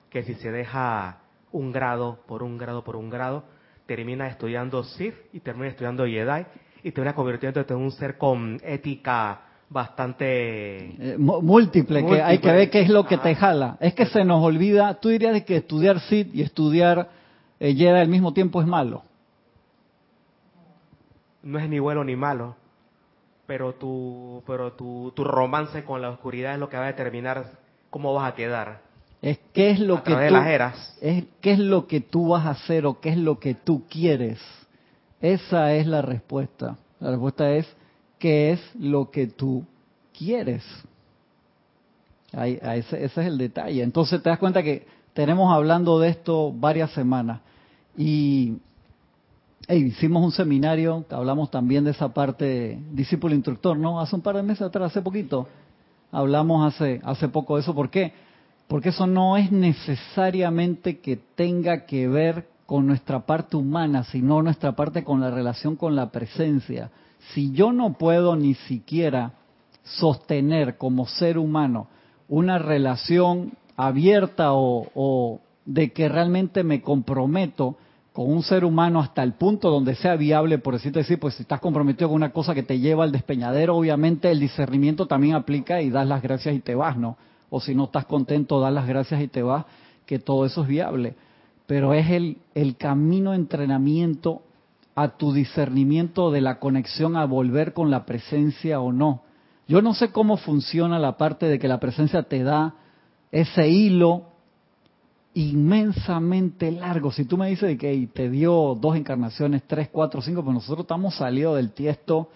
que 0.09 0.23
si 0.23 0.35
se 0.35 0.49
deja 0.49 1.17
un 1.51 1.73
grado 1.73 2.19
por 2.25 2.41
un 2.41 2.57
grado 2.57 2.85
por 2.85 2.95
un 2.95 3.09
grado, 3.09 3.43
termina 3.87 4.27
estudiando 4.27 4.83
Sith 4.83 5.15
y 5.33 5.39
termina 5.39 5.69
estudiando 5.69 6.05
Jedi 6.05 6.45
y 6.83 6.91
termina 6.91 7.15
convirtiéndote 7.15 7.73
en 7.73 7.79
un 7.79 7.91
ser 7.91 8.17
con 8.17 8.59
ética 8.63 9.41
bastante 9.69 11.13
eh, 11.13 11.15
múltiple, 11.17 12.05
que 12.05 12.21
hay 12.21 12.37
que 12.39 12.51
ver 12.51 12.69
qué 12.69 12.81
es 12.81 12.89
lo 12.89 13.05
que 13.05 13.17
te 13.17 13.33
jala. 13.35 13.77
Es 13.79 13.93
que 13.93 14.05
se 14.05 14.23
nos 14.23 14.43
olvida, 14.43 14.93
tú 14.99 15.09
dirías 15.09 15.43
que 15.43 15.57
estudiar 15.57 15.99
Sith 16.01 16.33
y 16.33 16.41
estudiar 16.41 17.09
eh, 17.59 17.73
Jedi 17.73 17.99
al 17.99 18.07
mismo 18.07 18.33
tiempo 18.33 18.61
es 18.61 18.67
malo. 18.67 19.03
No 21.43 21.59
es 21.59 21.69
ni 21.69 21.79
bueno 21.79 22.03
ni 22.03 22.15
malo, 22.15 22.55
pero 23.45 23.73
tu 23.73 24.43
pero 24.45 24.73
tu, 24.73 25.13
tu 25.15 25.23
romance 25.23 25.83
con 25.83 26.01
la 26.01 26.09
oscuridad 26.09 26.53
es 26.53 26.59
lo 26.59 26.69
que 26.69 26.77
va 26.77 26.83
a 26.83 26.87
determinar 26.87 27.51
cómo 27.89 28.13
vas 28.13 28.31
a 28.31 28.35
quedar. 28.35 28.86
Es 29.27 29.39
qué 29.51 29.71
es 29.71 29.81
lo 29.81 30.03
que 30.03 30.13
tú, 30.13 30.35
Es, 31.01 31.25
qué 31.41 31.51
es 31.51 31.59
lo 31.59 31.85
que 31.85 31.99
tú 31.99 32.29
vas 32.29 32.45
a 32.45 32.51
hacer 32.51 32.85
o 32.85 33.01
qué 33.01 33.09
es 33.09 33.17
lo 33.17 33.39
que 33.39 33.55
tú 33.55 33.83
quieres. 33.89 34.39
Esa 35.19 35.73
es 35.73 35.85
la 35.85 36.01
respuesta. 36.01 36.77
La 37.01 37.11
respuesta 37.11 37.51
es 37.51 37.67
qué 38.19 38.51
es 38.51 38.61
lo 38.79 39.11
que 39.11 39.27
tú 39.27 39.65
quieres. 40.17 40.63
Ahí, 42.31 42.57
ese, 42.61 43.03
es 43.03 43.17
el 43.17 43.37
detalle. 43.37 43.83
Entonces 43.83 44.23
te 44.23 44.29
das 44.29 44.39
cuenta 44.39 44.63
que 44.63 44.87
tenemos 45.13 45.53
hablando 45.53 45.99
de 45.99 46.07
esto 46.07 46.53
varias 46.53 46.91
semanas 46.91 47.41
y 47.97 48.53
hicimos 49.67 50.23
un 50.23 50.31
seminario, 50.31 51.03
hablamos 51.09 51.51
también 51.51 51.83
de 51.83 51.91
esa 51.91 52.13
parte 52.13 52.79
discípulo 52.93 53.35
instructor, 53.35 53.77
¿no? 53.77 53.99
Hace 53.99 54.15
un 54.15 54.21
par 54.21 54.37
de 54.37 54.43
meses 54.43 54.61
atrás, 54.61 54.91
hace 54.91 55.01
poquito, 55.01 55.49
hablamos 56.13 56.73
hace 56.73 57.01
hace 57.03 57.27
poco 57.27 57.55
de 57.55 57.63
eso. 57.63 57.75
¿Por 57.75 57.89
qué? 57.89 58.13
Porque 58.67 58.89
eso 58.89 59.07
no 59.07 59.37
es 59.37 59.51
necesariamente 59.51 60.99
que 60.99 61.17
tenga 61.35 61.85
que 61.85 62.07
ver 62.07 62.47
con 62.65 62.85
nuestra 62.85 63.25
parte 63.25 63.55
humana, 63.55 64.03
sino 64.03 64.41
nuestra 64.41 64.73
parte 64.73 65.03
con 65.03 65.21
la 65.21 65.31
relación 65.31 65.77
con 65.77 65.95
la 65.95 66.11
presencia. 66.11 66.91
Si 67.33 67.51
yo 67.53 67.71
no 67.71 67.93
puedo 67.93 68.35
ni 68.35 68.55
siquiera 68.55 69.33
sostener 69.83 70.77
como 70.77 71.07
ser 71.07 71.37
humano 71.37 71.87
una 72.27 72.59
relación 72.59 73.53
abierta 73.77 74.49
o, 74.51 75.39
de 75.65 75.93
que 75.93 76.09
realmente 76.09 76.63
me 76.63 76.81
comprometo 76.81 77.77
con 78.11 78.31
un 78.31 78.43
ser 78.43 78.65
humano 78.65 78.99
hasta 78.99 79.23
el 79.23 79.33
punto 79.33 79.69
donde 79.69 79.95
sea 79.95 80.15
viable, 80.15 80.57
por 80.57 80.73
decirte 80.73 80.99
decir, 80.99 81.19
pues 81.19 81.35
si 81.35 81.43
estás 81.43 81.61
comprometido 81.61 82.09
con 82.09 82.15
una 82.15 82.33
cosa 82.33 82.53
que 82.53 82.63
te 82.63 82.79
lleva 82.79 83.05
al 83.05 83.11
despeñadero, 83.11 83.77
obviamente 83.77 84.29
el 84.29 84.39
discernimiento 84.39 85.05
también 85.05 85.35
aplica 85.35 85.81
y 85.81 85.89
das 85.89 86.07
las 86.07 86.21
gracias 86.21 86.55
y 86.55 86.59
te 86.59 86.75
vas, 86.75 86.97
¿no? 86.97 87.15
O 87.49 87.59
si 87.59 87.75
no 87.75 87.85
estás 87.85 88.05
contento, 88.05 88.59
das 88.59 88.73
las 88.73 88.87
gracias 88.87 89.21
y 89.21 89.27
te 89.27 89.41
vas, 89.41 89.65
que 90.05 90.19
todo 90.19 90.45
eso 90.45 90.63
es 90.63 90.67
viable. 90.67 91.15
Pero 91.65 91.93
es 91.93 92.09
el, 92.09 92.37
camino 92.77 93.31
de 93.31 93.37
entrenamiento 93.37 94.41
a 94.95 95.09
tu 95.17 95.33
discernimiento 95.33 96.31
de 96.31 96.41
la 96.41 96.59
conexión 96.59 97.15
a 97.15 97.25
volver 97.25 97.73
con 97.73 97.91
la 97.91 98.05
presencia 98.05 98.79
o 98.79 98.91
no. 98.91 99.21
Yo 99.67 99.81
no 99.81 99.93
sé 99.93 100.11
cómo 100.11 100.37
funciona 100.37 100.97
la 100.97 101.17
parte 101.17 101.47
de 101.47 101.59
que 101.59 101.67
la 101.67 101.79
presencia 101.79 102.23
te 102.23 102.43
da 102.43 102.75
ese 103.31 103.67
hilo 103.67 104.23
inmensamente 105.33 106.71
largo. 106.71 107.11
Si 107.11 107.25
tú 107.25 107.37
me 107.37 107.49
dices 107.49 107.77
que 107.77 108.09
te 108.13 108.29
dio 108.29 108.77
dos 108.79 108.95
encarnaciones, 108.95 109.63
tres, 109.67 109.89
cuatro, 109.89 110.21
cinco, 110.21 110.43
pues 110.43 110.53
nosotros 110.53 110.85
estamos 110.85 111.15
salidos 111.15 111.57
del 111.57 111.73
tiesto 111.73 112.29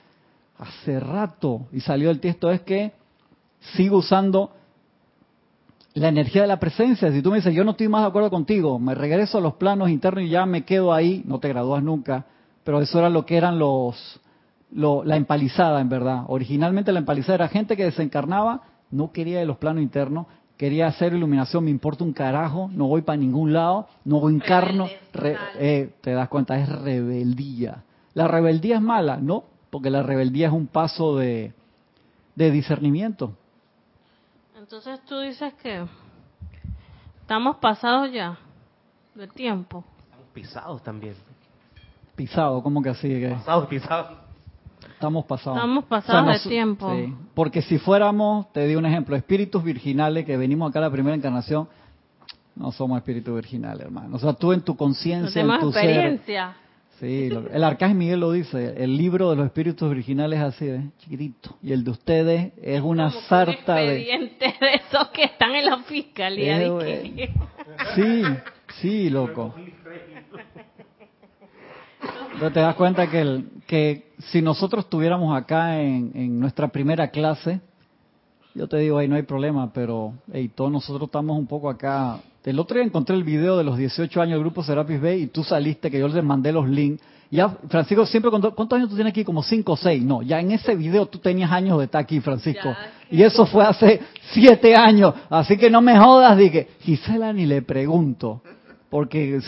hace 0.60 1.00
rato. 1.00 1.68
Y 1.72 1.80
salió 1.80 2.10
del 2.10 2.20
tiesto 2.20 2.52
es 2.52 2.62
que 2.62 2.92
sigo 3.76 3.98
usando 3.98 4.52
la 5.94 6.08
energía 6.08 6.44
de 6.44 6.48
la 6.48 6.60
presencia. 6.60 7.12
Si 7.12 7.22
tú 7.22 7.32
me 7.32 7.38
dices, 7.38 7.54
yo 7.54 7.64
no 7.64 7.72
estoy 7.72 7.88
más 7.88 8.02
de 8.04 8.08
acuerdo 8.08 8.30
contigo, 8.30 8.80
me 8.80 8.96
regreso 8.96 9.38
a 9.38 9.42
los 9.42 9.56
planos 9.56 9.90
internos 9.90 10.24
y 10.24 10.30
ya 10.30 10.46
me 10.46 10.64
quedo 10.64 10.94
ahí, 10.94 11.24
no 11.26 11.40
te 11.40 11.50
gradúas 11.50 11.84
nunca. 11.84 12.26
Pero 12.64 12.82
eso 12.82 13.00
era 13.00 13.10
lo 13.10 13.26
que 13.26 13.38
eran 13.38 13.60
los, 13.60 14.22
la 14.72 15.18
empalizada, 15.18 15.82
en 15.82 15.90
verdad. 15.90 16.24
Originalmente 16.28 16.92
la 16.92 17.00
empalizada 17.00 17.36
era 17.36 17.48
gente 17.48 17.76
que 17.76 17.86
desencarnaba, 17.86 18.62
no 18.92 19.12
quería 19.12 19.40
de 19.40 19.46
los 19.46 19.58
planos 19.58 19.82
internos, 19.82 20.28
quería 20.58 20.88
hacer 20.88 21.14
iluminación, 21.14 21.66
me 21.66 21.72
importa 21.72 22.04
un 22.04 22.14
carajo, 22.14 22.70
no 22.72 22.88
voy 22.88 23.02
para 23.02 23.18
ningún 23.18 23.52
lado, 23.52 23.88
no 24.06 24.30
encarno. 24.30 24.88
Eh, 25.60 25.90
te 26.02 26.12
das 26.12 26.30
cuenta, 26.30 26.58
es 26.60 26.70
rebeldía. 26.70 27.84
¿La 28.14 28.28
rebeldía 28.28 28.76
es 28.76 28.82
mala? 28.82 29.18
No, 29.18 29.44
porque 29.70 29.90
la 29.90 30.04
rebeldía 30.04 30.48
es 30.48 30.54
un 30.54 30.68
paso 30.68 31.18
de, 31.18 31.54
de 32.36 32.52
discernimiento. 32.52 33.34
Entonces 34.74 35.02
tú 35.04 35.20
dices 35.20 35.54
que 35.56 35.86
estamos 37.20 37.58
pasados 37.58 38.10
ya 38.10 38.38
del 39.14 39.30
tiempo. 39.34 39.84
Estamos 40.06 40.28
pisados 40.34 40.82
también. 40.82 41.16
Pisado, 42.16 42.64
¿cómo 42.64 42.82
que 42.82 42.88
así? 42.88 43.22
Pasados, 43.34 43.68
pisados. 43.68 44.18
Estamos 44.94 45.26
pasados. 45.26 45.58
Estamos 45.58 45.84
pasados 45.84 46.42
de 46.42 46.50
tiempo. 46.50 46.90
Sí, 46.96 47.14
porque 47.34 47.62
si 47.62 47.80
fuéramos, 47.80 48.50
te 48.54 48.66
di 48.66 48.78
un 48.78 48.86
ejemplo, 48.86 49.18
espíritus 49.18 49.62
virginales 49.62 50.26
que 50.26 50.38
venimos 50.38 50.70
acá 50.70 50.80
a 50.80 50.84
la 50.84 50.90
primera 50.90 51.18
encarnación, 51.18 51.68
no 52.56 52.72
somos 52.72 52.98
espíritus 52.98 53.36
virginales, 53.36 53.82
hermano. 53.82 54.16
O 54.16 54.20
sea, 54.20 54.32
tú 54.32 54.54
en 54.54 54.62
tu 54.62 54.78
conciencia, 54.78 55.42
en 55.42 55.60
tu 55.60 55.68
experiencia. 55.68 56.56
Sí, 57.02 57.30
el 57.52 57.64
arcángel 57.64 57.98
Miguel 57.98 58.20
lo 58.22 58.32
dice, 58.32 58.76
el 58.78 58.96
libro 58.96 59.32
de 59.32 59.36
los 59.36 59.46
espíritus 59.48 59.90
virginales 59.90 60.40
es 60.40 60.46
así, 60.46 60.66
¿eh? 60.68 60.90
chiquitito. 61.00 61.58
Y 61.62 61.74
el 61.74 61.84
de 61.84 61.92
ustedes 61.92 62.54
es 62.62 62.82
una 62.82 63.10
sarta 63.28 63.76
de... 63.76 63.96
de 64.40 64.56
esos 64.76 65.10
que 65.10 65.24
están 65.24 65.56
en 65.56 65.66
la 65.66 65.80
fiscalía. 65.80 66.60
Sí, 67.96 68.24
sí, 68.80 69.10
loco. 69.10 69.54
Pero 72.40 72.52
te 72.52 72.60
das 72.60 72.76
cuenta 72.76 73.10
que, 73.10 73.22
el, 73.22 73.50
que 73.68 74.12
si 74.30 74.42
nosotros 74.42 74.86
estuviéramos 74.86 75.36
acá 75.36 75.82
en, 75.82 76.40
nuestra 76.40 76.68
primera 76.70 77.10
clase, 77.10 77.62
yo 78.54 78.68
te 78.68 78.78
digo, 78.78 78.98
ahí 78.98 79.08
no 79.08 79.16
hay 79.16 79.24
problema, 79.24 79.72
pero 79.74 80.14
todos 80.56 80.72
nosotros 80.72 81.08
estamos 81.08 81.38
un 81.38 81.48
poco 81.48 81.70
acá. 81.70 82.20
El 82.44 82.60
otro 82.60 82.76
día 82.76 82.86
encontré 82.86 83.16
el 83.16 83.24
video 83.24 83.58
de 83.58 83.64
los 83.64 83.78
18 83.78 84.22
años 84.22 84.34
del 84.34 84.42
grupo 84.42 84.64
Serapis 84.64 85.00
Bay 85.00 85.24
y 85.24 85.28
tú 85.28 85.44
saliste, 85.44 85.92
que 85.92 86.00
yo 86.00 86.08
les 86.08 86.24
mandé 86.24 86.52
los 86.52 86.68
links. 86.68 87.04
Ya, 87.30 87.50
Francisco, 87.70 88.06
siempre 88.06 88.30
cuando, 88.30 88.54
¿cuántos 88.54 88.78
años 88.78 88.90
tú 88.90 88.96
tienes 88.96 89.12
aquí? 89.12 89.24
Como 89.24 89.42
5 89.42 89.72
o 89.72 89.78
6. 89.78 90.04
No, 90.04 90.22
ya 90.22 90.40
en 90.40 90.52
ese 90.52 90.76
video 90.76 91.06
tú 91.06 91.20
tenías 91.20 91.52
años 91.52 91.78
de 91.78 91.86
estar 91.86 92.02
aquí, 92.02 92.20
Francisco. 92.20 92.76
y 93.10 93.22
eso 93.22 93.46
fue 93.46 93.64
hace 93.64 94.02
7 94.32 94.76
años. 94.76 95.14
Así 95.30 95.56
que 95.56 95.70
no 95.70 95.82
me 95.82 95.98
jodas, 95.98 96.38
dije, 96.38 96.68
Gisela 96.82 97.32
ni 97.32 97.46
le 97.46 97.62
pregunto 97.62 98.42
porque 98.92 99.40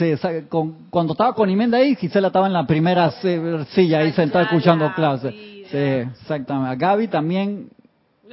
cuando 0.89 1.11
estaba 1.11 1.33
con 1.35 1.49
Imenda 1.49 1.77
ahí, 1.77 1.95
Gisela 1.95 2.27
estaba 2.27 2.47
en 2.47 2.53
la 2.53 2.65
primera 2.65 3.11
silla 3.11 3.99
ahí 3.99 4.13
sentada 4.13 4.45
escuchando 4.45 4.89
clases. 4.95 5.33
Sí, 5.69 5.77
exactamente. 5.77 6.71
A 6.71 6.75
Gaby 6.75 7.09
también 7.09 7.67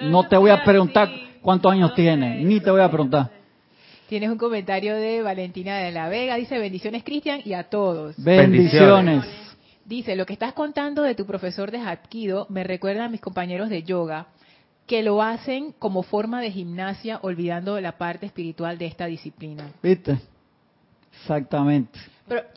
no 0.03 0.29
te 0.29 0.37
voy 0.37 0.53
a 0.53 0.63
preguntar 0.63 1.09
cuántos 1.43 1.73
años 1.73 1.93
tiene, 1.97 2.45
ni 2.45 2.61
te 2.61 2.71
voy 2.71 2.81
a 2.81 2.89
preguntar. 2.89 3.40
Tienes 4.11 4.29
un 4.29 4.39
comentario 4.39 4.97
de 4.97 5.23
Valentina 5.23 5.77
de 5.79 5.93
la 5.93 6.09
Vega, 6.09 6.35
dice 6.35 6.59
bendiciones 6.59 7.05
Cristian 7.05 7.43
y 7.45 7.53
a 7.53 7.71
todos. 7.71 8.17
Bendiciones. 8.21 9.25
Dice, 9.85 10.17
lo 10.17 10.27
que 10.27 10.33
estás 10.33 10.53
contando 10.53 11.03
de 11.03 11.15
tu 11.15 11.27
profesor 11.27 11.71
de 11.71 11.79
Hapkido 11.79 12.45
me 12.49 12.65
recuerda 12.65 13.05
a 13.05 13.09
mis 13.09 13.21
compañeros 13.21 13.69
de 13.69 13.85
yoga, 13.85 14.27
que 14.89 15.05
lo 15.05 15.23
hacen 15.23 15.77
como 15.79 16.03
forma 16.03 16.41
de 16.41 16.51
gimnasia 16.51 17.21
olvidando 17.23 17.81
la 17.81 17.99
parte 17.99 18.27
espiritual 18.27 18.79
de 18.79 18.87
esta 18.87 19.07
disciplina. 19.07 19.71
¿Viste? 19.81 20.19
Exactamente. 21.13 21.97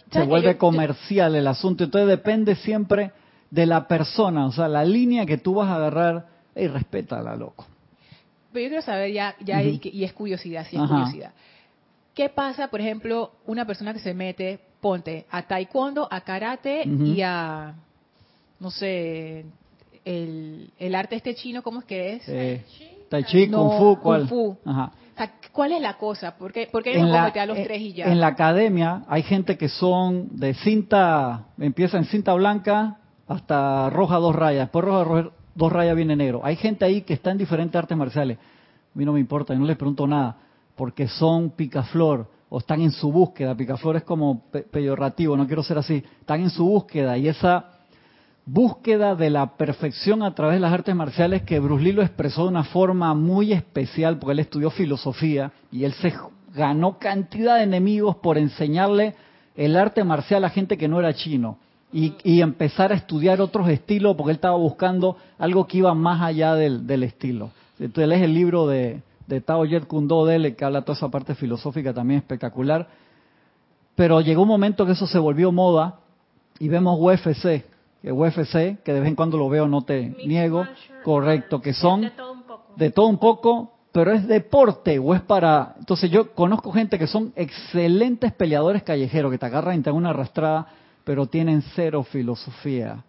Se 0.10 0.24
vuelve 0.24 0.58
comercial 0.58 1.36
el 1.36 1.46
asunto. 1.46 1.84
Entonces 1.84 2.08
depende 2.08 2.56
siempre 2.56 3.12
de 3.52 3.68
la 3.68 3.88
persona, 3.88 4.48
o 4.48 4.52
sea, 4.52 4.68
la 4.68 4.84
línea 4.84 5.28
que 5.28 5.38
tú 5.38 5.54
vas 5.54 5.70
a 5.70 5.76
agarrar, 5.76 6.26
y 6.56 6.66
respétala, 6.66 7.36
loco. 7.36 7.68
Pero 8.54 8.64
yo 8.64 8.70
quiero 8.70 8.82
saber 8.84 9.12
ya, 9.12 9.36
ya 9.42 9.62
y, 9.64 10.04
es 10.04 10.14
curiosidad, 10.14 10.66
sí 10.70 10.78
es 10.78 10.88
curiosidad. 10.88 11.34
¿Qué 12.14 12.30
pasa, 12.30 12.68
por 12.68 12.80
ejemplo, 12.80 13.32
una 13.48 13.66
persona 13.66 13.92
que 13.92 14.00
se 14.00 14.14
mete, 14.14 14.60
ponte, 14.80 15.26
a 15.32 15.42
taekwondo, 15.42 16.08
a 16.10 16.22
karate 16.22 16.84
y 16.86 17.22
a, 17.24 17.74
no 18.60 18.70
sé, 18.70 19.46
el, 20.06 20.70
el 20.78 20.96
arte 20.96 21.16
este 21.16 21.34
chino, 21.34 21.64
¿cómo 21.64 21.80
es 21.80 21.86
que 21.86 22.14
es? 22.14 22.24
Eh, 22.28 22.64
tai 23.10 23.24
chi, 23.24 23.50
kung 23.50 23.78
fu, 23.80 24.00
¿cuál? 24.00 24.28
Kung 24.28 24.30
fu. 24.30 24.58
Ajá. 24.66 24.92
¿Cuál 25.52 25.74
es 25.74 25.82
la 25.82 25.98
cosa? 25.98 26.36
¿Por 26.36 26.52
qué, 26.52 26.68
por 26.72 26.86
no 26.86 27.06
la, 27.06 27.26
a 27.26 27.46
los 27.46 27.62
tres 27.64 27.82
y 27.82 27.94
ya? 27.94 28.06
En 28.06 28.20
la 28.20 28.28
academia 28.28 29.04
hay 29.08 29.22
gente 29.22 29.58
que 29.58 29.70
son 29.70 30.30
de 30.38 30.56
cinta, 30.56 31.46
empieza 31.60 31.98
en 31.98 32.06
cinta 32.06 32.34
blanca 32.34 32.98
hasta 33.28 33.90
roja 33.92 34.18
dos 34.18 34.36
rayas, 34.36 34.64
después 34.64 34.84
roja 34.84 35.32
dos 35.56 35.72
rayas 35.72 35.96
viene 35.96 36.16
negro. 36.16 36.42
Hay 36.44 36.56
gente 36.56 36.86
ahí 36.86 37.02
que 37.02 37.14
está 37.14 37.32
en 37.32 37.38
diferentes 37.38 37.76
artes 37.76 37.98
marciales. 37.98 38.38
A 38.38 38.98
mí 38.98 39.06
no 39.06 39.14
me 39.14 39.20
importa, 39.20 39.56
no 39.56 39.66
les 39.66 39.78
pregunto 39.78 40.08
nada, 40.08 40.38
porque 40.76 41.08
son 41.08 41.52
picaflor 41.52 42.28
o 42.50 42.60
están 42.60 42.82
en 42.82 42.92
su 42.92 43.12
búsqueda. 43.12 43.56
Picaflor 43.56 43.98
es 43.98 44.04
como 44.04 44.44
peyorativo, 44.72 45.36
no 45.36 45.48
quiero 45.48 45.64
ser 45.64 45.78
así. 45.78 46.04
Están 46.20 46.42
en 46.42 46.50
su 46.50 46.66
búsqueda 46.66 47.18
y 47.18 47.28
esa 47.28 47.66
búsqueda 48.46 49.16
de 49.16 49.30
la 49.30 49.56
perfección 49.56 50.22
a 50.22 50.36
través 50.36 50.56
de 50.56 50.60
las 50.60 50.74
artes 50.74 50.94
marciales 50.96 51.44
que 51.44 51.60
Bruce 51.60 51.84
Lee 51.84 51.94
lo 51.94 52.02
expresó 52.02 52.44
de 52.44 52.50
una 52.50 52.66
forma 52.66 53.14
muy 53.14 53.54
especial 53.54 54.20
porque 54.20 54.34
él 54.34 54.40
estudió 54.40 54.70
filosofía 54.70 55.54
y 55.72 55.86
él 55.86 55.94
se 55.94 56.14
ganó 56.54 57.00
cantidad 57.00 57.58
de 57.58 57.64
enemigos 57.64 58.18
por 58.18 58.38
enseñarle 58.38 59.16
el 59.56 59.78
arte 59.78 60.04
marcial 60.04 60.44
a 60.44 60.50
gente 60.50 60.78
que 60.78 60.90
no 60.90 61.00
era 61.00 61.14
chino 61.14 61.58
y, 61.94 62.42
empezar 62.42 62.92
a 62.92 62.96
estudiar 62.96 63.40
otros 63.40 63.70
estilos 63.70 64.16
porque 64.16 64.32
él 64.32 64.38
estaba 64.38 64.58
buscando 64.58 65.18
algo 65.38 65.68
que 65.68 65.78
iba 65.78 65.94
más 65.94 66.22
allá 66.22 66.56
del, 66.56 67.04
estilo. 67.04 67.52
Entonces 67.80 68.06
él 68.06 68.12
es 68.14 68.22
el 68.24 68.34
libro 68.34 68.68
de, 68.68 69.02
de 69.28 69.42
Tao 69.42 69.64
Jet 69.66 69.86
Kundo 69.86 70.26
de 70.26 70.36
él 70.36 70.56
que 70.56 70.66
habla 70.66 70.82
toda 70.82 70.98
esa 70.98 71.10
parte 71.10 71.36
filosófica 71.36 71.94
también 71.94 72.20
espectacular. 72.20 72.88
Pero 73.96 74.22
llegó 74.22 74.42
un 74.42 74.48
momento 74.48 74.86
que 74.86 74.94
eso 74.94 75.06
se 75.06 75.20
volvió 75.20 75.52
moda 75.52 76.00
y 76.60 76.68
vemos 76.68 76.98
UFC, 77.00 77.64
que 78.02 78.12
UFC, 78.12 78.82
que 78.84 78.94
de 78.94 79.00
vez 79.00 79.10
en 79.10 79.16
cuando 79.16 79.38
lo 79.38 79.48
veo, 79.50 79.68
no 79.68 79.84
te 79.84 80.16
niego, 80.26 80.66
correcto, 81.04 81.62
que 81.62 81.74
son 81.74 82.02
de 82.02 82.10
todo, 82.10 82.32
un 82.32 82.44
poco. 82.44 82.74
de 82.76 82.90
todo 82.90 83.08
un 83.08 83.18
poco, 83.20 83.74
pero 83.92 84.12
es 84.12 84.28
deporte 84.28 84.98
o 84.98 85.14
es 85.14 85.22
para... 85.22 85.76
Entonces 85.78 86.10
yo 86.10 86.32
conozco 86.34 86.72
gente 86.72 86.98
que 86.98 87.06
son 87.06 87.34
excelentes 87.36 88.34
peleadores 88.34 88.82
callejeros, 88.82 89.32
que 89.32 89.38
te 89.38 89.46
agarran 89.46 89.80
y 89.80 89.84
te 89.84 89.92
dan 89.92 89.98
una 89.98 90.10
arrastrada, 90.10 90.68
pero 91.04 91.28
tienen 91.28 91.64
cero 91.76 92.04
filosofía. 92.04 93.04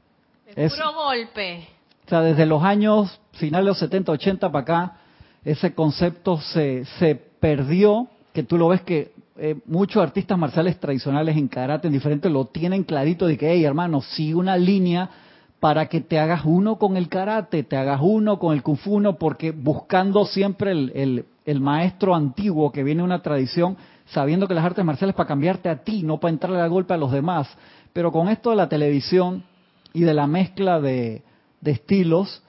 Es 0.54 0.74
puro 0.74 0.92
golpe. 0.94 1.68
O 2.06 2.08
sea, 2.08 2.20
desde 2.20 2.46
los 2.46 2.62
años 2.62 3.20
finales 3.32 3.64
de 3.64 3.68
los 3.70 3.78
70, 3.78 4.12
80 4.12 4.52
para 4.52 4.62
acá, 4.62 4.96
ese 5.44 5.74
concepto 5.74 6.38
se, 6.40 6.84
se 6.98 7.14
perdió, 7.14 8.08
que 8.32 8.42
tú 8.42 8.58
lo 8.58 8.68
ves 8.68 8.82
que 8.82 9.12
eh, 9.36 9.56
muchos 9.66 10.02
artistas 10.02 10.38
marciales 10.38 10.78
tradicionales 10.78 11.36
en 11.36 11.48
karate, 11.48 11.88
en 11.88 11.92
diferentes, 11.92 12.30
lo 12.30 12.46
tienen 12.46 12.84
clarito 12.84 13.26
de 13.26 13.36
que, 13.36 13.50
hey 13.50 13.64
hermano, 13.64 14.00
sigue 14.00 14.34
una 14.34 14.56
línea 14.56 15.10
para 15.58 15.86
que 15.86 16.00
te 16.00 16.18
hagas 16.18 16.42
uno 16.44 16.76
con 16.76 16.96
el 16.96 17.08
karate, 17.08 17.62
te 17.62 17.76
hagas 17.76 18.00
uno 18.02 18.38
con 18.38 18.54
el 18.54 18.62
kung 18.62 18.76
fu, 18.76 19.02
porque 19.18 19.50
buscando 19.50 20.26
siempre 20.26 20.72
el, 20.72 21.24
el, 21.46 21.60
maestro 21.60 22.14
antiguo 22.14 22.70
que 22.70 22.84
viene 22.84 23.00
de 23.00 23.06
una 23.06 23.22
tradición, 23.22 23.76
sabiendo 24.04 24.46
que 24.46 24.54
las 24.54 24.64
artes 24.64 24.84
marciales 24.84 25.16
para 25.16 25.26
cambiarte 25.26 25.68
a 25.68 25.82
ti, 25.82 26.02
no 26.02 26.20
para 26.20 26.32
entrarle 26.32 26.60
a 26.60 26.66
golpe 26.66 26.94
a 26.94 26.98
los 26.98 27.10
demás. 27.10 27.48
Pero 27.94 28.10
con 28.10 28.28
esto 28.28 28.50
de 28.50 28.56
la 28.56 28.68
televisión 28.68 29.44
y 29.92 30.02
de 30.02 30.12
la 30.12 30.26
mezcla 30.26 30.80
de, 30.80 31.22
de 31.60 31.70
estilos, 31.70 32.42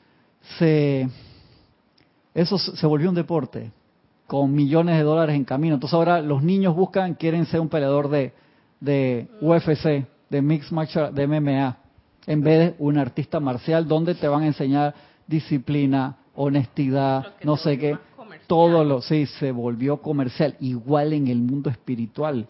se, 0.57 1.07
eso 2.33 2.57
se 2.57 2.87
volvió 2.87 3.09
un 3.09 3.15
deporte 3.15 3.71
con 4.25 4.55
millones 4.55 4.97
de 4.97 5.03
dólares 5.03 5.35
en 5.35 5.45
camino. 5.45 5.75
Entonces 5.75 5.93
ahora 5.93 6.19
los 6.19 6.41
niños 6.41 6.75
buscan, 6.75 7.13
quieren 7.13 7.45
ser 7.45 7.59
un 7.59 7.69
peleador 7.69 8.09
de, 8.09 8.33
de 8.79 9.27
UFC, 9.39 10.07
de 10.31 10.41
Mixed 10.41 10.71
Martial, 10.71 11.13
de 11.13 11.27
MMA, 11.27 11.77
en 12.25 12.41
vez 12.41 12.59
de 12.59 12.75
un 12.79 12.97
artista 12.97 13.39
marcial 13.39 13.87
donde 13.87 14.15
te 14.15 14.27
van 14.27 14.41
a 14.41 14.47
enseñar 14.47 14.95
disciplina, 15.27 16.17
honestidad, 16.33 17.23
no 17.43 17.55
sé 17.55 17.77
qué. 17.77 17.95
Todo 18.47 18.83
lo, 18.83 19.01
sí, 19.01 19.27
se 19.27 19.51
volvió 19.51 20.01
comercial, 20.01 20.55
igual 20.59 21.13
en 21.13 21.27
el 21.27 21.37
mundo 21.37 21.69
espiritual. 21.69 22.47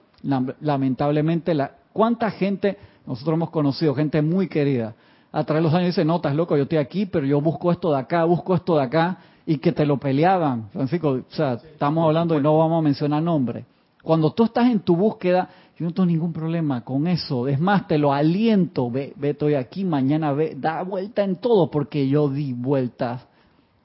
Lamentablemente, 0.62 1.54
la, 1.54 1.72
¿cuánta 1.96 2.30
gente 2.30 2.78
nosotros 3.08 3.36
hemos 3.36 3.52
conocido, 3.52 3.96
gente 3.96 4.22
muy 4.22 4.50
querida, 4.50 4.96
a 5.32 5.46
través 5.46 5.64
de 5.64 5.70
los 5.70 5.74
años 5.74 5.88
dice, 5.88 6.04
no, 6.04 6.18
estás 6.18 6.36
loco, 6.36 6.58
yo 6.58 6.64
estoy 6.64 6.78
aquí, 6.78 7.06
pero 7.06 7.26
yo 7.26 7.40
busco 7.40 7.72
esto 7.72 7.94
de 7.94 8.00
acá, 8.00 8.26
busco 8.26 8.54
esto 8.54 8.76
de 8.76 8.84
acá, 8.84 9.18
y 9.46 9.60
que 9.60 9.72
te 9.72 9.86
lo 9.86 9.98
peleaban, 9.98 10.70
Francisco, 10.74 11.12
o 11.12 11.34
sea, 11.34 11.54
estamos 11.54 12.06
hablando 12.06 12.38
y 12.38 12.42
no 12.42 12.58
vamos 12.58 12.80
a 12.80 12.82
mencionar 12.82 13.24
nombre. 13.24 13.64
Cuando 14.04 14.34
tú 14.34 14.44
estás 14.44 14.70
en 14.70 14.82
tu 14.82 14.98
búsqueda, 14.98 15.48
yo 15.78 15.86
no 15.86 15.94
tengo 15.94 16.08
ningún 16.08 16.34
problema 16.34 16.82
con 16.82 17.08
eso. 17.08 17.48
Es 17.48 17.60
más, 17.60 17.88
te 17.88 17.98
lo 17.98 18.14
aliento. 18.14 18.92
Ve, 18.92 19.14
ve, 19.16 19.32
estoy 19.32 19.56
aquí, 19.56 19.84
mañana 19.84 20.32
ve, 20.34 20.56
da 20.58 20.84
vuelta 20.84 21.24
en 21.24 21.38
todo, 21.38 21.72
porque 21.72 22.08
yo 22.08 22.30
di 22.30 22.54
vueltas 22.54 23.26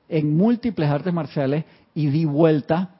en 0.08 0.36
múltiples 0.36 0.90
artes 0.90 1.14
marciales 1.14 1.64
y 1.94 2.08
di 2.08 2.24
vuelta 2.24 2.90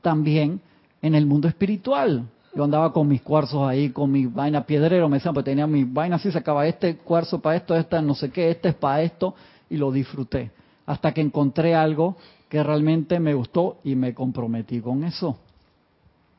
también 0.00 0.60
en 1.02 1.14
el 1.14 1.26
mundo 1.26 1.48
espiritual. 1.48 2.26
Yo 2.54 2.64
andaba 2.64 2.92
con 2.92 3.08
mis 3.08 3.22
cuarzos 3.22 3.66
ahí, 3.66 3.90
con 3.90 4.12
mi 4.12 4.26
vaina 4.26 4.66
piedrero, 4.66 5.08
me 5.08 5.16
decían, 5.16 5.32
pues 5.32 5.44
tenía 5.44 5.66
mi 5.66 5.84
vaina 5.84 6.16
así, 6.16 6.30
sacaba 6.30 6.66
este 6.66 6.96
cuarzo 6.96 7.40
para 7.40 7.56
esto, 7.56 7.74
esta 7.74 8.02
no 8.02 8.14
sé 8.14 8.30
qué, 8.30 8.50
este 8.50 8.70
es 8.70 8.74
para 8.74 9.02
esto, 9.02 9.34
y 9.70 9.78
lo 9.78 9.90
disfruté. 9.90 10.50
Hasta 10.84 11.12
que 11.12 11.22
encontré 11.22 11.74
algo 11.74 12.16
que 12.50 12.62
realmente 12.62 13.18
me 13.20 13.32
gustó 13.32 13.78
y 13.84 13.94
me 13.94 14.12
comprometí 14.12 14.80
con 14.80 15.04
eso. 15.04 15.38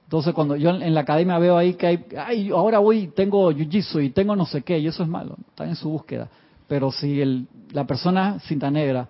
Entonces, 0.03 0.35
cuando 0.35 0.55
yo 0.55 0.69
en 0.69 0.93
la 0.93 1.01
academia 1.01 1.39
veo 1.39 1.57
ahí 1.57 1.73
que 1.73 1.87
hay, 1.87 2.05
ay, 2.15 2.49
ahora 2.51 2.77
voy, 2.77 3.07
tengo 3.07 3.51
jiu-jitsu 3.51 4.03
y 4.03 4.09
tengo 4.11 4.35
no 4.35 4.45
sé 4.45 4.61
qué, 4.61 4.77
y 4.77 4.85
eso 4.85 5.01
es 5.01 5.09
malo, 5.09 5.37
están 5.49 5.69
en 5.69 5.75
su 5.75 5.89
búsqueda. 5.89 6.29
Pero 6.67 6.91
si 6.91 7.19
el, 7.19 7.47
la 7.71 7.87
persona 7.87 8.37
cinta 8.41 8.69
negra 8.69 9.09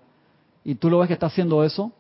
y 0.64 0.76
tú 0.76 0.90
lo 0.90 1.00
ves 1.00 1.08
que 1.08 1.14
está 1.14 1.26
haciendo 1.26 1.66
eso, 1.66 1.92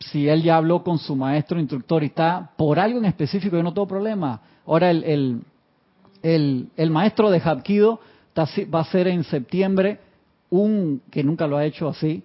si 0.00 0.28
él 0.28 0.42
ya 0.42 0.56
habló 0.56 0.82
con 0.82 0.98
su 0.98 1.16
maestro 1.16 1.58
instructor 1.58 2.02
y 2.02 2.06
está 2.06 2.50
por 2.56 2.78
algo 2.78 2.98
en 2.98 3.04
específico, 3.06 3.56
yo 3.56 3.62
no 3.62 3.74
tengo 3.74 3.88
problema. 3.88 4.40
Ahora 4.66 4.90
el, 4.90 5.04
el, 5.04 5.40
el, 6.22 6.68
el 6.76 6.90
maestro 6.90 7.30
de 7.30 7.40
Hapkido 7.40 8.00
va 8.36 8.80
a 8.80 8.84
ser 8.84 9.08
en 9.08 9.24
septiembre 9.24 9.98
un, 10.50 11.02
que 11.10 11.24
nunca 11.24 11.46
lo 11.46 11.56
ha 11.56 11.64
hecho 11.64 11.88
así, 11.88 12.22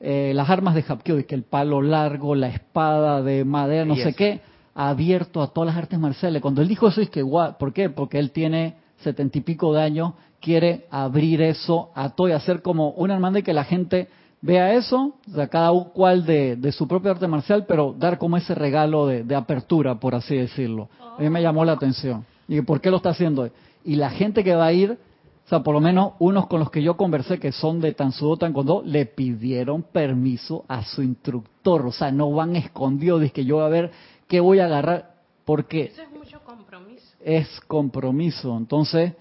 eh, 0.00 0.32
las 0.34 0.50
armas 0.50 0.74
de 0.74 0.84
Hapkido, 0.86 1.24
que 1.26 1.34
el 1.34 1.44
palo 1.44 1.80
largo, 1.80 2.34
la 2.34 2.48
espada 2.48 3.22
de 3.22 3.44
madera, 3.44 3.86
no 3.86 3.96
sé 3.96 4.12
qué, 4.12 4.40
abierto 4.74 5.40
a 5.40 5.48
todas 5.48 5.68
las 5.68 5.76
artes 5.76 5.98
marciales. 5.98 6.42
Cuando 6.42 6.60
él 6.60 6.68
dijo 6.68 6.88
eso, 6.88 7.00
es 7.00 7.08
que, 7.08 7.22
guau, 7.22 7.56
¿por 7.56 7.72
qué? 7.72 7.88
Porque 7.88 8.18
él 8.18 8.32
tiene 8.32 8.74
setenta 8.98 9.38
y 9.38 9.40
pico 9.40 9.72
de 9.72 9.82
años, 9.82 10.12
quiere 10.40 10.86
abrir 10.90 11.40
eso 11.40 11.90
a 11.94 12.10
todo 12.10 12.28
y 12.28 12.32
hacer 12.32 12.60
como 12.60 12.90
una 12.90 13.14
hermandad 13.14 13.40
y 13.40 13.42
que 13.44 13.54
la 13.54 13.64
gente 13.64 14.08
vea 14.44 14.74
eso, 14.74 15.14
o 15.26 15.34
sea, 15.34 15.48
cada 15.48 15.72
cual 15.94 16.26
de, 16.26 16.56
de, 16.56 16.70
su 16.70 16.86
propia 16.86 17.12
arte 17.12 17.26
marcial, 17.26 17.64
pero 17.66 17.94
dar 17.98 18.18
como 18.18 18.36
ese 18.36 18.54
regalo 18.54 19.06
de, 19.06 19.24
de, 19.24 19.34
apertura, 19.34 19.98
por 19.98 20.14
así 20.14 20.36
decirlo. 20.36 20.90
A 21.16 21.22
mí 21.22 21.30
me 21.30 21.40
llamó 21.40 21.64
la 21.64 21.72
atención. 21.72 22.26
Y 22.46 22.60
¿por 22.60 22.82
qué 22.82 22.90
lo 22.90 22.98
está 22.98 23.10
haciendo? 23.10 23.48
Y 23.84 23.96
la 23.96 24.10
gente 24.10 24.44
que 24.44 24.54
va 24.54 24.66
a 24.66 24.72
ir, 24.72 24.98
o 25.46 25.48
sea, 25.48 25.62
por 25.62 25.74
lo 25.74 25.80
menos 25.80 26.12
unos 26.18 26.46
con 26.46 26.60
los 26.60 26.70
que 26.70 26.82
yo 26.82 26.94
conversé 26.98 27.38
que 27.38 27.52
son 27.52 27.80
de 27.80 27.92
Tansudo 27.92 28.36
Taekwondo, 28.36 28.82
le 28.84 29.06
pidieron 29.06 29.82
permiso 29.82 30.66
a 30.68 30.84
su 30.84 31.02
instructor. 31.02 31.86
O 31.86 31.92
sea, 31.92 32.12
no 32.12 32.30
van 32.30 32.54
escondidos, 32.54 33.32
que 33.32 33.46
yo 33.46 33.56
voy 33.56 33.64
a 33.64 33.68
ver 33.68 33.92
qué 34.28 34.40
voy 34.40 34.58
a 34.58 34.66
agarrar. 34.66 35.14
Porque 35.46 35.84
Eso 35.84 36.02
es 36.02 36.10
mucho 36.10 36.40
compromiso. 36.44 37.16
Es 37.24 37.60
compromiso. 37.66 38.54
Entonces, 38.58 39.14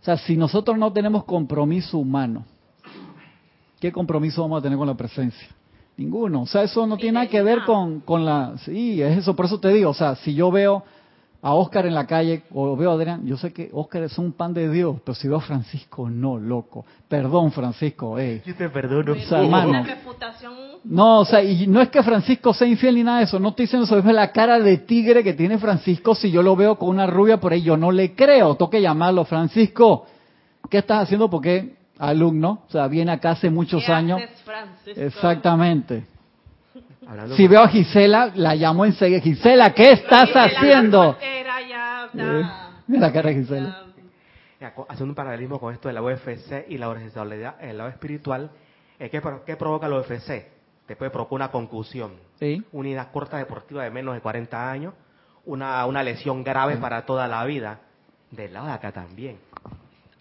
o 0.00 0.04
sea, 0.04 0.16
si 0.16 0.36
nosotros 0.36 0.76
no 0.76 0.92
tenemos 0.92 1.22
compromiso 1.24 1.96
humano, 1.98 2.44
¿qué 3.80 3.92
compromiso 3.92 4.42
vamos 4.42 4.60
a 4.60 4.62
tener 4.62 4.78
con 4.78 4.86
la 4.86 4.94
presencia? 4.94 5.48
Ninguno. 5.96 6.42
O 6.42 6.46
sea, 6.46 6.62
eso 6.62 6.86
no 6.86 6.96
tiene 6.96 7.12
nada 7.12 7.26
que 7.28 7.42
ver 7.42 7.62
con, 7.64 8.00
con 8.00 8.24
la... 8.24 8.54
Sí, 8.64 9.00
es 9.00 9.18
eso. 9.18 9.36
Por 9.36 9.46
eso 9.46 9.60
te 9.60 9.68
digo, 9.68 9.90
o 9.90 9.94
sea, 9.94 10.16
si 10.16 10.34
yo 10.34 10.50
veo 10.50 10.82
a 11.40 11.54
Oscar 11.54 11.86
en 11.86 11.94
la 11.94 12.06
calle 12.06 12.42
o 12.52 12.74
veo 12.74 12.90
a 12.90 12.94
Adrián, 12.94 13.24
yo 13.26 13.36
sé 13.36 13.52
que 13.52 13.68
Oscar 13.72 14.02
es 14.02 14.16
un 14.18 14.32
pan 14.32 14.54
de 14.54 14.68
Dios, 14.70 14.96
pero 15.04 15.14
si 15.14 15.28
veo 15.28 15.36
a 15.36 15.42
Francisco, 15.42 16.08
no, 16.08 16.38
loco. 16.38 16.84
Perdón, 17.06 17.52
Francisco. 17.52 18.18
Eh. 18.18 18.42
Yo 18.44 18.56
te 18.56 18.70
perdono. 18.70 19.12
O 19.12 19.16
sea, 19.16 19.42
hermano, 19.42 19.84
reputación... 19.84 20.54
no, 20.84 21.20
o 21.20 21.24
sea, 21.24 21.44
y 21.44 21.66
no 21.66 21.80
es 21.80 21.90
que 21.90 22.02
Francisco 22.02 22.54
sea 22.54 22.66
infiel 22.66 22.94
ni 22.96 23.04
nada 23.04 23.18
de 23.18 23.24
eso. 23.24 23.38
No 23.38 23.50
estoy 23.50 23.66
diciendo 23.66 23.84
eso. 23.84 23.98
Es 23.98 24.04
la 24.06 24.32
cara 24.32 24.58
de 24.58 24.78
tigre 24.78 25.22
que 25.22 25.34
tiene 25.34 25.58
Francisco. 25.58 26.14
Si 26.14 26.30
yo 26.30 26.42
lo 26.42 26.56
veo 26.56 26.76
con 26.76 26.88
una 26.88 27.06
rubia 27.06 27.38
por 27.38 27.52
ahí, 27.52 27.62
yo 27.62 27.76
no 27.76 27.92
le 27.92 28.14
creo. 28.14 28.54
Toque 28.56 28.80
llamarlo, 28.80 29.24
Francisco. 29.26 30.06
¿Qué 30.70 30.78
estás 30.78 31.02
haciendo? 31.02 31.28
Porque 31.28 31.83
alumno, 31.98 32.62
o 32.66 32.70
sea, 32.70 32.86
viene 32.88 33.12
acá 33.12 33.30
hace 33.32 33.50
muchos 33.50 33.84
¿Qué 33.84 33.92
años. 33.92 34.20
Francisco? 34.44 35.00
Exactamente. 35.00 36.04
Hablando 37.06 37.36
Si 37.36 37.46
veo 37.46 37.60
a 37.62 37.68
Gisela, 37.68 38.32
la 38.34 38.54
llamo 38.54 38.84
enseguida. 38.84 39.20
Gisela, 39.20 39.72
¿qué 39.74 39.92
estás 39.92 40.30
haciendo? 40.34 41.16
ya, 41.20 42.08
Eh, 42.14 42.42
Mira 42.86 43.00
la 43.08 43.12
cara 43.12 43.28
de 43.30 43.34
Gisela. 43.36 43.82
ya. 44.60 44.72
Haciendo 44.88 45.12
un 45.12 45.14
paralelismo 45.14 45.58
con 45.60 45.74
esto 45.74 45.88
de 45.88 45.94
la 45.94 46.02
UFC 46.02 46.66
y 46.68 46.78
la 46.78 46.88
horizontalidad 46.88 47.56
en 47.60 47.70
el 47.70 47.78
lado 47.78 47.90
espiritual, 47.90 48.50
eh, 48.98 49.10
¿qué, 49.10 49.20
qué 49.44 49.56
provoca 49.56 49.88
la 49.88 49.96
UFC? 50.00 50.48
Te 50.86 50.96
puede 50.96 51.10
provocar 51.10 51.34
una 51.34 51.50
concusión, 51.50 52.12
Sí. 52.38 52.62
una 52.72 52.88
edad 52.90 53.10
corta 53.12 53.36
deportiva 53.38 53.84
de 53.84 53.90
menos 53.90 54.14
de 54.14 54.20
40 54.20 54.70
años, 54.70 54.94
una, 55.46 55.84
una 55.86 56.02
lesión 56.02 56.42
grave 56.42 56.76
para 56.76 57.04
toda 57.04 57.28
la 57.28 57.44
vida, 57.44 57.80
del 58.30 58.52
lado 58.54 58.66
de 58.66 58.72
acá 58.72 58.92
también. 58.92 59.36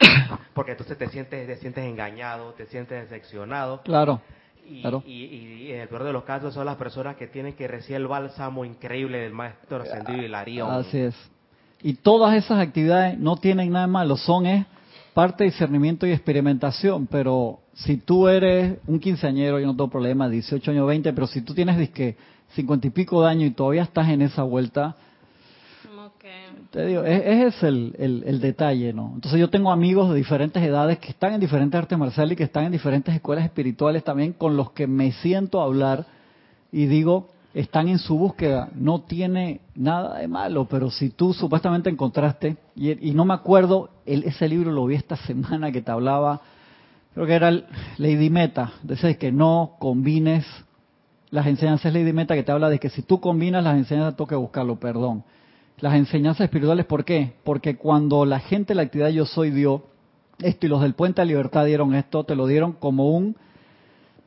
Porque 0.53 0.71
entonces 0.71 0.97
te 0.97 1.07
sientes, 1.09 1.47
te 1.47 1.55
sientes 1.57 1.83
engañado, 1.85 2.51
te 2.53 2.65
sientes 2.67 3.09
decepcionado. 3.09 3.81
Claro. 3.83 4.21
Y, 4.69 4.81
Claro. 4.81 5.03
y- 5.05 5.11
y 5.25 5.71
en 5.71 5.81
el 5.81 5.87
peor 5.89 6.03
de 6.03 6.13
los 6.13 6.23
casos 6.23 6.53
son 6.53 6.65
las 6.65 6.77
personas 6.77 7.15
que 7.17 7.27
tienen 7.27 7.53
que 7.53 7.67
recibir 7.67 7.97
el 7.97 8.07
bálsamo 8.07 8.63
increíble 8.63 9.17
del 9.19 9.33
maestro 9.33 9.81
ascendido 9.81 10.21
Hilarión. 10.23 10.71
Así 10.71 10.99
es. 10.99 11.15
Y 11.81 11.95
todas 11.95 12.33
esas 12.35 12.59
actividades 12.59 13.19
no 13.19 13.35
tienen 13.35 13.71
nada 13.71 13.87
malo, 13.87 14.15
son 14.15 14.45
es 14.45 14.65
parte 15.13 15.43
de 15.43 15.49
discernimiento 15.51 16.07
y 16.07 16.11
experimentación, 16.11 17.07
pero 17.07 17.59
si 17.73 17.97
tú 17.97 18.27
eres 18.29 18.77
un 18.87 18.99
quinceañero, 18.99 19.59
yo 19.59 19.65
no 19.67 19.73
tengo 19.75 19.89
problema, 19.89 20.29
18 20.29 20.71
años, 20.71 20.87
20, 20.87 21.11
pero 21.13 21.27
si 21.27 21.41
tú 21.41 21.53
tienes 21.53 21.77
disque 21.77 22.15
50 22.55 22.87
y 22.87 22.89
pico 22.91 23.21
de 23.21 23.29
años 23.29 23.49
y 23.49 23.51
todavía 23.51 23.83
estás 23.83 24.07
en 24.09 24.21
esa 24.21 24.43
vuelta. 24.43 24.95
Te 26.73 26.87
digo, 26.87 27.03
es- 27.03 27.21
ese 27.23 27.47
es 27.47 27.63
el, 27.63 27.95
el- 27.99 28.39
detalle, 28.41 28.93
¿no? 28.93 29.11
Entonces 29.13 29.39
yo 29.39 29.47
tengo 29.51 29.71
amigos 29.71 30.09
de 30.09 30.15
diferentes 30.15 30.61
edades 30.63 30.97
que 30.97 31.09
están 31.11 31.33
en 31.33 31.39
diferentes 31.39 31.77
artes 31.77 31.95
marciales 31.99 32.33
y 32.33 32.35
que 32.35 32.43
están 32.45 32.65
en 32.65 32.71
diferentes 32.71 33.13
escuelas 33.13 33.45
espirituales 33.45 34.03
también 34.03 34.33
con 34.33 34.57
los 34.57 34.71
que 34.71 34.87
me 34.87 35.11
siento 35.11 35.61
a 35.61 35.65
hablar 35.65 36.07
y 36.71 36.87
digo, 36.87 37.29
están 37.53 37.89
en 37.89 37.99
su 37.99 38.17
búsqueda, 38.17 38.69
no 38.73 39.01
tiene 39.01 39.61
nada 39.75 40.17
de 40.17 40.27
malo, 40.27 40.65
pero 40.67 40.89
si 40.89 41.11
tú 41.11 41.31
supuestamente 41.35 41.91
encontraste, 41.91 42.57
y, 42.75 43.07
y 43.07 43.13
no 43.13 43.23
me 43.25 43.35
acuerdo, 43.35 43.91
el- 44.07 44.23
ese 44.23 44.47
libro 44.47 44.71
lo 44.71 44.87
vi 44.87 44.95
esta 44.95 45.15
semana 45.27 45.71
que 45.71 45.83
te 45.83 45.91
hablaba, 45.91 46.41
creo 47.13 47.27
que 47.27 47.33
era 47.35 47.49
el 47.49 47.65
Lady 47.99 48.31
Meta, 48.31 48.73
decía 48.81 49.13
que 49.19 49.31
no 49.31 49.75
combines 49.77 50.43
las 51.29 51.45
enseñanzas 51.45 51.93
Lady 51.93 52.13
Meta 52.13 52.33
que 52.33 52.41
te 52.41 52.51
habla 52.51 52.69
de 52.71 52.79
que 52.79 52.89
si 52.89 53.03
tú 53.03 53.19
combinas 53.19 53.63
las 53.63 53.77
enseñanzas 53.77 54.15
que 54.27 54.33
buscarlo, 54.35 54.79
perdón. 54.79 55.23
Las 55.79 55.95
enseñanzas 55.95 56.45
espirituales, 56.45 56.85
¿por 56.85 57.03
qué? 57.03 57.33
Porque 57.43 57.75
cuando 57.75 58.25
la 58.25 58.39
gente 58.39 58.69
de 58.69 58.75
la 58.75 58.83
actividad 58.83 59.09
Yo 59.09 59.25
Soy 59.25 59.51
dio 59.51 59.83
esto 60.39 60.65
y 60.65 60.69
los 60.69 60.81
del 60.81 60.93
Puente 60.93 61.21
de 61.21 61.25
Libertad 61.27 61.65
dieron 61.65 61.93
esto, 61.93 62.23
te 62.23 62.35
lo 62.35 62.47
dieron 62.47 62.73
como 62.73 63.11
un... 63.11 63.35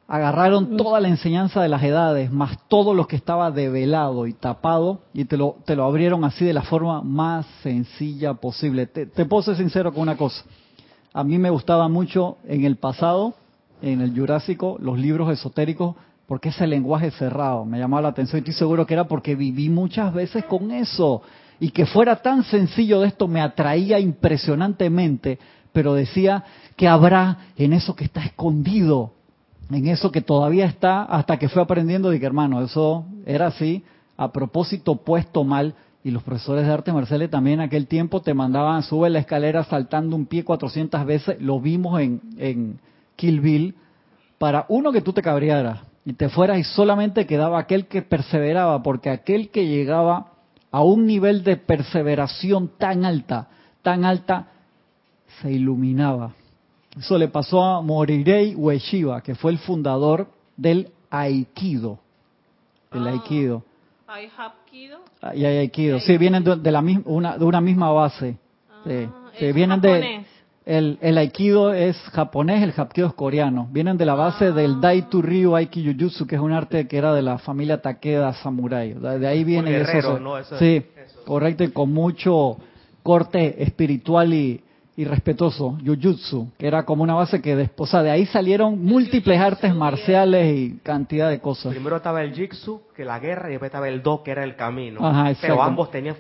Agarraron 0.09 0.77
toda 0.77 1.01
la 1.01 1.09
enseñanza 1.09 1.61
de 1.61 1.69
las 1.69 1.83
edades, 1.83 2.31
más 2.31 2.59
todo 2.69 2.95
lo 2.95 3.09
que 3.09 3.17
estaba 3.17 3.51
develado 3.51 4.29
y 4.29 4.35
tapado, 4.35 5.01
y 5.13 5.25
te 5.25 5.37
lo, 5.37 5.57
te 5.65 5.75
lo 5.75 5.83
abrieron 5.85 6.23
así 6.25 6.45
de 6.45 6.53
la 6.53 6.63
forma 6.63 7.03
más 7.03 7.45
sencilla 7.65 8.35
posible. 8.35 8.87
Te, 8.87 9.07
te 9.07 9.25
puedo 9.25 9.43
ser 9.43 9.57
sincero 9.57 9.93
con 9.93 10.03
una 10.03 10.17
cosa. 10.17 10.45
A 11.13 11.25
mí 11.25 11.39
me 11.39 11.51
gustaba 11.51 11.89
mucho 11.89 12.37
en 12.47 12.65
el 12.65 12.77
pasado, 12.77 13.35
en 13.83 14.01
el 14.01 14.17
Jurásico, 14.17 14.77
los 14.81 14.97
libros 14.97 15.33
esotéricos, 15.33 15.97
porque 16.27 16.49
ese 16.49 16.67
lenguaje 16.67 17.11
cerrado 17.13 17.65
me 17.65 17.79
llamaba 17.79 18.03
la 18.03 18.09
atención. 18.09 18.39
Y 18.39 18.41
estoy 18.41 18.55
seguro 18.55 18.87
que 18.87 18.95
era 18.95 19.05
porque 19.05 19.35
viví 19.35 19.69
muchas 19.69 20.13
veces 20.13 20.45
con 20.45 20.71
eso. 20.71 21.23
Y 21.61 21.71
que 21.71 21.87
fuera 21.87 22.17
tan 22.17 22.43
sencillo 22.45 23.01
de 23.01 23.09
esto 23.09 23.29
me 23.29 23.41
atraía 23.41 23.99
impresionantemente, 23.99 25.39
pero 25.73 25.95
decía 25.95 26.45
que 26.77 26.89
habrá 26.89 27.39
en 27.57 27.73
eso 27.73 27.95
que 27.97 28.05
está 28.05 28.25
escondido, 28.25 29.13
en 29.71 29.87
eso 29.87 30.13
que 30.13 30.21
todavía 30.21 30.67
está, 30.67 31.05
hasta 31.05 31.39
que 31.39 31.49
fue 31.49 31.63
aprendiendo, 31.63 32.11
de 32.11 32.21
que 32.21 32.27
hermano, 32.27 32.63
eso 32.63 33.07
era 33.25 33.47
así, 33.47 33.85
a 34.17 34.33
propósito 34.33 34.97
puesto 34.97 35.45
mal, 35.45 35.75
y 36.05 36.11
los 36.11 36.23
profesores 36.23 36.67
de 36.67 36.73
artes 36.73 36.95
marciales 36.95 37.31
también 37.31 37.61
en 37.61 37.67
aquel 37.67 37.87
tiempo 37.89 38.21
te 38.21 38.33
mandaban, 38.33 38.83
sube 38.83 39.11
la 39.11 39.19
escalera 39.19 39.65
saltando 39.65 40.15
un 40.15 40.27
pie 40.27 40.45
400 40.45 41.05
veces, 41.05 41.41
lo 41.41 41.61
vimos 41.61 42.01
en, 42.01 42.21
en 42.37 42.79
Kill 43.17 43.41
Bill, 43.41 43.75
para 44.39 44.67
uno 44.69 44.93
que 44.93 45.01
tú 45.01 45.13
te 45.13 45.23
cabrearas 45.23 45.81
y 46.07 46.13
te 46.13 46.29
fueras 46.29 46.59
y 46.59 46.63
solamente 46.63 47.27
quedaba 47.27 47.59
aquel 47.59 47.87
que 47.89 48.01
perseveraba, 48.01 48.81
porque 48.81 49.11
aquel 49.11 49.51
que 49.51 49.67
llegaba 49.67 50.29
a 50.71 50.81
un 50.83 51.05
nivel 51.05 51.43
de 51.43 51.57
perseveración 51.57 52.71
tan 52.79 53.05
alta, 53.05 53.49
tan 53.83 54.05
alta, 54.05 54.47
se 55.43 55.51
iluminaba. 55.51 56.33
Eso 56.97 57.19
le 57.19 57.27
pasó 57.27 57.63
a 57.63 57.83
Morirei 57.83 58.55
Ueshiba, 58.55 59.21
que 59.21 59.35
fue 59.35 59.51
el 59.51 59.59
fundador 59.59 60.29
del 60.57 60.93
Aikido. 61.11 61.99
El 62.93 63.09
Ah. 63.09 63.11
Aikido. 63.11 63.65
¿Hay 64.07 64.29
hapkido? 64.39 65.01
Ah, 65.21 65.35
Y 65.35 65.45
hay 65.45 65.59
Aikido. 65.59 65.99
Sí, 65.99 66.17
vienen 66.19 66.45
de, 66.45 66.71
la 66.71 66.83
misma, 66.83 67.03
una, 67.07 67.37
de 67.37 67.45
una 67.45 67.61
misma 67.61 67.91
base. 67.91 68.39
Ah, 68.71 68.83
sí, 68.85 69.45
¿es 69.45 69.55
vienen 69.55 69.81
de... 69.81 70.25
El, 70.67 70.99
el 71.01 71.17
aikido 71.17 71.73
es 71.73 71.97
japonés, 72.13 72.61
el 72.61 72.75
hapkido 72.77 73.07
es 73.07 73.15
coreano. 73.15 73.69
Vienen 73.71 73.97
de 73.97 74.05
la 74.05 74.15
base 74.17 74.51
del 74.51 74.81
Daitu 74.81 75.23
Ryu 75.23 75.55
Aikijujutsu, 75.55 76.27
que 76.27 76.35
es 76.35 76.41
un 76.41 76.53
arte 76.53 76.89
que 76.89 76.99
era 76.99 77.15
de 77.15 77.23
la 77.23 77.39
familia 77.39 77.81
Takeda 77.81 78.33
Samurai. 78.33 78.93
De 78.95 79.29
ahí 79.29 79.45
viene 79.45 79.71
guerrero, 79.71 80.15
eso. 80.15 80.19
¿no? 80.19 80.37
Eso- 80.37 80.59
sí, 80.59 80.83
eso. 81.05 81.25
correcto, 81.25 81.63
y 81.63 81.69
con 81.69 81.93
mucho 81.93 82.57
corte 83.05 83.63
espiritual 83.63 84.35
y, 84.35 84.61
y 84.97 85.05
respetuoso, 85.05 85.79
Jujutsu, 85.87 86.49
que 86.59 86.67
era 86.67 86.85
como 86.85 87.05
una 87.05 87.15
base 87.15 87.41
que 87.41 87.55
después, 87.55 87.89
o 87.89 87.93
sea, 87.93 88.03
de 88.03 88.11
ahí 88.11 88.27
salieron 88.27 88.85
múltiples 88.85 89.39
artes 89.39 89.73
marciales 89.73 90.53
y 90.57 90.79
cantidad 90.83 91.29
de 91.31 91.39
cosas. 91.39 91.73
Primero 91.73 91.95
estaba 91.95 92.25
el 92.25 92.33
jitsu, 92.35 92.81
que 92.97 93.05
la 93.05 93.21
guerra, 93.21 93.47
y 93.49 93.53
después 93.53 93.69
estaba 93.69 93.89
el 93.89 94.03
do, 94.03 94.25
que 94.25 94.33
era 94.33 94.43
el 94.43 94.57
camino. 94.57 95.07
Ajá. 95.07 95.33
Pero 95.41 95.63
ambos 95.63 95.93
tenían 95.93 96.17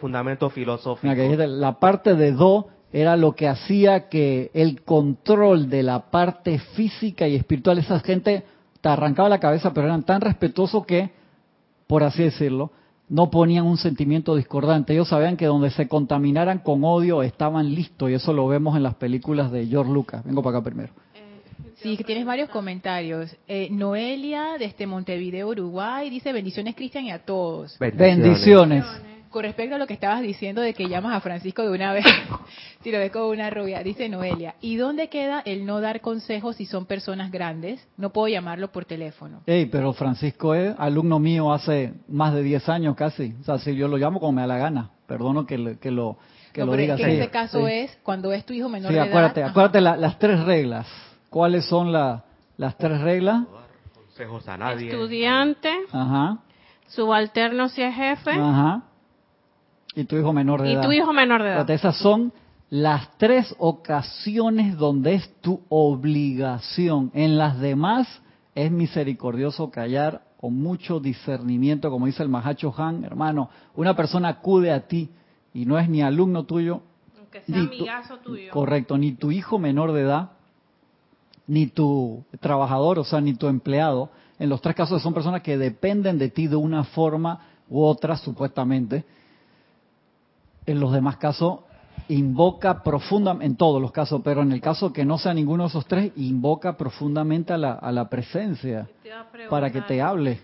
que 1.17 1.23
dijiste, 1.23 1.49
la 1.49 1.81
parte 1.81 2.15
de 2.15 2.31
Do 2.31 2.69
era 3.01 3.15
lo 3.15 3.35
que 3.35 3.47
hacía 3.47 4.09
que 4.09 4.51
el 4.55 4.83
control 4.83 5.69
de 5.69 5.83
la 5.83 6.11
parte 6.11 6.59
física 6.59 7.29
y 7.29 7.35
espiritual, 7.35 7.77
esa 7.77 8.01
gente 8.01 8.43
te 8.81 8.89
arrancaba 8.89 9.29
la 9.29 9.39
cabeza, 9.39 9.75
pero 9.75 9.87
eran 9.87 10.03
tan 10.03 10.23
respetuosos 10.23 10.87
que, 10.87 11.11
por 11.87 12.03
así 12.03 12.23
decirlo, 12.23 12.71
no 13.11 13.31
ponían 13.31 13.67
un 13.67 13.77
sentimiento 13.77 14.35
discordante. 14.35 14.95
Ellos 14.95 15.09
sabían 15.09 15.37
que 15.37 15.45
donde 15.45 15.69
se 15.71 15.89
contaminaran 15.89 16.61
con 16.61 16.85
odio 16.85 17.23
estaban 17.23 17.75
listos, 17.75 18.09
y 18.11 18.15
eso 18.15 18.33
lo 18.33 18.49
vemos 18.49 18.75
en 18.79 18.83
las 18.83 18.95
películas 18.95 19.53
de 19.53 19.67
George 19.67 19.93
Lucas. 19.93 20.25
Vengo 20.25 20.43
para 20.43 20.57
acá 20.57 20.65
primero. 20.65 20.95
Sí, 21.75 21.99
que 21.99 22.05
tienes 22.05 22.25
varios 22.25 22.49
comentarios. 22.49 23.37
Eh, 23.47 23.69
Noelia, 23.71 24.57
desde 24.59 24.87
Montevideo, 24.87 25.49
Uruguay, 25.49 26.09
dice 26.09 26.33
bendiciones, 26.33 26.75
Cristian, 26.75 27.05
y 27.05 27.11
a 27.11 27.19
todos. 27.19 27.79
Bendiciones. 27.79 28.87
Con 29.37 29.43
respecto 29.45 29.75
a 29.75 29.79
lo 29.79 29.87
que 29.87 29.93
estabas 29.93 30.23
diciendo 30.23 30.63
de 30.63 30.73
que 30.73 30.89
llamas 30.89 31.15
a 31.15 31.21
Francisco 31.21 31.61
de 31.63 31.69
una 31.71 31.93
vez, 31.93 32.07
si 32.83 32.91
lo 32.91 32.97
ves 32.97 33.13
con 33.13 33.25
una 33.25 33.51
rubia, 33.51 33.83
dice 33.83 34.09
Noelia, 34.09 34.55
¿y 34.63 34.77
dónde 34.77 35.11
queda 35.11 35.43
el 35.45 35.67
no 35.67 35.83
dar 35.83 36.01
consejos 36.01 36.57
si 36.57 36.65
son 36.65 36.87
personas 36.87 37.31
grandes? 37.31 37.87
No 37.99 38.15
puedo 38.15 38.29
llamarlo 38.29 38.73
por 38.73 38.87
teléfono. 38.87 39.43
Ey, 39.45 39.67
pero 39.67 39.93
Francisco 39.93 40.55
es 40.55 40.75
alumno 40.79 41.19
mío 41.19 41.53
hace 41.53 41.93
más 42.09 42.33
de 42.33 42.43
10 42.43 42.67
años 42.71 42.97
casi. 42.97 43.35
O 43.43 43.45
sea, 43.45 43.59
si 43.59 43.77
yo 43.77 43.89
lo 43.89 43.99
llamo 43.99 44.21
como 44.21 44.33
me 44.33 44.41
da 44.41 44.47
la 44.47 44.57
gana. 44.57 44.91
Perdono 45.07 45.45
que, 45.45 45.59
le- 45.59 45.79
que 45.79 45.91
lo, 45.91 46.17
que 46.55 46.61
No, 46.63 46.69
lo 46.69 46.73
pero 46.73 46.81
diga 46.81 46.95
es 46.95 47.01
que 47.01 47.05
así. 47.05 47.15
en 47.17 47.21
este 47.21 47.31
caso 47.31 47.67
Sí. 47.67 47.73
es 47.75 47.99
cuando 48.03 48.33
es 48.33 48.47
tu 48.47 48.55
hijo 48.55 48.71
menor 48.71 48.89
Sí, 48.89 48.95
de 48.95 49.01
acuérdate, 49.03 49.41
edad. 49.41 49.51
acuérdate 49.51 49.81
la- 49.83 49.97
las 49.99 50.19
tres 50.19 50.43
reglas. 50.47 50.87
¿Cuáles 51.29 51.67
son 51.67 51.93
la- 51.93 52.25
las 52.57 52.79
tres 52.79 53.03
reglas? 53.03 53.45
Consejos 53.95 54.49
a 54.49 54.57
nadie. 54.57 54.89
Estudiante, 54.89 55.69
Ajá, 55.93 56.39
subalterno 56.89 57.69
si 57.69 57.83
es 57.83 57.95
jefe, 57.95 58.31
ajá. 58.31 58.83
Y 59.97 60.05
tu 60.05 60.17
hijo 60.17 60.33
menor 60.33 60.63
de 60.63 60.71
y 60.71 60.75
edad. 60.75 60.83
tu 60.83 60.93
hijo 60.93 61.13
menor 61.13 61.43
de 61.43 61.49
edad. 61.51 61.69
Esas 61.71 61.97
son 61.97 62.33
las 62.71 63.17
tres 63.19 63.53
ocasiones 63.59 64.77
donde 64.77 65.15
es 65.15 65.29
tu 65.41 65.63
obligación. 65.69 67.11
En 67.15 67.39
las 67.39 67.59
demás 67.59 68.07
es 68.55 68.71
misericordioso 68.71 69.71
callar 69.71 70.23
con 70.39 70.55
mucho 70.55 71.01
discernimiento, 71.01 71.91
como 71.91 72.07
dice 72.07 72.23
el 72.23 72.29
Mahacho 72.29 72.73
Han, 72.77 73.05
hermano. 73.05 73.49
Una 73.75 73.97
persona 73.97 74.29
acude 74.29 74.71
a 74.71 74.87
ti 74.87 75.11
y 75.55 75.65
no 75.65 75.79
es 75.79 75.89
ni 75.89 76.03
alumno 76.03 76.45
tuyo, 76.45 76.83
Aunque 77.19 77.41
sea 77.41 77.57
ni 77.59 77.67
tu- 77.67 77.73
amigazo 77.75 78.19
tuyo. 78.19 78.53
Correcto, 78.53 78.99
ni 78.99 79.13
tu 79.13 79.33
hijo 79.33 79.59
menor 79.59 79.93
de 79.93 80.03
edad, 80.03 80.31
ni 81.47 81.67
tu 81.69 82.25
trabajador, 82.41 82.99
o 82.99 83.05
sea, 83.05 83.21
ni 83.21 83.35
tu 83.35 83.47
empleado. 83.49 84.11
En 84.39 84.49
los 84.51 84.61
tres 84.61 84.77
casos 84.77 85.01
son 85.03 85.15
personas 85.15 85.43
que 85.43 85.57
dependen 85.57 86.19
de 86.19 86.29
ti 86.29 86.47
de 86.49 86.57
una 86.57 86.85
forma 86.85 87.41
u 87.71 87.83
otra, 87.83 88.17
supuestamente. 88.17 89.05
En 90.67 90.81
los 90.81 90.93
demás 90.93 91.17
casos, 91.17 91.61
invoca 92.09 92.83
profundamente, 92.83 93.47
en 93.47 93.57
todos 93.57 93.81
los 93.81 93.93
casos, 93.93 94.21
pero 94.25 94.43
en 94.43 94.53
el 94.53 94.61
caso 94.61 94.93
que 94.93 95.05
no 95.05 95.19
sea 95.19 95.33
ninguno 95.35 95.65
de 95.65 95.69
esos 95.69 95.87
tres, 95.87 96.13
invoca 96.17 96.77
profundamente 96.77 97.53
a 97.53 97.59
la, 97.59 97.73
a 97.73 97.93
la 97.93 98.09
presencia 98.09 98.89
a 99.13 99.49
para 99.49 99.71
que 99.71 99.81
te 99.83 100.01
hable. 100.03 100.41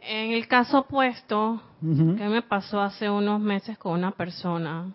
En 0.00 0.30
el 0.32 0.46
caso 0.46 0.80
opuesto, 0.80 1.60
Ujú. 1.82 2.14
¿qué 2.16 2.28
me 2.28 2.42
pasó 2.42 2.80
hace 2.80 3.10
unos 3.10 3.40
meses 3.40 3.76
con 3.78 3.92
una 3.92 4.12
persona 4.12 4.92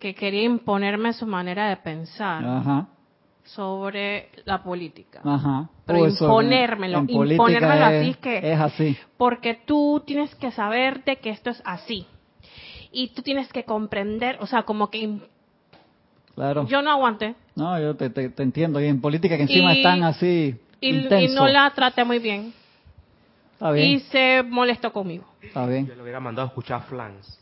que 0.00 0.14
quería 0.14 0.42
imponerme 0.44 1.12
su 1.12 1.26
manera 1.26 1.68
de 1.68 1.76
pensar 1.76 2.44
Ajá, 2.44 2.86
sobre 3.44 4.30
la 4.44 4.62
política? 4.62 5.20
ajá. 5.24 5.68
Pero 5.86 6.00
Oh, 6.00 6.06
eso 6.06 6.24
en- 6.24 6.30
imponérmelo, 6.30 7.04
imponérmelo 7.06 7.86
es- 7.86 8.02
así 8.02 8.14
que- 8.20 8.52
Es 8.52 8.60
así. 8.60 8.96
Porque 9.16 9.54
tú 9.66 10.02
tienes 10.06 10.34
que 10.36 10.50
saberte 10.50 11.16
que 11.16 11.30
esto 11.30 11.50
es 11.50 11.62
así. 11.64 12.06
Y 12.92 13.08
tú 13.08 13.22
tienes 13.22 13.48
que 13.52 13.64
comprender, 13.64 14.36
o 14.40 14.46
sea, 14.46 14.62
como 14.64 14.90
que 14.90 15.18
Claro. 16.34 16.66
yo 16.66 16.82
no 16.82 16.90
aguanté. 16.90 17.34
No, 17.54 17.78
yo 17.80 17.94
te, 17.96 18.10
te- 18.10 18.28
te 18.30 18.42
entiendo. 18.42 18.80
Y 18.80 18.86
en 18.86 19.00
política 19.00 19.36
que 19.36 19.42
encima 19.42 19.74
Y- 19.74 19.78
están 19.78 20.02
así 20.04 20.56
Y, 20.80 20.90
y 21.14 21.28
no 21.34 21.46
la 21.46 21.70
traté 21.70 22.04
muy 22.04 22.18
bien. 22.18 22.52
Está 23.54 23.70
bien, 23.72 23.86
Y 23.88 24.00
se 24.00 24.42
molestó 24.42 24.92
conmigo. 24.92 25.24
está 25.42 25.66
bien. 25.66 25.86
Yo 25.86 25.94
le 25.94 26.02
hubiera 26.02 26.18
mandado 26.20 26.46
a 26.46 26.48
escuchar 26.48 26.82
flans. 26.84 27.38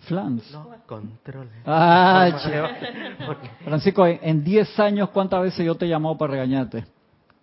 Flans. 0.00 0.52
No, 0.52 0.68
controles. 0.86 1.52
Ah, 1.64 2.28
Francisco, 3.64 4.06
en- 4.06 4.20
en 4.22 4.44
10 4.44 4.78
años, 4.78 5.08
¿cuántas 5.10 5.42
veces 5.42 5.64
yo 5.64 5.74
te 5.74 5.86
he 5.86 5.88
llamado 5.88 6.16
para 6.18 6.32
regañarte? 6.32 6.84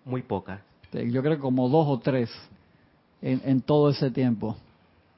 Muy 0.05 0.21
pocas. 0.21 0.59
Yo 0.93 1.21
creo 1.23 1.35
que 1.35 1.41
como 1.41 1.67
dos 1.69 1.87
o 1.87 1.99
tres 1.99 2.29
en, 3.21 3.41
en 3.45 3.61
todo 3.61 3.89
ese 3.89 4.11
tiempo. 4.11 4.55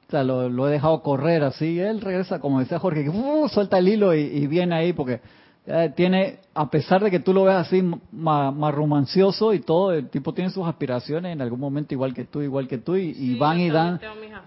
O 0.08 0.10
sea, 0.10 0.22
lo, 0.22 0.48
lo 0.48 0.68
he 0.68 0.72
dejado 0.72 1.02
correr 1.02 1.42
así. 1.42 1.80
Él 1.80 2.00
regresa, 2.00 2.38
como 2.38 2.60
decía 2.60 2.78
Jorge, 2.78 3.04
que 3.04 3.10
uh, 3.10 3.48
suelta 3.48 3.78
el 3.78 3.88
hilo 3.88 4.14
y, 4.14 4.20
y 4.20 4.46
viene 4.46 4.74
ahí 4.76 4.92
porque 4.92 5.20
eh, 5.66 5.92
tiene, 5.96 6.38
a 6.54 6.70
pesar 6.70 7.02
de 7.02 7.10
que 7.10 7.18
tú 7.18 7.34
lo 7.34 7.42
veas 7.42 7.66
así 7.66 7.82
ma- 8.12 8.52
marrumancioso 8.52 9.52
y 9.52 9.58
todo, 9.60 9.90
el 9.92 10.08
tipo 10.08 10.32
tiene 10.32 10.50
sus 10.50 10.64
aspiraciones 10.64 11.32
en 11.32 11.42
algún 11.42 11.58
momento 11.58 11.92
igual 11.92 12.14
que 12.14 12.24
tú, 12.24 12.40
igual 12.40 12.68
que 12.68 12.78
tú, 12.78 12.94
y, 12.94 13.34
van 13.34 13.58
y 13.58 13.68
dan, 13.68 14.00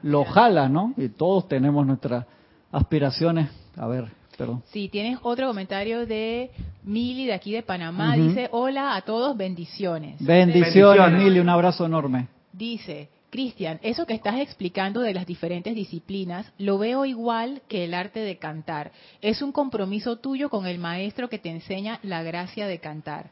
lo 0.04 0.24
jala, 0.24 0.70
¿no? 0.70 0.94
Y 0.96 1.10
todos 1.10 1.50
tenemos 1.50 1.86
nuestras 1.86 2.26
aspiraciones. 2.72 3.50
A 3.76 3.86
ver, 3.88 4.06
perdón. 4.38 4.64
Sí, 4.72 4.88
tienes 4.88 5.20
otro 5.24 5.48
comentario 5.48 6.06
de 6.06 6.52
Mili 6.84 7.26
de 7.26 7.34
aquí 7.34 7.52
de 7.52 7.64
Panamá. 7.64 8.16
Dice, 8.16 8.48
hola 8.52 8.96
a 8.96 9.02
todos, 9.02 9.36
bendiciones. 9.36 10.16
Bendiciones, 10.26 10.74
Bendiciones. 10.74 11.22
Mili, 11.22 11.40
un 11.40 11.50
abrazo 11.50 11.86
enorme. 11.86 12.28
Dice, 12.54 13.10
Cristian, 13.30 13.80
eso 13.84 14.06
que 14.06 14.14
estás 14.14 14.40
explicando 14.40 15.02
de 15.02 15.14
las 15.14 15.26
diferentes 15.26 15.76
disciplinas, 15.76 16.52
lo 16.58 16.78
veo 16.78 17.06
igual 17.06 17.62
que 17.68 17.86
el 17.86 17.94
arte 17.94 18.20
de 18.20 18.38
cantar. 18.38 18.92
Es 19.22 19.42
un 19.42 19.52
compromiso 19.52 20.18
tuyo 20.18 20.50
con 20.50 20.66
el 20.66 20.80
maestro 20.80 21.30
que 21.30 21.40
te 21.40 21.50
enseña 21.50 22.00
la 22.04 22.24
gracia 22.24 22.68
de 22.68 22.80
cantar. 22.80 23.32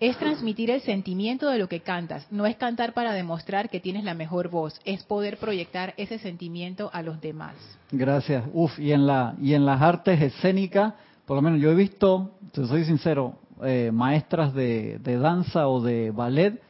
Es 0.00 0.16
transmitir 0.16 0.70
el 0.70 0.80
sentimiento 0.82 1.48
de 1.48 1.58
lo 1.58 1.68
que 1.68 1.80
cantas. 1.80 2.30
No 2.30 2.46
es 2.46 2.56
cantar 2.56 2.92
para 2.92 3.12
demostrar 3.12 3.68
que 3.68 3.80
tienes 3.80 4.04
la 4.04 4.14
mejor 4.14 4.48
voz. 4.48 4.80
Es 4.84 5.02
poder 5.02 5.38
proyectar 5.38 5.92
ese 5.96 6.18
sentimiento 6.18 6.88
a 6.92 7.02
los 7.02 7.20
demás. 7.20 7.56
Gracias. 7.90 8.44
Uf, 8.52 8.78
y 8.78 8.92
en 8.92 9.06
la 9.08 9.34
y 9.40 9.54
en 9.54 9.66
las 9.66 9.82
artes 9.82 10.22
escénicas, 10.22 10.94
por 11.26 11.36
lo 11.36 11.42
menos 11.42 11.60
yo 11.60 11.72
he 11.72 11.74
visto, 11.74 12.30
te 12.52 12.64
soy 12.66 12.84
sincero, 12.84 13.38
eh, 13.64 13.90
maestras 13.92 14.54
de, 14.54 14.98
de 15.00 15.18
danza 15.18 15.66
o 15.66 15.80
de 15.80 16.12
ballet 16.12 16.62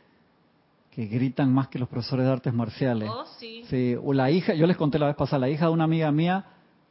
que 0.99 1.07
gritan 1.07 1.55
más 1.55 1.69
que 1.69 1.79
los 1.79 1.89
profesores 1.89 2.27
de 2.27 2.33
artes 2.33 2.53
marciales. 2.53 3.09
Oh, 3.09 3.25
sí. 3.39 3.63
Sí, 3.71 3.95
o 4.03 4.13
la 4.13 4.33
hija, 4.33 4.55
yo 4.55 4.67
les 4.67 4.77
conté 4.77 4.99
la 4.99 5.07
vez 5.07 5.15
pasada, 5.15 5.39
la 5.39 5.49
hija 5.49 5.67
de 5.67 5.71
una 5.71 5.85
amiga 5.85 6.11
mía 6.11 6.45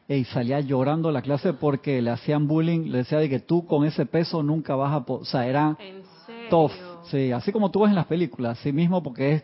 y 0.07 0.23
salía 0.23 0.61
llorando 0.61 1.09
a 1.09 1.11
la 1.11 1.21
clase 1.21 1.51
porque 1.51 2.01
le 2.01 2.11
hacían 2.11 2.47
bullying, 2.47 2.89
le 2.89 2.99
decía 2.99 3.17
de 3.17 3.27
que 3.27 3.41
tú 3.41 3.65
con 3.65 3.85
ese 3.85 4.05
peso 4.05 4.41
nunca 4.41 4.77
vas 4.77 4.93
a, 4.93 5.03
po-". 5.03 5.15
o 5.15 5.25
sea, 5.25 5.45
era 5.45 5.77
tough, 6.49 6.71
sí, 7.11 7.33
así 7.33 7.51
como 7.51 7.69
tú 7.69 7.81
ves 7.81 7.89
en 7.89 7.95
las 7.95 8.05
películas, 8.05 8.57
así 8.57 8.71
mismo 8.71 9.03
porque 9.03 9.33
es 9.33 9.43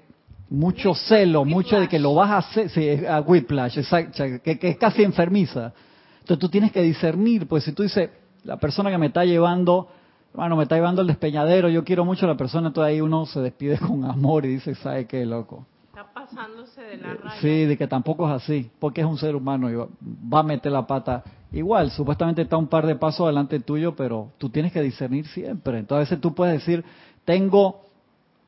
mucho 0.49 0.95
celo, 0.95 1.43
mucho 1.43 1.77
de 1.77 1.89
que 1.89 1.99
lo 1.99 2.15
vas 2.15 2.31
a 2.31 2.37
hacer, 2.37 2.69
sí, 2.69 2.87
es 2.87 3.05
a 3.05 3.19
whiplash, 3.19 3.77
exacto, 3.77 4.23
que, 4.41 4.57
que 4.57 4.69
es 4.69 4.77
casi 4.77 5.03
enfermiza. 5.03 5.73
Entonces 6.21 6.39
tú 6.39 6.47
tienes 6.47 6.71
que 6.71 6.81
discernir, 6.81 7.47
pues 7.49 7.65
si 7.65 7.73
tú 7.73 7.83
dices, 7.83 8.11
la 8.45 8.55
persona 8.55 8.89
que 8.89 8.97
me 8.97 9.07
está 9.07 9.25
llevando, 9.25 9.89
hermano, 10.33 10.55
me 10.55 10.63
está 10.63 10.75
llevando 10.75 11.01
al 11.01 11.07
despeñadero, 11.07 11.69
yo 11.69 11.83
quiero 11.83 12.05
mucho 12.05 12.25
a 12.25 12.29
la 12.29 12.37
persona, 12.37 12.67
entonces 12.67 12.93
ahí 12.93 13.01
uno 13.01 13.25
se 13.25 13.39
despide 13.39 13.77
con 13.79 14.03
amor 14.03 14.45
y 14.45 14.49
dice, 14.49 14.75
¿sabe 14.75 15.05
qué, 15.05 15.25
loco? 15.25 15.65
Está 15.89 16.11
pasándose 16.11 16.81
de 16.81 16.97
la 16.97 17.13
raya. 17.13 17.39
Sí, 17.39 17.65
de 17.65 17.77
que 17.77 17.87
tampoco 17.87 18.27
es 18.27 18.41
así, 18.41 18.71
porque 18.79 19.01
es 19.01 19.07
un 19.07 19.17
ser 19.17 19.35
humano 19.35 19.69
y 19.69 19.75
va, 19.75 20.39
a 20.39 20.43
meter 20.43 20.71
la 20.71 20.87
pata. 20.87 21.23
Igual, 21.51 21.91
supuestamente 21.91 22.41
está 22.41 22.57
un 22.57 22.67
par 22.67 22.87
de 22.87 22.95
pasos 22.95 23.25
adelante 23.25 23.59
tuyo, 23.59 23.95
pero 23.95 24.31
tú 24.39 24.49
tienes 24.49 24.71
que 24.71 24.81
discernir 24.81 25.27
siempre. 25.27 25.77
Entonces, 25.77 26.07
a 26.07 26.09
veces 26.09 26.21
tú 26.21 26.33
puedes 26.33 26.55
decir, 26.55 26.83
tengo 27.25 27.81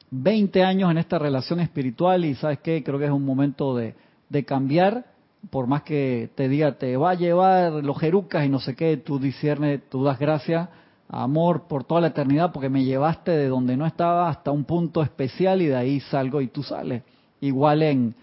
20 0.10 0.64
años 0.64 0.90
en 0.90 0.98
esta 0.98 1.20
relación 1.20 1.60
espiritual 1.60 2.26
y 2.26 2.34
sabes 2.34 2.60
qué, 2.62 2.84
creo 2.84 2.98
que 2.98 3.06
es 3.06 3.12
un 3.12 3.26
momento 3.26 3.76
de, 3.76 3.94
de 4.30 4.44
cambiar, 4.44 5.06
por 5.52 5.68
más 5.68 5.84
que 5.84 6.32
te 6.34 6.50
diga, 6.50 6.80
te 6.80 6.98
va 6.98 7.12
a 7.12 7.16
llevar 7.16 7.74
los 7.74 8.00
jerucas 8.00 8.44
y 8.44 8.50
no 8.50 8.60
sé 8.60 8.76
qué, 8.76 8.98
tú 8.98 9.20
discernes, 9.20 9.82
tú 9.88 10.04
das 10.04 10.18
gracias, 10.18 10.68
amor 11.10 11.64
por 11.68 11.84
toda 11.84 12.02
la 12.02 12.08
eternidad, 12.08 12.52
porque 12.52 12.70
me 12.70 12.84
llevaste 12.84 13.32
de 13.32 13.48
donde 13.48 13.78
no 13.78 13.86
estaba 13.86 14.30
hasta 14.30 14.52
un 14.52 14.64
punto 14.64 15.02
especial 15.02 15.62
y 15.62 15.68
de 15.68 15.76
ahí 15.76 16.00
salgo 16.00 16.42
y 16.42 16.48
tú 16.48 16.64
sales. 16.64 17.04
Igual 17.42 17.84
en, 17.84 18.16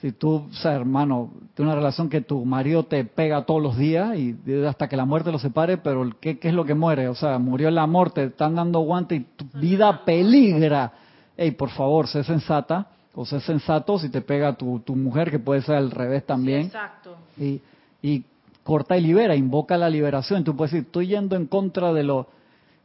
Si 0.00 0.12
tú, 0.12 0.46
o 0.50 0.52
sea, 0.52 0.72
hermano, 0.72 1.30
tienes 1.54 1.72
una 1.72 1.76
relación 1.76 2.08
que 2.08 2.20
tu 2.20 2.44
marido 2.44 2.82
te 2.84 3.04
pega 3.04 3.46
todos 3.46 3.62
los 3.62 3.76
días 3.78 4.16
y 4.18 4.36
hasta 4.66 4.88
que 4.88 4.96
la 4.96 5.04
muerte 5.04 5.32
lo 5.32 5.38
separe, 5.38 5.78
pero 5.78 6.10
¿qué, 6.20 6.38
qué 6.38 6.48
es 6.48 6.54
lo 6.54 6.64
que 6.64 6.74
muere? 6.74 7.08
O 7.08 7.14
sea, 7.14 7.38
murió 7.38 7.68
el 7.68 7.78
amor, 7.78 8.10
te 8.10 8.24
están 8.24 8.54
dando 8.56 8.80
guante 8.80 9.14
y 9.14 9.20
tu 9.20 9.46
vida 9.58 10.04
peligra. 10.04 10.92
Ey, 11.36 11.52
por 11.52 11.70
favor, 11.70 12.06
sé 12.08 12.22
sensata 12.24 12.88
o 13.14 13.24
sé 13.24 13.40
sensato 13.40 13.98
si 13.98 14.08
te 14.08 14.20
pega 14.20 14.54
tu, 14.54 14.80
tu 14.80 14.94
mujer, 14.96 15.30
que 15.30 15.38
puede 15.38 15.62
ser 15.62 15.76
al 15.76 15.90
revés 15.90 16.26
también. 16.26 16.62
exacto. 16.66 17.16
Y, 17.38 17.60
y 18.02 18.24
corta 18.64 18.96
y 18.96 19.02
libera, 19.02 19.36
invoca 19.36 19.76
la 19.76 19.88
liberación. 19.88 20.42
Tú 20.42 20.56
puedes 20.56 20.72
decir, 20.72 20.86
estoy 20.86 21.06
yendo 21.08 21.36
en 21.36 21.46
contra 21.46 21.92
de 21.92 22.02
lo... 22.02 22.28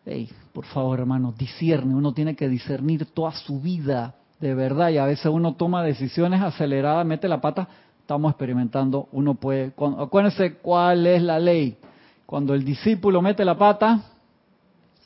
Ey, 0.05 0.29
por 0.53 0.65
favor, 0.65 0.99
hermano, 0.99 1.33
discierne. 1.37 1.95
Uno 1.95 2.13
tiene 2.13 2.35
que 2.35 2.47
discernir 2.47 3.05
toda 3.07 3.31
su 3.31 3.59
vida 3.59 4.15
de 4.39 4.53
verdad. 4.53 4.89
Y 4.89 4.97
a 4.97 5.05
veces 5.05 5.25
uno 5.25 5.55
toma 5.55 5.83
decisiones 5.83 6.41
aceleradas, 6.41 7.05
mete 7.05 7.27
la 7.27 7.41
pata, 7.41 7.67
estamos 8.09 8.31
experimentando, 8.31 9.07
uno 9.11 9.35
puede, 9.35 9.71
acuérdense 9.99 10.55
cuál 10.55 11.05
es 11.05 11.21
la 11.21 11.37
ley, 11.37 11.77
cuando 12.25 12.55
el 12.55 12.65
discípulo 12.65 13.21
mete 13.21 13.45
la 13.45 13.55
pata, 13.55 14.01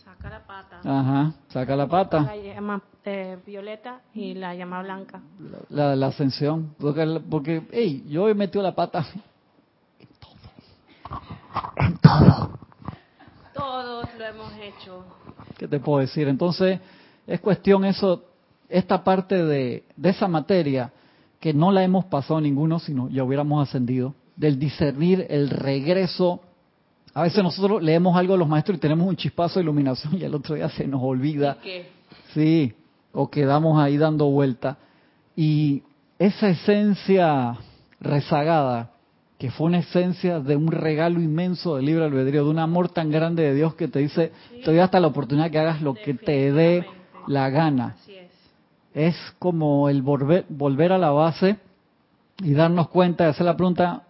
saca 0.05 0.29
la 0.29 0.39
pata, 0.47 0.79
ajá, 0.83 1.33
saca 1.49 1.75
la 1.75 1.87
pata, 1.87 2.21
la 2.21 2.37
llama 2.37 2.81
eh, 3.03 3.37
violeta 3.45 3.99
y 4.13 4.35
la 4.35 4.55
llama 4.55 4.81
blanca, 4.83 5.21
la, 5.69 5.97
la 5.97 6.07
ascensión, 6.07 6.75
porque, 6.79 7.21
porque 7.29 7.67
hey, 7.71 8.05
yo 8.07 8.29
he 8.29 8.33
metido 8.33 8.63
la 8.63 8.73
pata 8.73 9.05
en 11.77 11.97
todo, 11.97 12.59
todos 13.53 14.09
lo 14.17 14.25
hemos 14.25 14.53
hecho, 14.53 15.05
¿qué 15.57 15.67
te 15.67 15.79
puedo 15.79 15.99
decir? 15.99 16.27
Entonces, 16.27 16.79
es 17.27 17.39
cuestión 17.39 17.85
eso 17.85 18.23
esta 18.69 19.03
parte 19.03 19.43
de, 19.43 19.83
esa 20.01 20.27
materia 20.27 20.91
que 21.39 21.53
no 21.53 21.71
la 21.71 21.83
hemos 21.83 22.05
pasado 22.05 22.41
ninguno, 22.41 22.79
sino 22.79 23.09
ya 23.09 23.23
hubiéramos 23.23 23.67
ascendido, 23.67 24.15
del 24.35 24.57
discernir 24.57 25.27
el 25.29 25.49
regreso. 25.49 26.41
A 27.13 27.21
veces 27.21 27.43
nosotros 27.43 27.83
leemos 27.83 28.17
algo 28.17 28.33
de 28.33 28.39
los 28.39 28.47
maestros 28.47 28.77
y 28.77 28.81
tenemos 28.81 29.07
un 29.07 29.15
chispazo 29.15 29.59
de 29.59 29.63
iluminación 29.63 30.17
y 30.17 30.23
el 30.23 30.33
otro 30.33 30.55
día 30.55 30.69
se 30.69 30.87
nos 30.87 31.01
olvida. 31.03 31.57
qué? 31.61 31.87
Sí, 32.33 32.73
o 33.11 33.29
quedamos 33.29 33.79
ahí 33.79 33.97
dando 33.97 34.25
vuelta. 34.25 34.77
Y 35.35 35.83
esa 36.17 36.49
esencia 36.49 37.57
rezagada, 37.99 38.92
que 39.43 39.51
fue 39.51 39.67
una 39.67 39.79
esencia 39.79 40.39
de 40.39 40.55
un 40.55 40.71
regalo 40.71 41.19
inmenso 41.19 41.75
del 41.75 41.87
libre 41.87 42.05
albedrío, 42.05 42.45
de 42.45 42.49
un 42.49 42.59
amor 42.59 42.87
tan 42.87 43.11
grande 43.11 43.43
de 43.43 43.53
Dios 43.53 43.75
que 43.75 43.89
te 43.89 43.99
dice, 43.99 44.31
te 44.63 44.71
doy 44.71 44.79
hasta 44.79 45.01
la 45.01 45.07
oportunidad 45.07 45.51
que 45.51 45.59
hagas 45.59 45.81
lo 45.81 45.95
que 45.95 46.13
te 46.13 46.53
dé 46.53 46.85
la 47.27 47.49
gana. 47.49 47.97
Es. 48.93 49.17
Como 49.39 49.89
el 49.89 50.01
volver, 50.01 50.45
volver 50.47 50.93
a 50.93 50.97
la 50.97 51.09
base 51.09 51.57
y 52.41 52.53
darnos 52.53 52.87
cuenta 52.87 53.25
de 53.25 53.31
hacer 53.31 53.45
la 53.45 53.57
pregunta, 53.57 54.03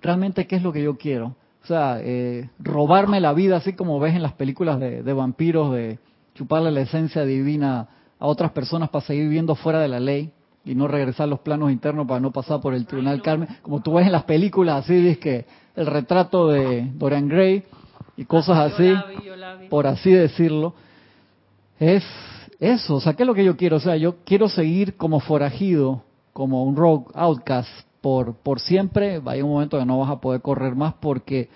¿realmente 0.00 0.46
qué 0.46 0.54
es 0.54 0.62
lo 0.62 0.72
que 0.72 0.84
yo 0.84 0.96
quiero? 0.96 1.34
O 1.64 1.66
sea, 1.66 1.98
eh, 2.00 2.48
robarme 2.60 3.20
la 3.20 3.32
vida, 3.32 3.56
así 3.56 3.72
como 3.72 3.98
ves 3.98 4.14
en 4.14 4.22
las 4.22 4.34
películas 4.34 4.78
de, 4.78 5.12
vampiros, 5.12 5.72
de 5.72 5.98
chuparle 6.36 6.70
la 6.70 6.82
esencia 6.82 7.24
divina 7.24 7.88
a 8.20 8.26
otras 8.28 8.52
personas 8.52 8.90
para 8.90 9.04
seguir 9.04 9.24
viviendo 9.24 9.56
fuera 9.56 9.80
de 9.80 9.88
la 9.88 9.98
ley 9.98 10.30
y 10.64 10.74
no 10.74 10.88
regresar 10.88 11.24
a 11.24 11.28
los 11.28 11.40
planos 11.40 11.70
internos 11.70 12.06
para 12.06 12.20
no 12.20 12.30
pasar 12.30 12.60
por 12.60 12.74
el 12.74 12.86
tribunal 12.86 13.22
Carmen, 13.22 13.48
como 13.62 13.80
tú 13.80 13.94
ves 13.94 14.06
en 14.06 14.12
las 14.12 14.24
películas, 14.24 14.84
así 14.84 14.94
dices 14.94 15.18
que 15.18 15.46
el 15.76 15.86
retrato 15.86 16.48
de 16.48 16.90
Dorian 16.94 17.28
Gray 17.28 17.64
y 18.16 18.24
cosas 18.24 18.72
así, 18.72 18.92
por 19.70 19.86
así 19.86 20.10
decirlo, 20.10 20.74
es 21.78 22.04
eso, 22.58 22.96
o 22.96 23.00
sea, 23.00 23.14
¿qué 23.14 23.22
es 23.22 23.26
lo 23.26 23.34
que 23.34 23.44
yo 23.44 23.56
quiero? 23.56 23.76
O 23.76 23.80
sea, 23.80 23.96
yo 23.96 24.16
quiero 24.24 24.48
seguir 24.48 24.96
como 24.96 25.20
forajido, 25.20 26.02
como 26.32 26.64
un 26.64 26.76
rogue 26.76 27.06
outcast 27.14 27.68
por, 28.00 28.34
por 28.34 28.60
siempre. 28.60 29.20
Hay 29.26 29.42
un 29.42 29.50
momento 29.50 29.78
que 29.78 29.84
no 29.84 29.98
vas 29.98 30.10
a 30.10 30.20
poder 30.20 30.40
correr 30.40 30.74
más 30.74 30.94
porque 30.94 31.48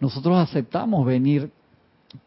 nosotros 0.00 0.36
aceptamos 0.36 1.04
venir, 1.04 1.50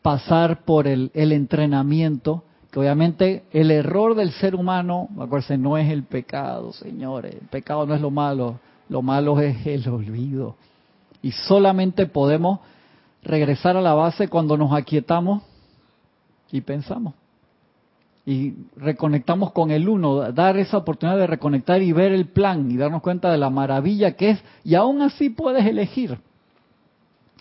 pasar 0.02 0.66
por 0.66 0.88
el, 0.88 1.12
el 1.14 1.32
entrenamiento, 1.32 2.44
que 2.72 2.80
obviamente 2.80 3.44
el 3.52 3.72
error 3.72 4.16
del 4.16 4.32
ser 4.32 4.56
humano, 4.56 5.10
acuérdense, 5.14 5.58
no 5.58 5.78
es 5.78 5.90
el 5.90 6.04
pecado, 6.04 6.74
señores. 6.74 7.34
El 7.34 7.48
pecado 7.48 7.86
no 7.86 7.96
es 7.96 8.02
lo 8.02 8.12
malo, 8.12 8.60
lo 8.90 9.02
malo 9.02 9.40
es 9.40 9.66
el 9.66 9.88
olvido. 9.90 10.56
Y 11.22 11.32
solamente 11.32 12.06
podemos 12.06 12.60
regresar 13.24 13.78
a 13.78 13.82
la 13.82 13.94
base 13.94 14.28
cuando 14.28 14.58
nos 14.58 14.74
aquietamos 14.74 15.44
y 16.52 16.62
pensamos 16.62 17.14
y 18.28 18.56
reconectamos 18.76 19.54
con 19.54 19.72
el 19.72 19.88
uno, 19.88 20.34
dar 20.34 20.58
esa 20.58 20.76
oportunidad 20.76 21.18
de 21.18 21.28
reconectar 21.28 21.82
y 21.82 21.94
ver 21.94 22.12
el 22.12 22.28
plan 22.28 22.70
y 22.70 22.76
darnos 22.76 23.02
cuenta 23.02 23.32
de 23.32 23.38
la 23.38 23.50
maravilla 23.50 24.18
que 24.18 24.32
es, 24.32 24.44
y 24.66 24.76
aún 24.76 25.02
así 25.02 25.30
puedes 25.30 25.66
elegir, 25.66 26.20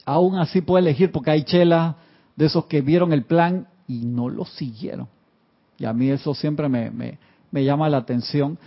aún 0.05 0.39
así 0.39 0.61
puedes 0.61 0.87
elegir 0.87 1.11
porque 1.11 1.33
hay 1.33 1.43
chelas 1.43 1.97
de 2.37 2.47
esos 2.47 2.67
que 2.67 2.83
vieron 2.83 3.13
el 3.13 3.25
plan 3.25 3.67
y 3.89 4.05
no 4.05 4.29
lo 4.29 4.45
siguieron. 4.45 5.09
Y 5.79 5.85
a 5.85 5.93
mí 5.93 6.11
eso 6.11 6.35
siempre 6.35 6.69
me, 6.69 6.91
me, 6.91 7.19
me 7.51 7.65
llama 7.65 7.89
la 7.89 7.99
atención, 7.99 8.59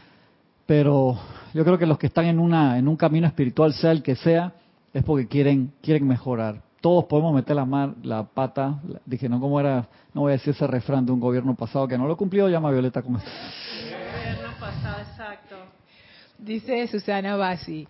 pero 0.66 1.18
yo 1.54 1.64
creo 1.64 1.78
que 1.78 1.86
los 1.86 1.98
que 1.98 2.08
están 2.08 2.26
en, 2.26 2.40
una, 2.40 2.78
en 2.78 2.88
un 2.88 2.96
camino 2.96 3.28
espiritual, 3.28 3.74
sea 3.74 3.92
el 3.92 4.04
que 4.04 4.16
sea, 4.16 4.54
es 4.94 5.04
porque 5.04 5.28
quieren, 5.28 5.72
quieren 5.82 6.08
mejorar 6.08 6.62
todos 6.82 7.06
podemos 7.06 7.34
meter 7.34 7.56
la, 7.56 7.66
mar, 7.66 7.94
la 8.04 8.24
pata. 8.24 8.80
Dije, 9.06 9.28
no, 9.28 9.40
¿cómo 9.40 9.60
era? 9.60 9.88
No 10.14 10.22
voy 10.22 10.32
a 10.32 10.34
decir 10.34 10.54
ese 10.54 10.68
refrán 10.68 11.06
de 11.06 11.12
un 11.12 11.20
gobierno 11.20 11.56
pasado 11.56 11.88
que 11.88 11.98
no 11.98 12.08
lo 12.08 12.16
cumplió, 12.16 12.48
llama 12.48 12.72
Violeta 12.72 13.02
como 13.02 13.20
Gobierno 13.20 14.50
pasado, 14.60 15.02
exacto. 15.02 15.56
Dice 16.38 16.88
Susana 16.88 17.36
Basi, 17.36 17.88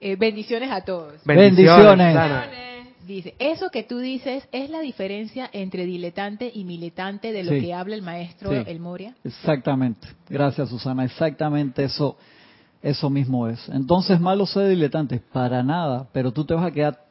eh, 0.00 0.16
bendiciones 0.16 0.70
a 0.70 0.82
todos. 0.82 1.24
Bendiciones. 1.24 2.75
Dice, 3.06 3.36
eso 3.38 3.70
que 3.70 3.84
tú 3.84 3.98
dices 3.98 4.48
es 4.50 4.68
la 4.68 4.80
diferencia 4.80 5.48
entre 5.52 5.86
diletante 5.86 6.50
y 6.52 6.64
militante 6.64 7.32
de 7.32 7.44
lo 7.44 7.52
que 7.52 7.72
habla 7.72 7.94
el 7.94 8.02
maestro 8.02 8.50
El 8.50 8.80
Moria. 8.80 9.14
Exactamente. 9.22 10.08
Gracias, 10.28 10.68
Susana. 10.68 11.04
Exactamente 11.04 11.84
eso, 11.84 12.16
eso 12.82 13.08
mismo 13.08 13.46
es. 13.46 13.68
Entonces, 13.68 14.18
malo 14.20 14.44
ser 14.44 14.68
diletante, 14.68 15.20
para 15.20 15.62
nada, 15.62 16.08
pero 16.12 16.32
tú 16.32 16.44
te 16.44 16.54
vas 16.54 16.66
a 16.66 16.72
quedar 16.72 17.04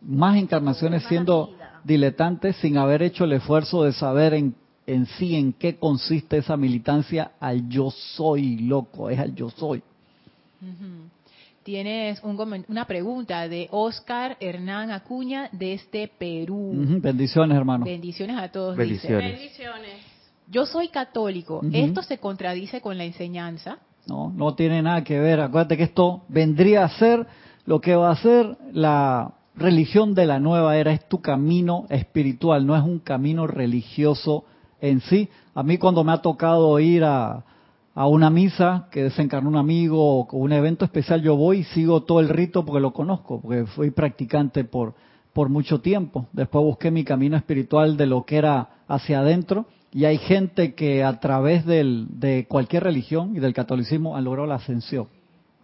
más 0.00 0.36
encarnaciones 0.36 1.02
siendo 1.04 1.50
diletantes 1.82 2.54
sin 2.56 2.78
haber 2.78 3.02
hecho 3.02 3.24
el 3.24 3.32
esfuerzo 3.32 3.82
de 3.82 3.92
saber 3.92 4.34
en, 4.34 4.54
en 4.86 5.06
sí 5.06 5.34
en 5.34 5.52
qué 5.52 5.76
consiste 5.76 6.36
esa 6.36 6.56
militancia 6.56 7.32
al 7.40 7.68
yo 7.68 7.90
soy, 7.90 8.58
loco, 8.58 9.10
es 9.10 9.18
al 9.18 9.34
yo 9.34 9.50
soy. 9.50 9.82
Tienes 11.64 12.22
un, 12.22 12.64
una 12.68 12.84
pregunta 12.84 13.48
de 13.48 13.68
Oscar 13.70 14.36
Hernán 14.38 14.90
Acuña 14.90 15.48
desde 15.50 16.08
Perú. 16.08 16.72
Bendiciones, 17.00 17.56
hermano. 17.56 17.86
Bendiciones 17.86 18.36
a 18.36 18.48
todos. 18.52 18.76
Bendiciones. 18.76 19.32
Bendiciones. 19.32 19.94
Yo 20.46 20.66
soy 20.66 20.88
católico. 20.88 21.62
¿Esto 21.72 22.02
se 22.02 22.18
contradice 22.18 22.82
con 22.82 22.98
la 22.98 23.04
enseñanza? 23.04 23.78
No, 24.06 24.30
no 24.30 24.54
tiene 24.54 24.82
nada 24.82 25.02
que 25.04 25.18
ver. 25.18 25.40
Acuérdate 25.40 25.78
que 25.78 25.84
esto 25.84 26.24
vendría 26.28 26.84
a 26.84 26.88
ser 26.90 27.26
lo 27.64 27.80
que 27.80 27.96
va 27.96 28.10
a 28.10 28.16
ser 28.16 28.58
la 28.74 29.32
religión 29.56 30.14
de 30.14 30.26
la 30.26 30.40
nueva 30.40 30.76
era 30.76 30.92
es 30.92 31.08
tu 31.08 31.22
camino 31.22 31.86
espiritual, 31.88 32.66
no 32.66 32.76
es 32.76 32.82
un 32.82 32.98
camino 32.98 33.46
religioso 33.46 34.44
en 34.82 35.00
sí. 35.00 35.30
A 35.54 35.62
mí 35.62 35.78
cuando 35.78 36.04
me 36.04 36.12
ha 36.12 36.18
tocado 36.18 36.78
ir 36.78 37.04
a, 37.04 37.42
a 37.94 38.08
una 38.08 38.28
misa 38.28 38.88
que 38.90 39.04
desencarnó 39.04 39.48
un 39.48 39.56
amigo 39.56 40.20
o 40.20 40.36
un 40.36 40.52
evento 40.52 40.84
especial, 40.84 41.22
yo 41.22 41.36
voy 41.36 41.58
y 41.58 41.64
sigo 41.64 42.02
todo 42.02 42.20
el 42.20 42.28
rito 42.28 42.64
porque 42.64 42.80
lo 42.80 42.92
conozco, 42.92 43.40
porque 43.40 43.66
fui 43.66 43.90
practicante 43.90 44.64
por, 44.64 44.94
por 45.32 45.48
mucho 45.48 45.80
tiempo. 45.80 46.26
Después 46.32 46.64
busqué 46.64 46.90
mi 46.90 47.04
camino 47.04 47.36
espiritual 47.36 47.96
de 47.96 48.06
lo 48.06 48.24
que 48.24 48.36
era 48.36 48.68
hacia 48.88 49.20
adentro 49.20 49.66
y 49.92 50.06
hay 50.06 50.18
gente 50.18 50.74
que 50.74 51.04
a 51.04 51.20
través 51.20 51.64
del, 51.66 52.06
de 52.18 52.46
cualquier 52.48 52.82
religión 52.82 53.36
y 53.36 53.38
del 53.38 53.54
catolicismo 53.54 54.16
han 54.16 54.24
logrado 54.24 54.48
la 54.48 54.56
ascensión. 54.56 55.06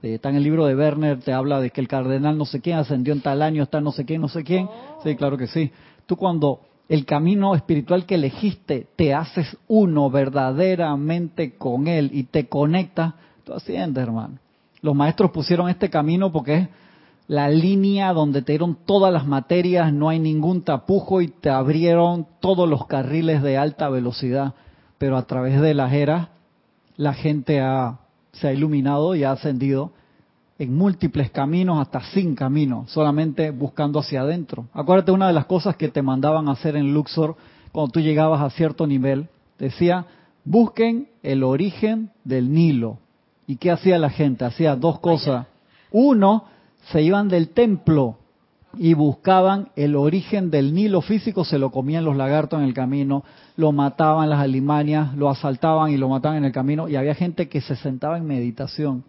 Eh, 0.03 0.15
está 0.15 0.31
en 0.31 0.37
el 0.37 0.45
libro 0.45 0.67
de 0.67 0.77
Werner, 0.77 1.19
te 1.19 1.33
habla 1.33 1.61
de 1.61 1.71
que 1.71 1.81
el 1.81 1.89
cardenal 1.89 2.39
no 2.39 2.45
sé 2.45 2.61
quién 2.61 2.79
ascendió 2.79 3.13
en 3.13 3.23
tal 3.23 3.43
año, 3.43 3.65
está 3.65 3.81
no 3.81 3.91
sé 3.91 4.05
quién, 4.05 4.21
no 4.21 4.29
sé 4.29 4.45
quién. 4.45 4.69
Sí, 5.03 5.17
claro 5.17 5.37
que 5.37 5.49
sí. 5.49 5.73
Tú 6.07 6.17
cuando 6.17 6.61
el 6.91 7.07
camino 7.07 7.55
espiritual 7.55 8.05
que 8.05 8.17
elegiste 8.17 8.89
te 8.97 9.15
haces 9.15 9.57
uno 9.69 10.11
verdaderamente 10.11 11.57
con 11.57 11.87
él 11.87 12.11
y 12.13 12.25
te 12.25 12.49
conectas, 12.49 13.15
tú 13.45 13.55
asciendes, 13.55 14.03
hermano. 14.03 14.41
Los 14.83 14.97
maestros 14.97 15.31
pusieron 15.31 15.69
este 15.69 15.89
camino 15.89 16.33
porque 16.33 16.57
es 16.57 16.69
la 17.29 17.49
línea 17.49 18.13
donde 18.13 18.43
te 18.43 18.53
dieron 18.53 18.77
todas 18.87 19.13
las 19.13 19.25
materias, 19.25 19.93
no 19.93 20.09
hay 20.09 20.19
ningún 20.19 20.63
tapujo 20.63 21.21
y 21.21 21.29
te 21.29 21.49
abrieron 21.49 22.27
todos 22.41 22.69
los 22.69 22.89
carriles 22.89 23.41
de 23.41 23.57
alta 23.57 23.89
velocidad. 23.89 24.55
Pero 24.99 25.17
a 25.17 25.29
través 25.29 25.61
de 25.61 25.75
las 25.75 25.93
eras, 25.93 26.31
la 26.97 27.15
gente 27.15 27.61
ha 27.61 28.01
se 28.33 28.49
ha 28.49 28.53
iluminado 28.53 29.15
y 29.15 29.25
ha 29.25 29.33
ascendido 29.33 29.93
en 30.61 30.77
múltiples 30.77 31.31
caminos, 31.31 31.81
hasta 31.81 32.03
sin 32.13 32.35
caminos, 32.35 32.91
solamente 32.91 33.51
buscando 33.51 33.99
hacia 33.99 34.21
adentro. 34.21 34.67
Acuérdate 34.75 35.11
una 35.11 35.27
de 35.27 35.33
las 35.33 35.47
cosas 35.47 35.75
que 35.75 35.89
te 35.89 36.03
mandaban 36.03 36.51
hacer 36.51 36.77
en 36.77 36.93
Luxor 36.93 37.35
cuando 37.73 37.93
tú 37.93 38.01
llegabas 38.01 38.43
a 38.43 38.51
cierto 38.51 38.87
nivel, 38.87 39.29
decía, 39.59 40.05
busquen 40.45 41.09
el 41.23 41.45
origen 41.45 42.11
del 42.25 42.53
Nilo. 42.53 42.99
¿Y 43.47 43.57
qué 43.57 43.71
hacía 43.71 43.99
la 43.99 44.11
gente? 44.11 44.45
Hacía 44.45 44.77
dos 44.77 45.01
cosas. 45.01 45.47
Uno, 45.93 46.45
se 46.93 47.01
iban 47.01 47.31
del 47.31 47.49
templo 47.49 48.19
y 48.77 48.93
buscaban 48.93 49.71
el 49.77 49.97
origen 49.97 50.51
del 50.51 50.75
Nilo 50.75 51.01
físico, 51.01 51.43
se 51.43 51.59
lo 51.59 51.71
comían 51.71 52.05
los 52.05 52.17
lagartos 52.17 52.61
en 52.61 52.67
el 52.67 52.75
camino, 52.75 53.25
lo 53.57 53.73
mataban 53.73 54.29
las 54.29 54.41
alimanias, 54.41 55.15
lo 55.17 55.31
asaltaban 55.31 55.91
y 55.91 55.97
lo 55.97 56.11
mataban 56.11 56.37
en 56.37 56.45
el 56.45 56.53
camino, 56.53 56.87
y 56.87 56.97
había 56.97 57.15
gente 57.15 57.49
que 57.49 57.63
se 57.63 57.77
sentaba 57.77 58.19
en 58.19 58.27
meditación 58.27 59.05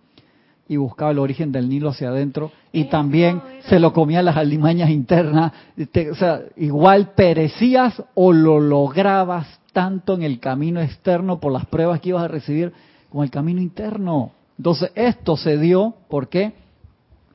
y 0.71 0.77
buscaba 0.77 1.11
el 1.11 1.19
origen 1.19 1.51
del 1.51 1.67
Nilo 1.67 1.89
hacia 1.89 2.07
adentro, 2.07 2.49
y 2.71 2.85
también 2.85 3.41
se 3.67 3.77
lo 3.77 3.91
comían 3.91 4.23
las 4.23 4.37
alimañas 4.37 4.89
internas, 4.89 5.51
o 5.77 6.15
sea, 6.15 6.43
igual 6.55 7.09
perecías 7.13 8.01
o 8.13 8.31
lo 8.31 8.61
lograbas 8.61 9.59
tanto 9.73 10.13
en 10.13 10.23
el 10.23 10.39
camino 10.39 10.79
externo 10.79 11.41
por 11.41 11.51
las 11.51 11.65
pruebas 11.65 11.99
que 11.99 12.07
ibas 12.07 12.23
a 12.23 12.29
recibir 12.29 12.71
como 13.09 13.25
el 13.25 13.29
camino 13.29 13.59
interno. 13.59 14.31
Entonces, 14.57 14.93
esto 14.95 15.35
se 15.35 15.57
dio, 15.57 15.93
¿por 16.07 16.29
qué? 16.29 16.53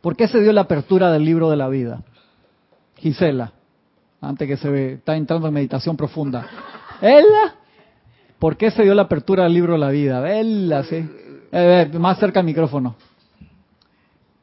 ¿Por 0.01 0.17
qué 0.17 0.29
se 0.29 0.41
dio 0.41 0.55
la 0.55 0.63
apertura 0.63 1.13
del 1.13 1.27
libro 1.27 1.51
de 1.51 1.59
la 1.59 1.69
vida? 1.69 2.05
Gisela, 2.97 3.53
antes 4.23 4.49
que 4.49 4.57
se 4.57 4.71
ve, 4.71 4.93
está 4.95 5.15
entrando 5.15 5.47
en 5.47 5.53
meditación 5.53 5.95
profunda. 5.95 6.47
¿Ella? 7.03 7.57
¿Por 8.39 8.57
qué 8.57 8.71
se 8.71 8.83
dio 8.83 8.95
la 8.95 9.03
apertura 9.03 9.45
del 9.45 9.53
libro 9.53 9.75
de 9.75 9.79
la 9.79 9.91
vida? 9.91 10.21
Vela, 10.21 10.85
sí. 10.85 11.07
Eh, 11.53 11.91
eh, 11.93 11.99
más 11.99 12.19
cerca 12.19 12.41
al 12.41 12.47
micrófono. 12.47 12.97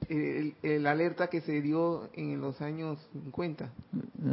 El, 0.10 0.86
alerta 0.88 1.28
que 1.28 1.42
se 1.42 1.62
dio 1.62 2.10
en 2.14 2.40
los 2.42 2.62
años 2.62 3.00
50. 3.24 3.70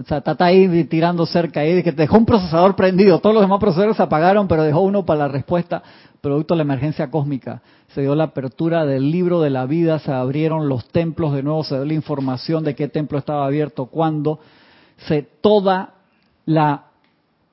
O 0.01 0.05
sea, 0.05 0.19
está, 0.19 0.37
ahí 0.45 0.85
tirando 0.85 1.27
cerca 1.27 1.61
ahí, 1.61 1.83
que 1.83 1.93
dejó 1.93 2.19
un 2.19 2.27
procesador 2.27 2.77
prendido. 2.77 3.21
Todos 3.21 3.35
los 3.35 3.43
demás 3.43 3.61
procesadores 3.61 3.97
se 3.97 4.03
apagaron, 4.03 4.49
pero 4.49 4.63
dejó 4.63 4.81
uno 4.81 5.05
para 5.05 5.21
la 5.21 5.29
respuesta, 5.29 5.83
producto 6.21 6.55
de 6.55 6.59
la 6.59 6.63
emergencia 6.63 7.11
cósmica. 7.11 7.63
Se 7.95 8.03
dio 8.03 8.15
la 8.15 8.25
apertura 8.25 8.85
del 8.87 9.11
libro 9.11 9.41
de 9.41 9.51
la 9.51 9.67
vida, 9.67 9.99
se 9.99 10.13
abrieron 10.13 10.69
los 10.69 10.89
templos 10.89 11.33
de 11.33 11.43
nuevo, 11.43 11.65
se 11.65 11.77
dio 11.77 11.85
la 11.85 11.95
información 11.95 12.65
de 12.65 12.75
qué 12.75 12.89
templo 12.89 13.19
estaba 13.19 13.47
abierto, 13.47 13.87
cuándo. 13.87 14.41
Se, 15.07 15.23
toda 15.23 15.95
la 16.47 16.91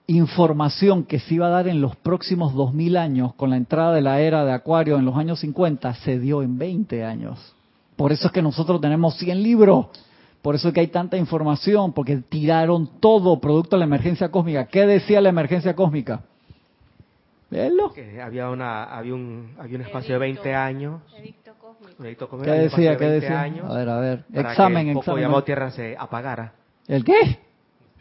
información 0.07 1.03
que 1.03 1.19
se 1.19 1.35
iba 1.35 1.47
a 1.47 1.51
dar 1.51 1.67
en 1.67 1.81
los 1.81 1.95
próximos 1.97 2.53
2000 2.53 2.97
años 2.97 3.33
con 3.35 3.49
la 3.49 3.57
entrada 3.57 3.93
de 3.93 4.01
la 4.01 4.21
era 4.21 4.45
de 4.45 4.53
Acuario 4.53 4.97
en 4.97 5.05
los 5.05 5.17
años 5.17 5.39
50 5.41 5.93
se 5.95 6.17
dio 6.17 6.41
en 6.41 6.57
20 6.57 7.03
años. 7.03 7.56
Por 7.97 8.13
eso 8.13 8.27
es 8.27 8.33
que 8.33 8.41
nosotros 8.41 8.79
tenemos 8.79 9.17
100 9.17 9.43
libros. 9.43 9.87
Por 10.41 10.55
eso 10.55 10.69
es 10.69 10.73
que 10.73 10.79
hay 10.79 10.87
tanta 10.87 11.17
información, 11.17 11.91
porque 11.91 12.17
tiraron 12.17 13.01
todo 13.01 13.41
producto 13.41 13.75
de 13.75 13.79
la 13.79 13.85
emergencia 13.85 14.29
cósmica. 14.29 14.67
¿Qué 14.67 14.85
decía 14.85 15.19
la 15.19 15.29
emergencia 15.29 15.75
cósmica? 15.75 16.21
Véanlo. 17.49 17.91
Que 17.91 18.21
había, 18.21 18.49
una, 18.49 18.83
había, 18.83 19.13
un, 19.13 19.55
había 19.59 19.77
un 19.77 19.81
espacio 19.81 20.13
de 20.13 20.19
20 20.19 20.55
años. 20.55 21.01
Edicto 21.17 21.53
cósmico. 21.59 22.27
cósmico 22.27 22.43
¿Qué 22.43 22.51
decía? 22.51 22.97
¿Qué 22.97 23.05
decía? 23.05 23.41
a 23.41 23.73
ver, 23.73 23.89
a 23.89 23.99
ver. 23.99 24.25
examen, 24.33 24.85
que 24.93 25.11
el 25.11 25.19
llamado 25.19 25.43
Tierra 25.43 25.71
se 25.71 25.95
apagara. 25.97 26.53
¿El 26.87 27.03
qué? 27.03 27.39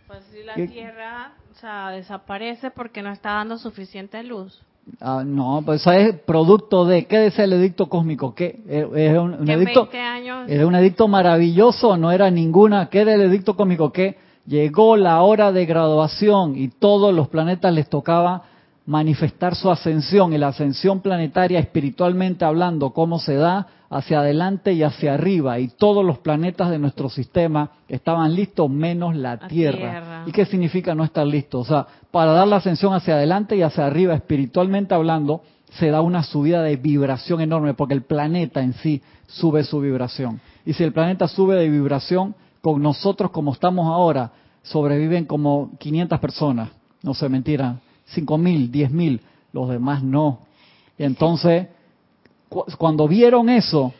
Pues 0.06 0.22
si 0.30 0.44
la 0.44 0.54
Tierra 0.54 1.32
o 1.56 1.58
sea, 1.58 1.90
desaparece 1.90 2.70
porque 2.70 3.02
no 3.02 3.10
está 3.10 3.30
dando 3.30 3.56
suficiente 3.56 4.22
luz. 4.22 4.62
Ah, 5.00 5.24
no, 5.26 5.62
pues 5.64 5.80
eso 5.80 5.92
es 5.92 6.14
producto 6.20 6.84
de, 6.84 7.06
¿qué 7.06 7.18
decía 7.18 7.44
el 7.44 7.52
edicto 7.54 7.88
cósmico? 7.88 8.34
¿Qué? 8.34 8.60
¿Es 8.68 9.18
un, 9.18 9.48
edicto? 9.48 9.88
¿Era 9.92 10.66
un 10.66 10.74
edicto 10.76 11.08
maravilloso? 11.08 11.96
No 11.96 12.12
era 12.12 12.30
ninguna. 12.30 12.88
¿Qué 12.88 13.00
era 13.00 13.14
el 13.14 13.22
edicto 13.22 13.56
cósmico? 13.56 13.92
Que 13.92 14.16
llegó 14.46 14.96
la 14.96 15.22
hora 15.22 15.50
de 15.50 15.66
graduación 15.66 16.56
y 16.56 16.68
todos 16.68 17.12
los 17.12 17.28
planetas 17.28 17.74
les 17.74 17.88
tocaba 17.88 18.44
manifestar 18.86 19.56
su 19.56 19.70
ascensión 19.70 20.32
y 20.32 20.38
la 20.38 20.48
ascensión 20.48 21.00
planetaria 21.00 21.58
espiritualmente 21.58 22.44
hablando, 22.44 22.90
cómo 22.90 23.18
se 23.18 23.34
da 23.34 23.66
hacia 23.88 24.20
adelante 24.20 24.72
y 24.72 24.82
hacia 24.82 25.14
arriba 25.14 25.58
y 25.58 25.68
todos 25.68 26.04
los 26.04 26.18
planetas 26.18 26.70
de 26.70 26.78
nuestro 26.78 27.08
sistema 27.08 27.70
estaban 27.88 28.34
listos 28.34 28.70
menos 28.70 29.14
la, 29.14 29.38
tierra. 29.48 30.24
¿Y 30.26 30.32
qué 30.32 30.44
significa 30.44 30.94
no 30.94 31.04
estar 31.04 31.26
listo? 31.26 31.60
O 31.60 31.64
sea, 31.64 31.86
para 32.10 32.32
dar 32.32 32.48
la 32.48 32.56
ascensión 32.56 32.94
hacia 32.94 33.14
adelante 33.14 33.56
y 33.56 33.62
hacia 33.62 33.86
arriba 33.86 34.14
espiritualmente 34.14 34.94
hablando, 34.94 35.42
se 35.70 35.90
da 35.90 36.00
una 36.00 36.22
subida 36.22 36.62
de 36.62 36.76
vibración 36.76 37.40
enorme 37.40 37.74
porque 37.74 37.94
el 37.94 38.02
planeta 38.02 38.62
en 38.62 38.72
sí 38.74 39.02
sube 39.26 39.64
su 39.64 39.80
vibración. 39.80 40.40
Y 40.64 40.72
si 40.72 40.82
el 40.84 40.92
planeta 40.92 41.28
sube 41.28 41.56
de 41.56 41.68
vibración, 41.68 42.34
con 42.60 42.82
nosotros 42.82 43.30
como 43.30 43.52
estamos 43.52 43.86
ahora, 43.86 44.32
sobreviven 44.62 45.24
como 45.24 45.70
500 45.78 46.18
personas. 46.18 46.70
No 47.02 47.14
se 47.14 47.28
mentira, 47.28 47.78
5 48.06 48.38
mil, 48.38 48.70
10 48.72 48.90
mil, 48.90 49.20
los 49.52 49.68
demás 49.68 50.02
no. 50.02 50.40
Y 50.98 51.04
entonces, 51.04 51.68
cuando 52.48 53.08
vieron 53.08 53.48
eso 53.48 53.92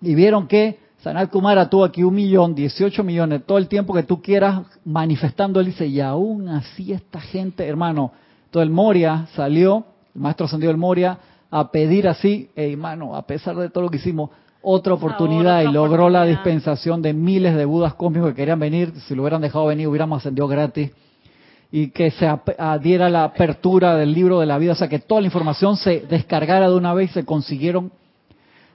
y 0.00 0.14
vieron 0.14 0.46
que 0.46 0.78
Sanat 0.98 1.30
Kumara 1.30 1.68
tuvo 1.68 1.84
aquí 1.84 2.02
un 2.02 2.14
millón, 2.14 2.54
18 2.54 3.04
millones, 3.04 3.42
todo 3.46 3.58
el 3.58 3.68
tiempo 3.68 3.92
que 3.92 4.02
tú 4.04 4.22
quieras 4.22 4.62
manifestando, 4.84 5.60
él 5.60 5.66
dice, 5.66 5.86
y 5.86 6.00
aún 6.00 6.48
así 6.48 6.92
esta 6.92 7.20
gente, 7.20 7.66
hermano, 7.66 8.12
todo 8.50 8.62
el 8.62 8.70
Moria 8.70 9.26
salió, 9.34 9.84
el 10.14 10.22
maestro 10.22 10.46
ascendió 10.46 10.70
el 10.70 10.78
Moria, 10.78 11.18
a 11.50 11.70
pedir 11.70 12.08
así, 12.08 12.50
hermano, 12.56 13.14
a 13.14 13.22
pesar 13.22 13.54
de 13.56 13.68
todo 13.68 13.84
lo 13.84 13.90
que 13.90 13.98
hicimos, 13.98 14.30
otra 14.62 14.94
oportunidad 14.94 15.62
y 15.62 15.70
logró 15.70 16.08
la 16.08 16.24
dispensación 16.24 17.02
de 17.02 17.12
miles 17.12 17.54
de 17.54 17.66
budas 17.66 17.92
cósmicos 17.94 18.30
que 18.30 18.36
querían 18.36 18.58
venir, 18.58 18.94
si 19.06 19.14
lo 19.14 19.22
hubieran 19.22 19.42
dejado 19.42 19.66
venir 19.66 19.86
hubiéramos 19.86 20.22
ascendido 20.22 20.48
gratis 20.48 20.90
y 21.76 21.88
que 21.88 22.12
se 22.12 22.30
diera 22.82 23.10
la 23.10 23.24
apertura 23.24 23.96
del 23.96 24.14
libro 24.14 24.38
de 24.38 24.46
la 24.46 24.58
vida, 24.58 24.74
o 24.74 24.76
sea, 24.76 24.86
que 24.86 25.00
toda 25.00 25.20
la 25.20 25.26
información 25.26 25.76
se 25.76 26.02
descargara 26.02 26.70
de 26.70 26.76
una 26.76 26.94
vez 26.94 27.10
y 27.10 27.14
se 27.14 27.24
consiguieron 27.24 27.90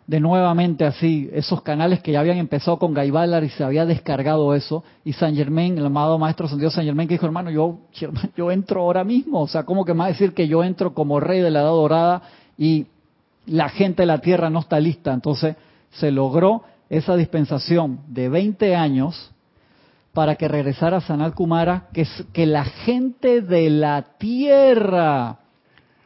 de 0.06 0.20
nuevamente 0.20 0.84
así 0.84 1.30
esos 1.32 1.62
canales 1.62 2.02
que 2.02 2.12
ya 2.12 2.20
habían 2.20 2.40
empezado 2.40 2.78
con 2.78 2.94
Gaibalar 2.94 3.46
y 3.46 3.50
se 3.52 3.64
había 3.64 3.86
descargado 3.86 4.54
eso 4.54 4.84
y 5.06 5.14
San 5.14 5.34
Germain, 5.34 5.78
el 5.78 5.86
amado 5.86 6.20
maestro 6.20 6.50
San 6.50 6.60
San 6.72 6.84
Germain 6.84 7.08
que 7.08 7.14
dijo, 7.14 7.26
hermano, 7.26 7.50
yo, 7.50 7.78
yo 8.36 8.52
entro 8.52 8.82
ahora 8.82 9.06
mismo, 9.06 9.44
o 9.44 9.48
sea, 9.48 9.64
¿cómo 9.64 9.86
que 9.86 9.94
más 9.94 10.10
decir 10.10 10.34
que 10.34 10.50
yo 10.50 10.62
entro 10.62 10.94
como 10.94 11.22
rey 11.22 11.40
de 11.40 11.52
la 11.52 11.62
edad 11.62 11.70
dorada 11.70 12.24
y 12.58 12.88
la 13.46 13.70
gente 13.70 14.02
de 14.02 14.08
la 14.08 14.18
tierra 14.18 14.50
no 14.50 14.60
está 14.60 14.78
lista? 14.78 15.14
Entonces 15.14 15.56
se 15.92 16.12
logró 16.12 16.64
esa 16.90 17.16
dispensación 17.16 18.02
de 18.10 18.28
20 18.28 18.76
años 18.76 19.32
para 20.20 20.36
que 20.36 20.50
regresara 20.50 21.00
Sanat 21.00 21.34
Kumara, 21.34 21.88
que, 21.94 22.06
que 22.34 22.46
la 22.46 22.66
gente 22.66 23.40
de 23.40 23.70
la 23.70 24.18
tierra 24.18 25.38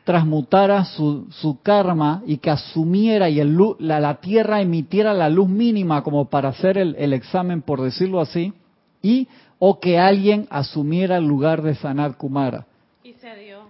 transmutara 0.03 0.85
su, 0.85 1.25
su 1.31 1.63
karma 1.63 2.21
y 2.27 2.37
que 2.37 2.51
asumiera 2.51 3.27
y 3.27 3.39
el, 3.39 3.57
la, 3.79 3.99
la, 3.99 4.21
tierra 4.21 4.61
emitiera 4.61 5.15
la 5.15 5.29
luz 5.29 5.49
mínima 5.49 6.03
como 6.03 6.25
para 6.25 6.49
hacer 6.49 6.77
el, 6.77 6.95
el, 6.99 7.11
examen, 7.11 7.63
por 7.63 7.81
decirlo 7.81 8.21
así, 8.21 8.53
y 9.01 9.27
o 9.57 9.79
que 9.79 9.97
alguien 9.97 10.45
asumiera 10.51 11.17
el 11.17 11.25
lugar 11.25 11.63
de 11.63 11.73
Sanat 11.73 12.15
Kumara. 12.15 12.67
Y 13.03 13.13
se 13.13 13.35
dio. 13.35 13.61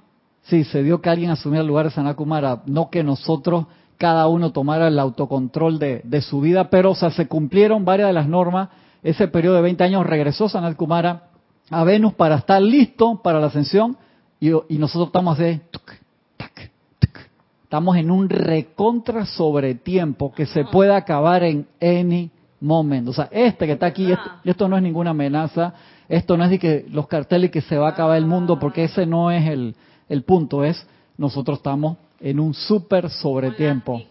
Sí, 0.41 0.66
se 0.66 0.84
dio 0.84 1.00
que 1.00 1.10
alguien 1.10 1.32
asumiera 1.32 1.62
el 1.62 1.70
lugar 1.70 1.86
de 1.86 1.91
Sanat 1.91 2.18
Kumara, 2.18 2.64
no 2.66 2.89
que 2.89 3.02
nosotros 3.02 3.68
cada 3.98 4.28
uno 4.28 4.52
tomara 4.52 4.89
el 4.89 5.00
autocontrol 5.00 5.80
de, 5.80 6.02
de 6.04 6.22
su 6.22 6.41
vida, 6.41 6.70
pero 6.70 6.91
o 6.91 6.96
sea, 6.96 7.12
se 7.12 7.30
cumplieron 7.30 7.86
varias 7.86 8.10
de 8.10 8.14
las 8.14 8.28
normas 8.28 8.82
ese 9.04 9.28
periodo 9.28 9.58
de 9.58 9.62
20 9.64 9.84
años 9.84 10.06
regresó 10.06 10.47
Sanat 10.49 10.76
Kumara 10.76 11.30
a 11.70 11.84
Venus 11.84 12.14
para 12.14 12.36
estar 12.36 12.62
listo 12.62 13.22
para 13.22 13.39
la 13.39 13.47
ascensión 13.47 13.97
y, 14.39 14.49
nosotros 14.78 15.08
estamos 15.08 15.38
de 15.38 15.62
estamos 17.64 17.97
en 17.97 18.12
un 18.12 18.30
recontra 18.30 19.26
sobre 19.26 19.74
tiempo 19.74 20.32
que 20.32 20.45
se 20.45 20.64
puede 20.66 20.93
acabar 20.93 21.43
en 21.43 21.66
any 21.82 22.30
moment. 22.62 23.08
O 23.08 23.14
sea, 23.14 23.30
este 23.32 23.66
que 23.66 23.72
está 23.72 23.88
aquí, 23.88 24.12
esto, 24.12 24.30
esto 24.43 24.68
no 24.68 24.78
es 24.78 24.84
ninguna 24.84 25.10
amenaza, 25.10 25.74
esto 26.08 26.38
no 26.38 26.43
es 26.43 26.51
de 26.51 26.60
que 26.60 26.86
los 26.91 27.08
carteles 27.08 27.49
que 27.49 27.62
se 27.62 27.78
va 27.78 27.88
a 27.88 27.91
acabar 27.91 28.18
el 28.18 28.28
mundo, 28.28 28.60
porque 28.60 28.84
ese 28.84 29.08
no 29.08 29.32
es 29.32 29.47
el, 29.47 29.76
el 30.08 30.22
punto, 30.22 30.64
es 30.64 30.86
nosotros 31.18 31.58
estamos 31.58 31.97
en 32.24 32.39
un 32.39 32.53
súper 32.53 33.09
sobretiempo. 33.09 34.01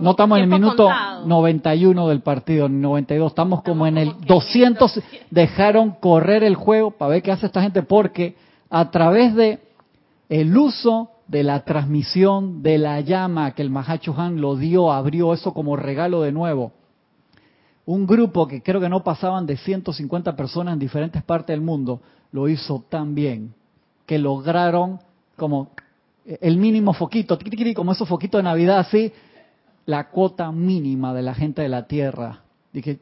no 0.00 0.10
estamos 0.10 0.38
en 0.38 0.44
el 0.44 0.50
minuto 0.50 0.88
91 1.26 2.08
del 2.08 2.22
partido, 2.22 2.66
ni 2.66 2.80
92, 2.80 3.30
estamos 3.30 3.62
como 3.62 3.86
en 3.86 3.98
el 3.98 4.14
200. 4.26 5.00
Dejaron 5.30 5.90
correr 6.00 6.42
el 6.42 6.54
juego 6.54 6.92
para 6.92 7.10
ver 7.10 7.22
qué 7.22 7.32
hace 7.32 7.44
esta 7.44 7.60
gente, 7.60 7.82
porque 7.82 8.36
a 8.70 8.90
través 8.90 9.34
de 9.34 9.60
el 10.30 10.56
uso 10.56 11.10
de 11.28 11.42
la 11.42 11.60
transmisión 11.60 12.62
de 12.62 12.78
la 12.78 13.02
llama 13.02 13.50
que 13.50 13.60
el 13.60 13.68
Mahacho 13.68 14.14
Han 14.16 14.40
lo 14.40 14.56
dio, 14.56 14.90
abrió 14.90 15.34
eso 15.34 15.52
como 15.52 15.76
regalo 15.76 16.22
de 16.22 16.32
nuevo. 16.32 16.72
Un 17.84 18.06
grupo 18.06 18.48
que 18.48 18.62
creo 18.62 18.80
que 18.80 18.88
no 18.88 19.04
pasaban 19.04 19.44
de 19.44 19.58
150 19.58 20.34
personas 20.36 20.72
en 20.72 20.78
diferentes 20.78 21.22
partes 21.22 21.54
del 21.54 21.60
mundo 21.60 22.00
lo 22.32 22.48
hizo 22.48 22.82
tan 22.88 23.14
bien 23.14 23.54
que 24.06 24.18
lograron 24.18 25.00
como 25.36 25.68
el 26.26 26.56
mínimo 26.56 26.92
foquito, 26.92 27.38
como 27.74 27.92
esos 27.92 28.08
foquitos 28.08 28.38
de 28.40 28.42
Navidad, 28.42 28.80
así, 28.80 29.12
la 29.86 30.10
cuota 30.10 30.50
mínima 30.50 31.14
de 31.14 31.22
la 31.22 31.34
gente 31.34 31.62
de 31.62 31.68
la 31.68 31.86
Tierra. 31.86 32.40
Dije, 32.72 32.98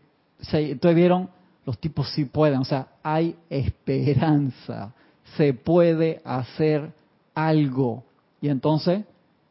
entonces 0.52 0.94
vieron, 0.94 1.30
los 1.64 1.78
tipos 1.78 2.10
sí 2.10 2.26
pueden, 2.26 2.60
o 2.60 2.64
sea, 2.64 2.88
hay 3.02 3.36
esperanza, 3.48 4.92
se 5.36 5.54
puede 5.54 6.20
hacer 6.24 6.92
algo. 7.34 8.04
Y 8.40 8.48
entonces 8.48 9.04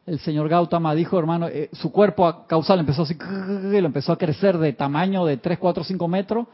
el 0.06 0.20
señor 0.20 0.48
Gautama 0.48 0.94
dijo, 0.94 1.18
hermano, 1.18 1.48
eh, 1.48 1.70
su 1.72 1.90
cuerpo 1.90 2.46
causal 2.46 2.78
empezó 2.78 3.02
así, 3.02 3.14
y 3.14 3.80
lo 3.80 3.86
empezó 3.86 4.12
a 4.12 4.18
crecer 4.18 4.58
de 4.58 4.72
tamaño 4.72 5.24
de 5.24 5.38
3, 5.38 5.58
4, 5.58 5.82
5 5.82 6.08
metros 6.08 6.46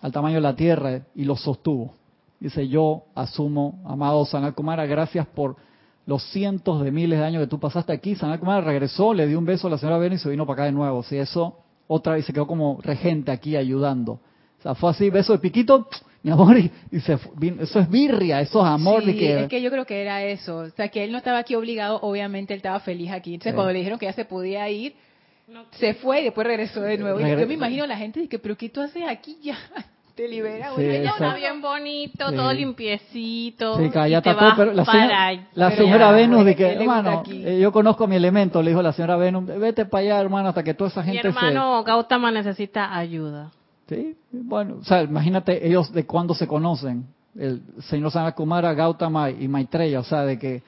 al 0.00 0.12
tamaño 0.12 0.36
de 0.36 0.42
la 0.42 0.56
Tierra 0.56 1.00
y 1.14 1.24
lo 1.24 1.36
sostuvo. 1.36 1.94
Dice, 2.40 2.66
yo 2.66 3.04
asumo, 3.14 3.80
amado 3.84 4.24
Sanat 4.24 4.54
Kumara, 4.54 4.86
gracias 4.86 5.26
por 5.26 5.56
los 6.06 6.22
cientos 6.30 6.82
de 6.82 6.90
miles 6.90 7.18
de 7.18 7.24
años 7.24 7.42
que 7.42 7.46
tú 7.46 7.58
pasaste 7.60 7.92
aquí. 7.92 8.14
Sanat 8.14 8.40
Kumara 8.40 8.60
regresó, 8.60 9.14
le 9.14 9.26
dio 9.26 9.38
un 9.38 9.44
beso 9.44 9.68
a 9.68 9.70
la 9.70 9.78
señora 9.78 9.98
Venus 9.98 10.20
y 10.20 10.22
se 10.24 10.30
vino 10.30 10.46
para 10.46 10.54
acá 10.54 10.64
de 10.64 10.72
nuevo. 10.72 11.02
Si 11.02 11.16
eso, 11.16 11.58
otra 11.86 12.14
vez 12.14 12.24
se 12.26 12.32
quedó 12.32 12.46
como 12.46 12.78
regente 12.82 13.30
aquí 13.30 13.56
ayudando. 13.56 14.12
O 14.58 14.62
sea, 14.62 14.74
fue 14.74 14.90
así, 14.90 15.10
beso 15.10 15.32
de 15.32 15.38
piquito, 15.38 15.88
mi 16.22 16.30
amor, 16.30 16.56
y, 16.56 16.70
se, 17.00 17.18
eso 17.60 17.80
es 17.80 17.90
birria, 17.90 18.40
eso 18.40 18.60
es 18.60 18.66
amor. 18.66 19.04
Sí, 19.04 19.16
que, 19.16 19.42
es 19.42 19.48
que 19.48 19.60
yo 19.60 19.70
creo 19.70 19.84
que 19.84 20.00
era 20.00 20.22
eso. 20.22 20.58
O 20.58 20.70
sea, 20.70 20.88
que 20.88 21.02
él 21.02 21.10
no 21.10 21.18
estaba 21.18 21.38
aquí 21.38 21.54
obligado, 21.54 21.98
obviamente 22.02 22.54
él 22.54 22.58
estaba 22.58 22.78
feliz 22.80 23.10
aquí. 23.10 23.34
Entonces, 23.34 23.54
cuando 23.54 23.72
le 23.72 23.80
dijeron 23.80 23.98
que 23.98 24.06
ya 24.06 24.12
se 24.12 24.24
podía 24.24 24.68
ir, 24.70 24.94
se 25.72 25.94
fue 25.94 26.20
y 26.20 26.24
después 26.24 26.46
regresó 26.46 26.80
de 26.80 26.96
nuevo. 26.98 27.20
y 27.20 27.28
yo 27.28 27.46
me 27.46 27.54
imagino 27.54 27.84
a 27.84 27.86
la 27.88 27.96
gente 27.96 28.28
que, 28.28 28.38
pero 28.38 28.56
¿qué 28.56 28.68
tú 28.68 28.80
haces 28.80 29.02
aquí 29.08 29.36
ya? 29.42 29.58
Te 30.14 30.28
libera, 30.28 30.68
sí, 30.76 30.82
bueno, 30.84 31.34
bien 31.36 31.62
bonito, 31.62 32.32
todo 32.32 32.52
limpiecito. 32.52 33.78
Sí, 33.78 33.90
ya 33.94 34.18
está 34.18 34.54
pero 34.54 34.72
la 34.74 34.84
señora, 34.84 35.48
la 35.54 35.70
señora 35.70 36.12
Venus, 36.12 36.44
de 36.44 36.54
que, 36.54 36.66
hermano, 36.66 37.22
eh, 37.30 37.58
yo 37.58 37.72
conozco 37.72 38.06
mi 38.06 38.16
elemento, 38.16 38.62
le 38.62 38.70
dijo 38.70 38.82
la 38.82 38.92
señora 38.92 39.16
Venus, 39.16 39.46
vete 39.46 39.86
para 39.86 40.02
allá, 40.02 40.20
hermano, 40.20 40.50
hasta 40.50 40.62
que 40.62 40.74
toda 40.74 40.90
esa 40.90 41.02
gente 41.02 41.22
mi 41.22 41.28
hermano 41.28 41.82
Gautama 41.82 42.30
necesita 42.30 42.94
ayuda. 42.94 43.52
Sí, 43.88 44.14
bueno, 44.30 44.76
o 44.82 44.84
sea, 44.84 45.02
imagínate 45.02 45.66
ellos 45.66 45.90
de 45.92 46.04
cuándo 46.04 46.34
se 46.34 46.46
conocen, 46.46 47.06
el 47.34 47.62
señor 47.88 48.10
Sanakumara, 48.10 48.74
Gautama 48.74 49.30
y 49.30 49.48
Maitreya, 49.48 50.00
o 50.00 50.04
sea, 50.04 50.26
de 50.26 50.38
que 50.38 50.62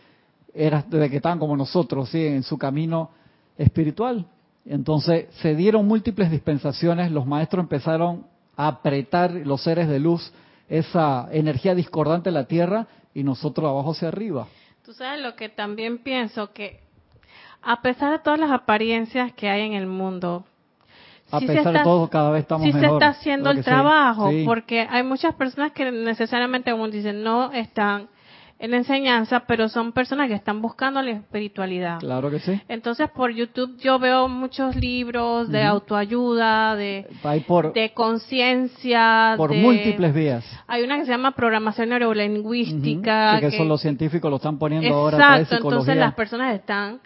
era, 0.55 0.83
de 0.89 1.11
que 1.11 1.17
estaban 1.17 1.39
como 1.39 1.55
nosotros, 1.55 2.09
sí, 2.09 2.25
en 2.25 2.43
su 2.45 2.57
camino 2.57 3.11
espiritual. 3.59 4.25
Entonces 4.65 5.27
se 5.43 5.55
dieron 5.55 5.87
múltiples 5.87 6.31
dispensaciones, 6.31 7.11
los 7.11 7.27
maestros 7.27 7.63
empezaron 7.63 8.25
apretar 8.57 9.33
los 9.33 9.63
seres 9.63 9.89
de 9.89 9.99
luz 9.99 10.33
esa 10.69 11.29
energía 11.31 11.75
discordante 11.75 12.31
de 12.31 12.35
la 12.35 12.45
Tierra 12.45 12.87
y 13.13 13.23
nosotros 13.23 13.69
abajo 13.69 13.93
hacia 13.93 14.09
arriba. 14.09 14.47
Tú 14.85 14.93
sabes 14.93 15.23
lo 15.23 15.35
que 15.37 15.49
también 15.49 15.99
pienso, 15.99 16.53
que 16.53 16.81
a 17.63 17.81
pesar 17.81 18.13
de 18.13 18.19
todas 18.19 18.39
las 18.39 18.51
apariencias 18.51 19.33
que 19.33 19.49
hay 19.49 19.63
en 19.63 19.73
el 19.73 19.87
mundo, 19.87 20.45
a 21.31 21.41
pesar 21.41 21.73
de 21.73 21.83
todo, 21.83 22.09
cada 22.11 22.31
vez 22.31 22.43
estamos 22.43 22.67
mejor. 22.67 22.81
Sí 22.81 22.87
se 22.87 22.93
está 22.93 23.09
haciendo 23.09 23.51
el 23.51 23.65
trabajo, 23.65 24.31
porque 24.45 24.87
hay 24.89 25.03
muchas 25.03 25.35
personas 25.35 25.73
que 25.73 25.91
necesariamente, 25.91 26.71
como 26.71 26.89
dicen, 26.89 27.23
no 27.23 27.51
están 27.53 28.09
en 28.59 28.71
la 28.71 28.77
enseñanza, 28.79 29.41
pero 29.47 29.69
son 29.69 29.93
personas 29.93 30.29
que 30.29 30.35
están 30.35 30.63
buscando 30.63 31.03
la 31.03 31.11
espiritualidad. 31.11 31.99
Claro 31.99 32.31
que 32.31 32.39
sí. 32.39 32.61
Entonces, 32.69 33.11
por 33.11 33.33
YouTube 33.33 33.77
yo 33.79 33.99
veo 33.99 34.29
muchos 34.29 34.77
libros 34.77 35.51
de 35.51 35.63
autoayuda, 35.63 36.77
de, 36.77 37.07
de 37.75 37.93
conciencia. 37.93 39.35
Por 39.37 39.55
múltiples 39.55 40.15
vías. 40.15 40.45
Hay 40.67 40.83
una 40.83 40.99
que 40.99 41.05
se 41.05 41.11
llama 41.11 41.33
programación 41.33 41.91
neurolingüística. 41.91 43.41
que, 43.41 43.51
son 43.51 43.69
los 43.69 43.81
científicos 43.81 44.31
lo 44.31 44.37
están 44.37 44.59
poniendo 44.59 44.95
ahora. 44.95 45.39
Exacto, 45.39 45.57
entonces 45.57 45.97
las 45.97 46.15
personas 46.15 46.55
están 46.55 47.01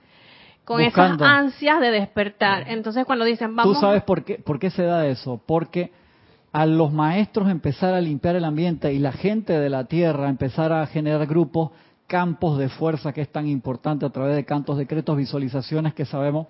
con 0.64 0.82
esas 0.82 1.20
ansias 1.22 1.80
de 1.80 1.90
despertar. 1.90 2.64
Entonces 2.68 3.06
cuando 3.06 3.24
dicen, 3.24 3.56
vamos... 3.56 3.74
¿Tú 3.74 3.80
sabes 3.80 4.02
por 4.02 4.22
qué, 4.22 4.34
por 4.38 4.58
qué 4.58 4.68
se 4.70 4.82
da 4.82 5.06
eso? 5.06 5.40
Porque 5.46 5.90
a 6.52 6.66
los 6.66 6.92
maestros 6.92 7.50
empezar 7.50 7.94
a 7.94 8.00
limpiar 8.00 8.36
el 8.36 8.44
ambiente 8.44 8.92
y 8.92 8.98
la 8.98 9.12
gente 9.12 9.52
de 9.52 9.68
la 9.68 9.84
tierra 9.84 10.28
empezar 10.28 10.72
a 10.72 10.86
generar 10.86 11.26
grupos, 11.26 11.70
campos 12.06 12.58
de 12.58 12.68
fuerza 12.68 13.12
que 13.12 13.20
es 13.20 13.30
tan 13.30 13.46
importante 13.46 14.06
a 14.06 14.10
través 14.10 14.34
de 14.34 14.44
cantos, 14.44 14.78
decretos, 14.78 15.16
visualizaciones 15.16 15.94
que 15.94 16.04
sabemos, 16.04 16.46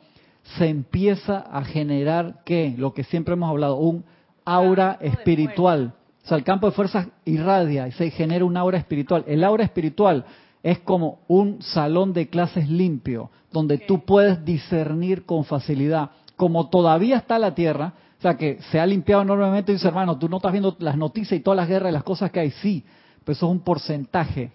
se 0.57 0.69
empieza 0.69 1.39
a 1.39 1.65
generar, 1.65 2.43
¿qué? 2.45 2.75
Lo 2.79 2.95
que 2.95 3.05
siempre 3.05 3.35
hemos 3.35 3.51
hablado, 3.51 3.77
un 3.77 4.05
aura 4.45 4.99
espiritual. 5.01 5.93
O 6.25 6.29
sea, 6.29 6.39
el 6.39 6.45
campo 6.45 6.67
de 6.67 6.73
fuerzas 6.73 7.09
irradia 7.25 7.89
y 7.89 7.93
se 7.93 8.11
genera 8.11 8.45
un 8.45 8.57
aura 8.57 8.79
espiritual. 8.79 9.25
El 9.27 9.45
aura 9.45 9.65
espiritual 9.65 10.25
es 10.63 10.79
como 10.81 11.21
un 11.29 11.61
salón 11.61 12.13
de 12.13 12.29
clases 12.29 12.69
limpio, 12.69 13.31
donde 13.53 13.79
tú 13.79 14.05
puedes 14.05 14.45
discernir 14.45 15.27
con 15.27 15.45
facilidad. 15.45 16.11
Como 16.37 16.69
todavía 16.69 17.17
está 17.17 17.39
la 17.39 17.55
tierra, 17.55 17.95
o 18.19 18.23
sea, 18.23 18.37
que 18.37 18.59
se 18.71 18.81
ha 18.81 18.87
limpiado 18.87 19.23
enormemente, 19.23 19.73
dice 19.73 19.87
hermano, 19.87 20.19
tú 20.19 20.29
no 20.29 20.39
estás 20.39 20.53
viendo 20.53 20.77
las 20.81 20.97
noticias 20.97 21.39
y 21.39 21.43
todas 21.43 21.57
las 21.57 21.69
guerras 21.69 21.91
y 21.91 21.95
las 21.95 22.03
cosas 22.03 22.31
que 22.31 22.41
hay, 22.41 22.51
sí, 22.51 22.85
pero 23.25 23.33
eso 23.33 23.47
es 23.47 23.53
un 23.53 23.61
porcentaje, 23.61 24.51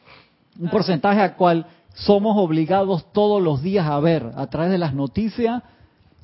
un 0.60 0.70
porcentaje 0.70 1.22
al 1.22 1.36
cual 1.36 1.66
somos 1.94 2.36
obligados 2.38 3.12
todos 3.14 3.42
los 3.42 3.62
días 3.62 3.88
a 3.88 4.00
ver, 4.00 4.32
a 4.36 4.48
través 4.48 4.72
de 4.72 4.78
las 4.78 4.94
noticias, 4.94 5.64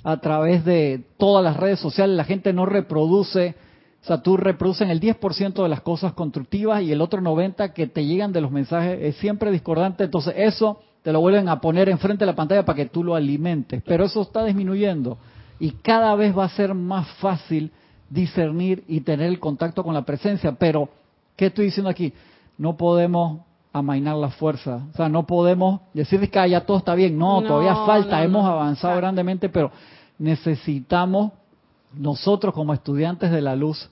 a 0.03 0.17
través 0.17 0.65
de 0.65 1.05
todas 1.17 1.43
las 1.43 1.55
redes 1.55 1.79
sociales, 1.79 2.17
la 2.17 2.23
gente 2.23 2.51
no 2.51 2.65
reproduce 2.65 3.55
o 4.01 4.05
sea, 4.05 4.21
tú 4.21 4.37
reproducen 4.37 4.89
el 4.89 5.01
10% 5.01 5.61
de 5.61 5.69
las 5.69 5.81
cosas 5.81 6.13
constructivas 6.13 6.81
y 6.81 6.91
el 6.91 7.01
otro 7.01 7.21
90% 7.21 7.73
que 7.73 7.87
te 7.87 8.05
llegan 8.05 8.31
de 8.31 8.41
los 8.41 8.49
mensajes 8.49 8.97
es 9.01 9.15
siempre 9.17 9.51
discordante. 9.51 10.05
Entonces 10.05 10.33
eso 10.37 10.79
te 11.03 11.11
lo 11.11 11.19
vuelven 11.19 11.49
a 11.49 11.59
poner 11.59 11.89
enfrente 11.89 12.21
de 12.21 12.31
la 12.31 12.35
pantalla 12.35 12.63
para 12.63 12.77
que 12.77 12.85
tú 12.85 13.03
lo 13.03 13.15
alimentes. 13.15 13.83
Pero 13.85 14.05
eso 14.05 14.21
está 14.21 14.45
disminuyendo 14.45 15.17
y 15.59 15.71
cada 15.71 16.15
vez 16.15 16.37
va 16.37 16.45
a 16.45 16.49
ser 16.49 16.73
más 16.73 17.07
fácil 17.15 17.71
discernir 18.09 18.83
y 18.87 19.01
tener 19.01 19.27
el 19.27 19.39
contacto 19.39 19.83
con 19.83 19.93
la 19.93 20.03
presencia. 20.03 20.53
Pero, 20.53 20.89
¿qué 21.35 21.47
estoy 21.47 21.65
diciendo 21.65 21.89
aquí? 21.89 22.13
No 22.57 22.77
podemos 22.77 23.41
amainar 23.71 24.15
la 24.15 24.29
fuerza. 24.29 24.81
O 24.93 24.97
sea, 24.97 25.09
no 25.09 25.27
podemos 25.27 25.81
decir 25.93 26.19
que 26.29 26.49
ya 26.49 26.61
todo 26.65 26.77
está 26.77 26.95
bien. 26.95 27.17
No, 27.17 27.41
todavía 27.43 27.75
falta. 27.85 28.23
Hemos 28.23 28.45
avanzado 28.45 28.95
grandemente, 28.97 29.49
pero 29.49 29.71
necesitamos 30.17 31.31
nosotros 31.93 32.53
como 32.53 32.73
estudiantes 32.73 33.31
de 33.31 33.41
la 33.41 33.55
luz 33.55 33.89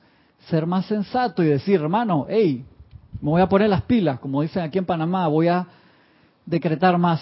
ser 0.49 0.65
más 0.65 0.86
sensatos 0.86 1.43
y 1.43 1.49
decir, 1.49 1.82
hermano, 1.82 2.26
hey, 2.30 2.63
me 3.22 3.32
voy 3.32 3.41
a 3.41 3.49
poner 3.49 3.70
las 3.70 3.82
pilas, 3.82 4.20
como 4.20 4.41
dicen 4.41 4.63
aquí 4.63 4.78
en 4.78 4.86
Panamá, 4.86 5.28
voy 5.28 5.47
a 5.47 5.65
decretar 6.45 6.97
más, 6.97 7.22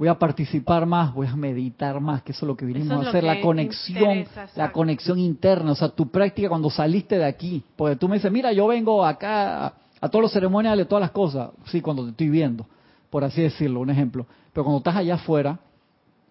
voy 0.00 0.08
a 0.08 0.18
participar 0.18 0.86
más, 0.86 1.12
voy 1.12 1.26
a 1.26 1.36
meditar 1.36 2.00
más, 2.00 2.22
que 2.22 2.32
eso 2.32 2.46
es 2.46 2.48
lo 2.48 2.56
que 2.56 2.64
vinimos 2.64 3.04
a 3.04 3.10
hacer, 3.10 3.22
la 3.22 3.38
conexión, 3.42 4.24
la 4.56 4.72
conexión 4.72 5.18
interna, 5.18 5.72
o 5.72 5.74
sea, 5.74 5.90
tu 5.90 6.08
práctica 6.08 6.48
cuando 6.48 6.70
saliste 6.70 7.18
de 7.18 7.26
aquí, 7.26 7.62
porque 7.76 7.96
tú 7.96 8.08
me 8.08 8.14
dices, 8.14 8.32
mira, 8.32 8.50
yo 8.50 8.66
vengo 8.66 9.04
acá 9.04 9.66
a, 9.66 9.74
a 10.00 10.08
todos 10.08 10.22
los 10.22 10.32
ceremoniales, 10.32 10.88
todas 10.88 11.02
las 11.02 11.10
cosas, 11.10 11.50
sí, 11.66 11.82
cuando 11.82 12.04
te 12.04 12.12
estoy 12.12 12.30
viendo, 12.30 12.64
por 13.10 13.24
así 13.24 13.42
decirlo, 13.42 13.80
un 13.80 13.90
ejemplo, 13.90 14.26
pero 14.54 14.64
cuando 14.64 14.78
estás 14.78 14.96
allá 14.96 15.16
afuera, 15.16 15.58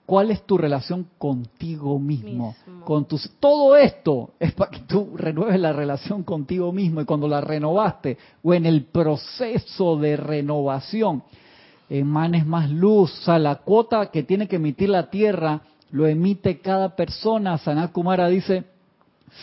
¿Cuál 0.08 0.32
es 0.32 0.42
tu 0.42 0.58
relación 0.58 1.06
contigo 1.20 2.00
mismo? 2.00 2.56
Con 2.84 3.06
tus, 3.06 3.30
todo 3.40 3.76
esto 3.76 4.32
es 4.40 4.54
para 4.54 4.72
que 4.72 4.80
tú 4.80 5.12
renueves 5.16 5.60
la 5.60 5.72
relación 5.72 6.24
contigo 6.24 6.72
mismo 6.72 7.00
y 7.02 7.06
cuando 7.06 7.28
la 7.28 7.42
renovaste 7.42 8.18
o 8.42 8.56
en 8.56 8.66
el 8.66 8.86
proceso 8.86 9.98
de 9.98 10.18
renovación 10.18 11.22
emanes 11.90 12.46
más 12.46 12.70
luz. 12.70 13.12
O 13.20 13.24
sea, 13.24 13.40
la 13.40 13.56
cuota 13.56 14.12
que 14.12 14.24
tiene 14.24 14.48
que 14.48 14.58
emitir 14.58 14.90
la 14.90 15.10
Tierra 15.10 15.62
lo 15.92 16.08
emite 16.08 16.60
cada 16.60 16.96
persona. 16.96 17.58
Sanat 17.58 17.92
Kumara 17.92 18.28
dice, 18.28 18.66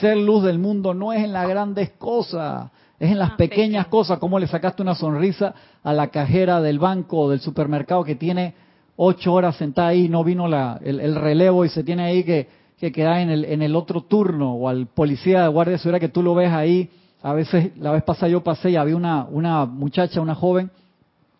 ser 0.00 0.16
luz 0.16 0.44
del 0.44 0.58
mundo 0.58 0.94
no 0.94 1.12
es 1.12 1.24
en 1.24 1.32
las 1.32 1.48
grandes 1.48 1.90
cosas, 1.90 2.70
es 2.98 3.10
en 3.10 3.18
las 3.18 3.32
pequeñas 3.32 3.88
cosas, 3.88 4.18
como 4.18 4.38
le 4.38 4.46
sacaste 4.46 4.82
una 4.82 4.94
sonrisa 4.94 5.54
a 5.82 5.92
la 5.92 6.08
cajera 6.08 6.60
del 6.60 6.78
banco 6.78 7.18
o 7.18 7.30
del 7.30 7.40
supermercado 7.40 8.04
que 8.04 8.14
tiene 8.14 8.54
ocho 8.96 9.34
horas 9.34 9.56
sentada 9.56 9.88
ahí, 9.88 10.08
no 10.08 10.24
vino 10.24 10.48
la, 10.48 10.80
el, 10.82 11.14
relevo 11.14 11.64
y 11.64 11.68
se 11.68 11.84
tiene 11.84 12.04
ahí 12.04 12.24
que, 12.24 12.48
que 12.78 12.92
quedar 12.92 13.18
en 13.18 13.30
el, 13.30 13.44
en 13.44 13.62
el 13.62 13.76
otro 13.76 14.02
turno, 14.02 14.54
o 14.54 14.68
al 14.68 14.86
policía 14.86 15.42
de 15.42 15.48
guardia 15.48 15.72
de 15.72 15.78
seguridad 15.78 16.00
que 16.00 16.08
tú 16.08 16.22
lo 16.22 16.34
ves 16.34 16.50
ahí. 16.50 16.90
A 17.22 17.32
veces, 17.32 17.76
la 17.78 17.90
vez 17.90 18.02
pasada 18.04 18.28
yo 18.28 18.42
pasé 18.42 18.70
y 18.70 18.76
había 18.76 18.96
una, 18.96 19.24
una 19.24 19.66
muchacha, 19.66 20.20
una 20.20 20.34
joven, 20.34 20.70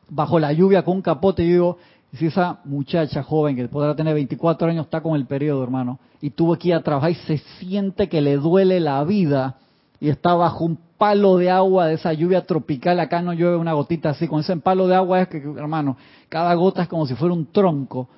bajo 0.09 0.39
la 0.39 0.53
lluvia 0.53 0.85
con 0.85 0.97
un 0.97 1.03
capote 1.03 1.43
y 1.43 1.49
digo, 1.49 1.79
si 2.13 2.27
esa 2.27 2.61
muchacha 2.65 3.23
joven 3.23 3.57
que 3.57 3.69
podrá 3.69 3.95
tener 3.95 4.15
24 4.15 4.69
años 4.69 4.87
está 4.87 5.01
con 5.01 5.17
el 5.17 5.27
periodo, 5.27 5.63
hermano, 5.63 5.99
y 6.21 6.31
tuvo 6.31 6.57
que 6.57 6.69
ir 6.69 6.75
a 6.75 6.83
trabajar 6.83 7.11
y 7.11 7.15
se 7.15 7.39
siente 7.59 8.09
que 8.09 8.21
le 8.21 8.37
duele 8.37 8.81
la 8.81 9.03
vida 9.05 9.57
y 10.01 10.09
está 10.09 10.35
bajo 10.35 10.65
un 10.65 10.79
palo 10.99 11.37
de 11.37 11.51
agua 11.51 11.87
de 11.87 11.95
esa 11.95 12.13
lluvia 12.13 12.47
tropical, 12.47 12.99
acá 13.01 13.21
no 13.21 13.33
llueve 13.33 13.57
una 13.57 13.75
gotita 13.75 14.11
así, 14.11 14.29
con 14.29 14.41
ese 14.41 14.57
palo 14.57 14.89
de 14.89 14.95
agua 14.95 15.23
es 15.23 15.29
que, 15.29 15.39
hermano, 15.39 15.97
cada 16.29 16.55
gota 16.55 16.83
es 16.83 16.89
como 16.89 17.07
si 17.07 17.15
fuera 17.15 17.35
un 17.35 17.47
tronco 17.47 18.09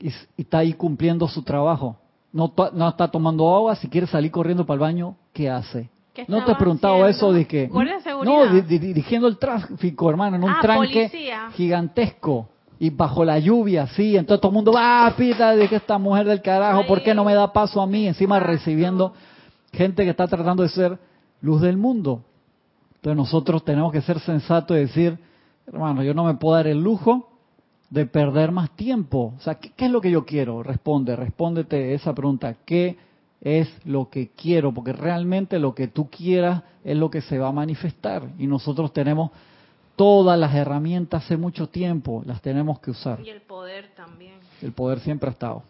y, 0.00 0.12
está 0.36 0.58
ahí 0.58 0.72
cumpliendo 0.72 1.28
su 1.28 1.42
trabajo. 1.42 1.96
No, 2.32 2.52
no 2.74 2.88
está 2.88 3.08
tomando 3.08 3.54
agua, 3.54 3.76
si 3.76 3.88
quiere 3.88 4.06
salir 4.06 4.30
corriendo 4.30 4.66
para 4.66 4.74
el 4.74 4.80
baño, 4.80 5.16
¿qué 5.32 5.48
hace? 5.48 5.88
No 6.26 6.44
te 6.44 6.52
he 6.52 6.54
preguntado 6.56 7.06
eso 7.06 7.32
de 7.32 7.46
que... 7.46 7.68
No, 7.68 8.46
dirigiendo 8.62 9.28
el 9.28 9.38
tráfico, 9.38 10.10
hermano, 10.10 10.36
en 10.36 10.44
un 10.44 10.50
ah, 10.50 10.58
tranque 10.60 11.10
gigantesco 11.54 12.48
y 12.80 12.90
bajo 12.90 13.24
la 13.24 13.38
lluvia, 13.38 13.86
sí, 13.88 14.16
entonces 14.16 14.40
todo 14.40 14.50
el 14.50 14.54
mundo 14.54 14.72
va, 14.72 15.06
ah, 15.06 15.16
pita 15.16 15.54
de 15.54 15.68
que 15.68 15.76
esta 15.76 15.98
mujer 15.98 16.26
del 16.26 16.42
carajo, 16.42 16.86
¿por 16.86 17.02
qué 17.02 17.14
no 17.14 17.24
me 17.24 17.34
da 17.34 17.52
paso 17.52 17.80
a 17.80 17.86
mí? 17.86 18.06
Encima 18.06 18.38
recibiendo 18.38 19.12
gente 19.72 20.04
que 20.04 20.10
está 20.10 20.26
tratando 20.26 20.62
de 20.62 20.68
ser 20.68 20.98
luz 21.40 21.60
del 21.60 21.76
mundo. 21.76 22.22
Entonces 22.96 23.16
nosotros 23.16 23.64
tenemos 23.64 23.92
que 23.92 24.00
ser 24.00 24.18
sensatos 24.20 24.76
y 24.76 24.80
decir, 24.80 25.18
hermano, 25.66 26.02
yo 26.02 26.14
no 26.14 26.24
me 26.24 26.34
puedo 26.34 26.56
dar 26.56 26.66
el 26.66 26.82
lujo 26.82 27.28
de 27.90 28.06
perder 28.06 28.52
más 28.52 28.70
tiempo. 28.76 29.34
O 29.36 29.40
sea, 29.40 29.54
¿qué, 29.56 29.72
es 29.76 29.90
lo 29.90 30.00
que 30.00 30.10
yo 30.10 30.24
quiero? 30.24 30.62
Responde, 30.62 31.16
respóndete 31.16 31.94
esa 31.94 32.14
pregunta. 32.14 32.54
¿Qué 32.64 32.96
es 33.40 33.68
lo 33.84 34.10
que 34.10 34.30
quiero? 34.30 34.72
Porque 34.72 34.92
realmente 34.92 35.58
lo 35.58 35.74
que 35.74 35.88
tú 35.88 36.08
quieras 36.10 36.62
es 36.84 36.96
lo 36.96 37.10
que 37.10 37.20
se 37.20 37.38
va 37.38 37.48
a 37.48 37.52
manifestar. 37.52 38.22
Y 38.38 38.46
nosotros 38.46 38.92
tenemos 38.92 39.30
todas 39.96 40.38
las 40.38 40.54
herramientas 40.54 41.24
hace 41.24 41.36
mucho 41.36 41.68
tiempo, 41.68 42.22
las 42.24 42.40
tenemos 42.40 42.78
que 42.80 42.90
usar. 42.90 43.20
Y 43.20 43.30
el 43.30 43.42
poder 43.42 43.90
también. 43.96 44.34
El 44.62 44.72
poder 44.72 45.00
siempre 45.00 45.28
ha 45.28 45.32
estado. 45.32 45.62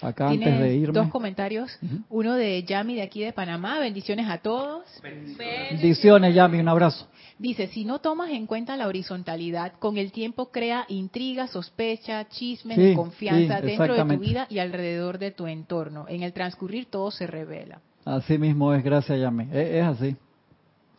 Acá 0.00 0.28
antes 0.28 0.58
de 0.58 0.74
irme. 0.74 0.92
Dos 0.92 1.08
comentarios. 1.08 1.78
Uno 2.10 2.34
de 2.34 2.62
Yami 2.64 2.96
de 2.96 3.02
aquí 3.02 3.22
de 3.22 3.32
Panamá. 3.32 3.78
Bendiciones 3.78 4.28
a 4.28 4.38
todos. 4.38 4.84
Bendiciones, 5.02 6.34
Yami. 6.34 6.58
Un 6.58 6.68
abrazo. 6.68 7.06
Dice, 7.38 7.66
si 7.66 7.84
no 7.84 7.98
tomas 7.98 8.30
en 8.30 8.46
cuenta 8.46 8.76
la 8.76 8.86
horizontalidad, 8.86 9.72
con 9.80 9.96
el 9.96 10.12
tiempo 10.12 10.50
crea 10.52 10.84
intriga, 10.88 11.48
sospecha, 11.48 12.28
chismes 12.28 12.78
y 12.78 12.94
confianza 12.94 13.60
dentro 13.60 13.94
de 13.94 14.04
tu 14.04 14.20
vida 14.20 14.46
y 14.48 14.60
alrededor 14.60 15.18
de 15.18 15.32
tu 15.32 15.46
entorno. 15.46 16.06
En 16.08 16.22
el 16.22 16.32
transcurrir 16.32 16.86
todo 16.86 17.10
se 17.10 17.26
revela. 17.26 17.80
Así 18.04 18.38
mismo 18.38 18.72
es, 18.72 18.84
gracias 18.84 19.18
Yami. 19.18 19.48
es 19.52 19.84
así. 19.84 20.16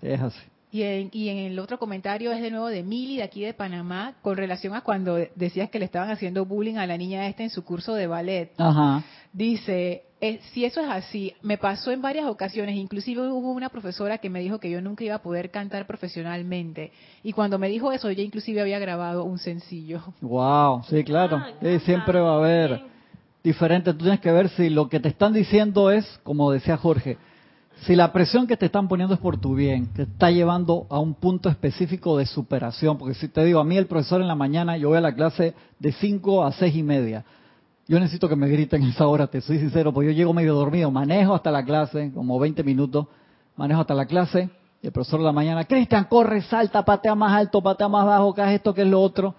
Es 0.02 0.22
así. 0.22 0.42
Y 0.76 1.30
en, 1.30 1.38
el 1.38 1.58
otro 1.58 1.80
comentario 1.80 2.34
es 2.34 2.42
de 2.42 2.52
nuevo 2.52 2.68
de 2.68 2.84
Mili, 2.84 3.16
de 3.16 3.24
aquí 3.24 3.42
de 3.42 3.54
Panamá, 3.54 4.16
con 4.22 4.36
relación 4.36 4.74
a 4.76 4.82
cuando 4.82 5.16
decías 5.34 5.70
que 5.70 5.80
le 5.80 5.86
estaban 5.86 6.10
haciendo 6.10 6.46
bullying 6.46 6.76
a 6.76 6.86
la 6.86 6.98
niña 6.98 7.28
esta 7.28 7.44
en 7.44 7.50
su 7.50 7.64
curso 7.64 7.94
de 7.94 8.08
ballet. 8.08 8.52
Ajá. 8.58 9.02
Dice, 9.32 10.04
eh, 10.20 10.42
si 10.52 10.66
eso 10.66 10.82
es 10.82 10.90
así, 10.90 11.34
me 11.42 11.58
pasó 11.58 11.92
en 11.92 12.02
varias 12.02 12.26
ocasiones, 12.26 12.76
inclusive 12.76 13.22
hubo 13.22 13.54
una 13.54 13.70
profesora 13.70 14.18
que 14.18 14.30
me 14.30 14.42
dijo 14.42 14.60
que 14.60 14.70
yo 14.70 14.82
nunca 14.82 15.06
iba 15.06 15.16
a 15.16 15.22
poder 15.22 15.50
cantar 15.50 15.88
profesionalmente. 15.88 16.92
Y 17.24 17.32
cuando 17.32 17.58
me 17.58 17.70
dijo 17.70 17.94
eso, 17.94 18.10
ella 18.10 18.24
inclusive 18.24 18.60
había 18.60 18.78
grabado 18.78 19.24
un 19.24 19.40
sencillo. 19.40 20.02
Wow, 20.20 20.84
sí, 20.90 21.06
claro. 21.06 21.38
Ah, 21.38 21.80
siempre 21.86 22.20
va 22.20 22.34
a 22.34 22.38
haber 22.38 22.84
diferente. 23.42 23.94
Tú 23.94 24.00
tienes 24.00 24.20
que 24.20 24.32
ver 24.34 24.50
si 24.50 24.70
lo 24.70 24.90
que 24.90 25.00
te 25.00 25.08
están 25.08 25.32
diciendo 25.32 25.90
es, 25.90 26.20
como 26.24 26.52
decía 26.52 26.76
Jorge, 26.76 27.18
si 27.82 27.96
la 27.96 28.12
presión 28.12 28.48
que 28.48 28.58
te 28.58 28.68
están 28.68 28.88
poniendo 28.88 29.14
es 29.14 29.20
por 29.20 29.38
tu 29.38 29.54
bien, 29.54 29.88
te 29.94 30.04
está 30.04 30.32
llevando 30.32 30.88
a 30.90 31.00
un 31.00 31.14
punto 31.14 31.50
específico 31.50 32.18
de 32.18 32.26
superación, 32.26 32.98
porque 32.98 33.14
si 33.16 33.28
te 33.28 33.44
digo, 33.44 33.60
a 33.60 33.64
mí 33.64 33.78
el 33.78 33.86
profesor 33.86 34.22
en 34.22 34.28
la 34.28 34.36
mañana, 34.36 34.78
yo 34.78 34.90
voy 34.90 34.98
a 34.98 35.02
la 35.02 35.14
clase 35.14 35.54
de 35.80 35.92
5 35.92 36.46
a 36.46 36.52
6 36.54 36.76
y 36.76 36.84
media. 36.84 37.26
Yo 37.88 38.00
necesito 38.00 38.28
que 38.28 38.36
me 38.36 38.48
griten 38.48 38.82
esa 38.84 39.06
hora, 39.06 39.28
te 39.28 39.42
soy 39.42 39.60
sincero, 39.60 39.94
porque 39.94 40.08
yo 40.08 40.14
llego 40.14 40.34
medio 40.34 40.56
dormido, 40.56 40.90
manejo 40.90 41.36
hasta 41.36 41.52
la 41.52 41.64
clase, 41.64 42.12
como 42.14 42.40
20 42.40 42.64
minutos, 42.64 43.08
manejo 43.56 43.82
hasta 43.82 43.94
la 43.94 44.06
clase, 44.06 44.50
y 44.82 44.88
el 44.88 44.92
profesor 44.92 45.20
de 45.20 45.26
la 45.26 45.32
mañana, 45.32 45.66
Cristian, 45.66 46.06
corre, 46.06 46.42
salta, 46.42 46.84
patea 46.84 47.14
más 47.14 47.34
alto, 47.34 47.62
patea 47.62 47.88
más 47.88 48.06
bajo, 48.06 48.34
que 48.34 48.42
haz 48.42 48.54
esto, 48.54 48.74
que 48.74 48.82
es 48.82 48.88
lo 48.88 49.02
otro. 49.02 49.36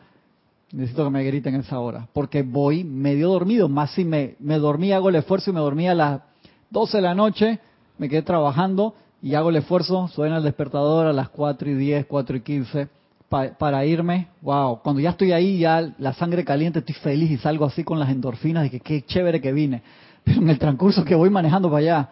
Necesito 0.73 1.05
que 1.05 1.11
me 1.11 1.25
griten 1.25 1.55
esa 1.57 1.81
hora, 1.81 2.07
porque 2.13 2.43
voy 2.43 2.85
medio 2.85 3.31
dormido, 3.31 3.69
más 3.69 3.93
si 3.93 4.05
me, 4.05 4.37
me 4.39 4.59
dormí, 4.59 4.93
hago 4.93 5.09
el 5.09 5.17
esfuerzo 5.17 5.51
y 5.51 5.55
me 5.55 5.61
dormí 5.61 5.89
a 5.89 5.95
las 5.95 6.21
12 6.71 6.99
de 6.99 7.03
la 7.03 7.15
noche, 7.15 7.61
me 7.99 8.09
quedé 8.09 8.23
trabajando 8.23 8.95
y 9.23 9.35
hago 9.35 9.51
el 9.51 9.57
esfuerzo, 9.57 10.09
suena 10.09 10.39
el 10.39 10.45
despertador 10.45 11.07
a 11.07 11.13
las 11.13 11.29
4 11.31 11.71
y 11.71 11.75
10, 11.75 12.07
4 12.07 12.37
y 12.37 12.41
15 12.41 12.89
para 13.29 13.85
irme. 13.85 14.29
Wow, 14.43 14.81
cuando 14.83 15.01
ya 15.01 15.11
estoy 15.11 15.33
ahí, 15.33 15.59
ya 15.59 15.93
la 15.99 16.13
sangre 16.13 16.45
caliente, 16.45 16.79
estoy 16.79 16.95
feliz 16.95 17.31
y 17.31 17.39
salgo 17.39 17.65
así 17.65 17.83
con 17.85 17.99
las 17.99 18.11
endorfinas 18.11 18.65
de 18.65 18.71
que 18.71 18.81
qué 18.81 19.03
chévere 19.03 19.41
que 19.41 19.53
vine. 19.53 19.83
Pero 20.25 20.41
en 20.41 20.51
el 20.51 20.59
transcurso 20.59 21.05
que 21.05 21.15
voy 21.15 21.31
manejando 21.31 21.69
para 21.69 21.79
allá, 21.79 22.09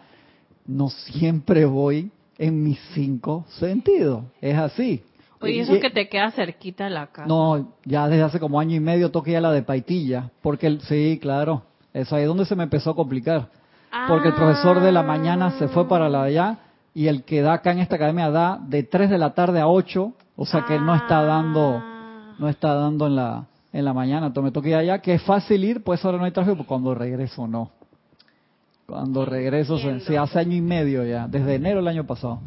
no 0.65 0.89
siempre 0.89 1.65
voy 1.65 2.11
en 2.37 2.63
mis 2.63 2.79
cinco 2.93 3.45
sentidos. 3.59 4.23
Es 4.41 4.57
así. 4.57 5.03
Oye, 5.41 5.59
eso 5.59 5.79
que 5.79 5.89
te 5.89 6.09
queda 6.09 6.31
cerquita 6.31 6.89
la 6.89 7.07
casa. 7.07 7.27
No, 7.27 7.75
ya 7.83 8.07
desde 8.07 8.23
hace 8.23 8.39
como 8.39 8.59
año 8.59 8.75
y 8.75 8.79
medio 8.79 9.11
toqué 9.11 9.33
ya 9.33 9.41
la 9.41 9.51
de 9.51 9.61
Paitilla, 9.61 10.31
porque 10.41 10.79
sí, 10.87 11.19
claro, 11.21 11.63
es 11.93 12.11
ahí 12.11 12.23
donde 12.23 12.45
se 12.45 12.55
me 12.55 12.63
empezó 12.63 12.91
a 12.91 12.95
complicar 12.95 13.49
porque 14.07 14.29
el 14.29 14.35
profesor 14.35 14.79
de 14.79 14.91
la 14.91 15.03
mañana 15.03 15.51
se 15.51 15.67
fue 15.67 15.87
para 15.87 16.09
la 16.09 16.23
de 16.23 16.29
allá 16.29 16.57
y 16.93 17.07
el 17.07 17.23
que 17.23 17.41
da 17.41 17.53
acá 17.53 17.71
en 17.71 17.79
esta 17.79 17.95
academia 17.95 18.29
da 18.29 18.59
de 18.61 18.83
3 18.83 19.09
de 19.09 19.17
la 19.17 19.33
tarde 19.33 19.59
a 19.59 19.67
8, 19.67 20.13
o 20.35 20.45
sea 20.45 20.65
que 20.65 20.79
no 20.79 20.95
está 20.95 21.21
dando 21.23 21.81
ah. 21.81 22.35
no 22.39 22.49
está 22.49 22.73
dando 22.73 23.07
en 23.07 23.15
la 23.15 23.45
en 23.75 23.83
la 23.83 23.93
mañana, 23.93 24.27
entonces 24.27 24.45
me 24.45 24.53
toca 24.53 24.69
ir 24.69 24.75
allá, 24.75 24.99
que 24.99 25.15
es 25.15 25.21
fácil 25.23 25.65
ir, 25.65 25.83
pues 25.83 26.03
ahora 26.05 26.17
no 26.17 26.23
hay 26.23 26.31
tráfico, 26.31 26.55
pues 26.55 26.67
cuando 26.67 26.95
regreso 26.95 27.45
no. 27.45 27.71
Cuando 28.85 29.25
regreso, 29.25 29.77
se, 29.77 30.17
hace 30.17 30.39
año 30.39 30.55
y 30.55 30.61
medio 30.61 31.03
ya, 31.03 31.27
desde 31.27 31.55
enero 31.55 31.79
del 31.79 31.89
año 31.89 32.05
pasado. 32.05 32.39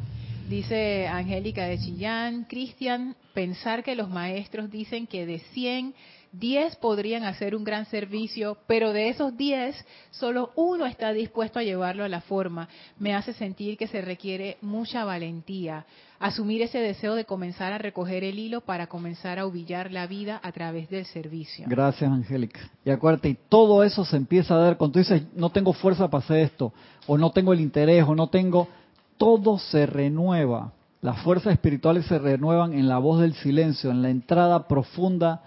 Dice 0.49 1.07
Angélica 1.07 1.65
de 1.65 1.79
Chillán, 1.79 2.45
Cristian, 2.49 3.15
pensar 3.35 3.83
que 3.83 3.95
los 3.95 4.09
maestros 4.09 4.71
dicen 4.71 5.07
que 5.07 5.27
de 5.27 5.41
100 5.41 5.93
10 6.33 6.77
podrían 6.77 7.25
hacer 7.25 7.55
un 7.55 7.65
gran 7.65 7.87
servicio, 7.87 8.59
pero 8.67 8.93
de 8.93 9.09
esos 9.09 9.37
10, 9.37 9.75
solo 10.11 10.51
uno 10.57 10.87
está 10.87 11.13
dispuesto 11.13 11.59
a 11.59 11.63
llevarlo 11.63 12.05
a 12.05 12.09
la 12.09 12.21
forma. 12.21 12.69
Me 12.99 13.15
hace 13.15 13.33
sentir 13.33 13.77
que 13.77 13.87
se 13.87 14.01
requiere 14.01 14.59
mucha 14.61 15.05
valentía. 15.05 15.87
Asumir 16.21 16.63
ese 16.63 16.79
deseo 16.79 17.15
de 17.15 17.25
comenzar 17.25 17.73
a 17.73 17.79
recoger 17.79 18.25
el 18.25 18.39
hilo 18.39 18.61
para 18.61 18.89
comenzar 18.89 19.39
a 19.39 19.47
hubillar 19.47 19.93
la 19.93 20.07
vida 20.07 20.41
a 20.43 20.53
través 20.53 20.91
del 20.91 21.07
servicio. 21.07 21.67
Gracias, 21.69 22.11
Angélica. 22.11 22.61
Y 22.85 22.91
acuérdate, 22.91 23.31
y 23.31 23.39
todo 23.49 23.85
eso 23.85 24.05
se 24.05 24.17
empieza 24.17 24.55
a 24.55 24.59
dar 24.59 24.77
cuando 24.77 24.95
tú 24.95 24.99
dices, 24.99 25.23
no 25.35 25.51
tengo 25.51 25.73
fuerza 25.73 26.09
para 26.09 26.25
hacer 26.25 26.39
esto, 26.39 26.73
o 27.07 27.17
no 27.17 27.31
tengo 27.31 27.53
el 27.53 27.61
interés, 27.61 28.05
o 28.07 28.15
no 28.15 28.29
tengo... 28.29 28.69
Todo 29.17 29.59
se 29.59 29.85
renueva. 29.85 30.73
Las 31.01 31.21
fuerzas 31.23 31.53
espirituales 31.53 32.07
se 32.07 32.21
renuevan 32.21 32.73
en 32.73 32.89
la 32.89 32.99
voz 32.99 33.21
del 33.21 33.35
silencio, 33.35 33.91
en 33.91 34.01
la 34.01 34.11
entrada 34.11 34.69
profunda 34.69 35.43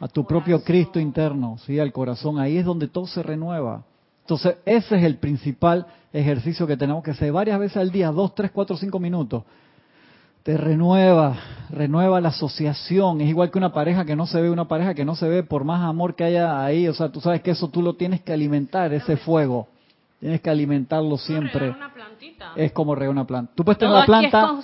a 0.00 0.08
tu 0.08 0.24
propio 0.24 0.62
Cristo 0.62 1.00
interno, 1.00 1.56
¿sí? 1.64 1.78
al 1.78 1.92
corazón. 1.92 2.38
Ahí 2.38 2.58
es 2.58 2.64
donde 2.64 2.88
todo 2.88 3.06
se 3.06 3.22
renueva. 3.22 3.82
Entonces, 4.22 4.56
ese 4.64 4.96
es 4.96 5.04
el 5.04 5.16
principal 5.16 5.86
ejercicio 6.12 6.66
que 6.66 6.76
tenemos 6.76 7.02
que 7.02 7.12
hacer 7.12 7.32
varias 7.32 7.58
veces 7.58 7.76
al 7.76 7.90
día, 7.90 8.10
dos, 8.10 8.34
tres, 8.34 8.50
cuatro, 8.50 8.76
cinco 8.76 8.98
minutos. 8.98 9.44
Te 10.42 10.56
renueva, 10.56 11.36
renueva 11.70 12.20
la 12.20 12.28
asociación. 12.28 13.20
Es 13.20 13.28
igual 13.28 13.50
que 13.50 13.58
una 13.58 13.72
pareja 13.72 14.04
que 14.04 14.14
no 14.14 14.26
se 14.26 14.40
ve, 14.40 14.50
una 14.50 14.68
pareja 14.68 14.94
que 14.94 15.04
no 15.04 15.16
se 15.16 15.28
ve, 15.28 15.42
por 15.42 15.64
más 15.64 15.82
amor 15.82 16.14
que 16.14 16.24
haya 16.24 16.64
ahí. 16.64 16.86
O 16.88 16.94
sea, 16.94 17.10
tú 17.10 17.20
sabes 17.20 17.42
que 17.42 17.50
eso 17.50 17.68
tú 17.68 17.82
lo 17.82 17.94
tienes 17.94 18.20
que 18.20 18.32
alimentar, 18.32 18.92
ese 18.92 19.16
fuego. 19.16 19.68
Tienes 20.20 20.40
que 20.40 20.50
alimentarlo 20.50 21.18
siempre. 21.18 21.74
Es 22.54 22.72
como 22.72 22.94
regar 22.94 23.10
una 23.10 23.26
planta. 23.26 23.52
Tú 23.54 23.64
puedes 23.64 23.78
tener 23.78 23.94
la 23.94 24.06
planta 24.06 24.54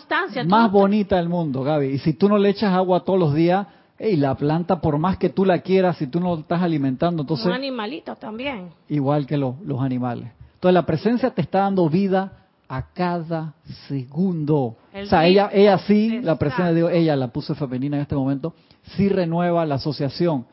más 0.47 0.71
bonita 0.71 1.17
del 1.17 1.29
mundo, 1.29 1.63
Gaby. 1.63 1.87
Y 1.89 1.99
si 1.99 2.15
tú 2.15 2.29
no 2.29 2.39
le 2.39 2.49
echas 2.49 2.73
agua 2.73 3.05
todos 3.05 3.19
los 3.19 3.35
días, 3.35 3.67
y 4.11 4.17
la 4.17 4.35
planta, 4.35 4.81
por 4.81 4.99
más 4.99 5.17
que 5.17 5.29
tú 5.29 5.45
la 5.45 5.61
quieras, 5.61 5.97
si 5.97 6.09
tú 6.09 6.19
no 6.19 6.35
la 6.35 6.41
estás 6.41 6.61
alimentando, 6.61 7.23
entonces... 7.23 7.47
Un 7.47 7.53
animalito 7.53 8.17
también. 8.17 8.71
Igual 8.89 9.27
que 9.27 9.37
los 9.37 9.81
animales. 9.81 10.31
Entonces 10.55 10.75
la 10.75 10.85
presencia 10.85 11.31
te 11.31 11.43
está 11.43 11.61
dando 11.61 11.89
vida 11.89 12.33
a 12.69 12.83
cada 12.93 13.55
segundo. 13.87 14.77
o 14.95 15.07
sea, 15.07 15.27
ella, 15.27 15.51
ella 15.53 15.79
sí, 15.79 16.21
la 16.21 16.37
presencia 16.37 16.67
de 16.67 16.75
Dios, 16.75 16.91
ella 16.93 17.15
la 17.15 17.29
puse 17.29 17.55
femenina 17.55 17.97
en 17.97 18.03
este 18.03 18.17
momento, 18.17 18.55
sí 18.97 19.09
renueva 19.09 19.65
la 19.67 19.77
asociación. 19.77 20.47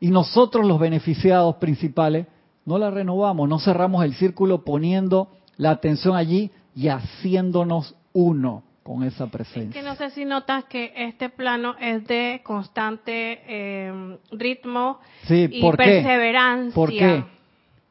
Y 0.00 0.08
nosotros 0.08 0.66
los 0.66 0.80
beneficiados 0.80 1.56
principales 1.56 2.26
no 2.64 2.78
la 2.78 2.90
renovamos, 2.90 3.48
no 3.48 3.58
cerramos 3.60 4.04
el 4.04 4.14
círculo 4.14 4.64
poniendo 4.64 5.28
la 5.58 5.70
atención 5.70 6.16
allí 6.16 6.50
y 6.74 6.88
haciéndonos 6.88 7.94
uno 8.12 8.64
con 8.90 9.04
esa 9.04 9.28
presencia. 9.28 9.70
que 9.70 9.86
no 9.86 9.94
sé 9.94 10.10
si 10.10 10.24
notas 10.24 10.64
que 10.64 10.92
este 10.96 11.28
plano 11.28 11.76
es 11.80 12.04
de 12.08 12.40
constante 12.42 13.40
eh, 13.46 14.18
ritmo 14.32 14.98
y 15.28 15.62
perseverancia. 15.76 16.74
¿Por 16.74 16.90
qué? 16.90 17.24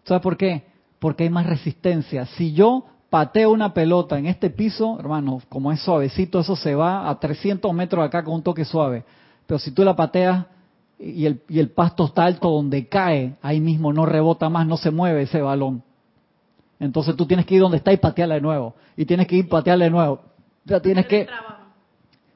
¿Sabes 0.03 0.21
por 0.21 0.35
qué? 0.35 0.63
Porque 0.99 1.23
hay 1.23 1.29
más 1.29 1.45
resistencia. 1.45 2.25
Si 2.25 2.51
yo 2.51 2.83
pateo 3.09 3.51
una 3.51 3.73
pelota 3.73 4.19
en 4.19 4.25
este 4.25 4.49
piso, 4.49 4.99
hermano, 4.99 5.41
como 5.47 5.71
es 5.71 5.79
suavecito, 5.81 6.41
eso 6.41 6.57
se 6.57 6.75
va 6.75 7.09
a 7.09 7.17
300 7.17 7.73
metros 7.73 8.05
acá 8.05 8.21
con 8.21 8.33
un 8.33 8.43
toque 8.43 8.65
suave. 8.65 9.05
Pero 9.47 9.57
si 9.57 9.71
tú 9.71 9.85
la 9.85 9.95
pateas 9.95 10.47
y 10.99 11.25
el, 11.25 11.41
y 11.47 11.59
el 11.59 11.69
pasto 11.69 12.07
está 12.07 12.25
alto 12.25 12.49
donde 12.49 12.89
cae, 12.89 13.35
ahí 13.41 13.61
mismo 13.61 13.93
no 13.93 14.05
rebota 14.05 14.49
más, 14.49 14.67
no 14.67 14.75
se 14.75 14.91
mueve 14.91 15.21
ese 15.21 15.41
balón. 15.41 15.81
Entonces 16.77 17.15
tú 17.15 17.25
tienes 17.25 17.45
que 17.45 17.55
ir 17.55 17.61
donde 17.61 17.77
está 17.77 17.93
y 17.93 17.97
patearla 17.97 18.35
de 18.35 18.41
nuevo. 18.41 18.75
Y 18.97 19.05
tienes 19.05 19.27
que 19.27 19.37
ir 19.37 19.47
patearla 19.47 19.85
de 19.85 19.91
nuevo 19.91 20.28
tienes 20.81 21.07
que... 21.07 21.27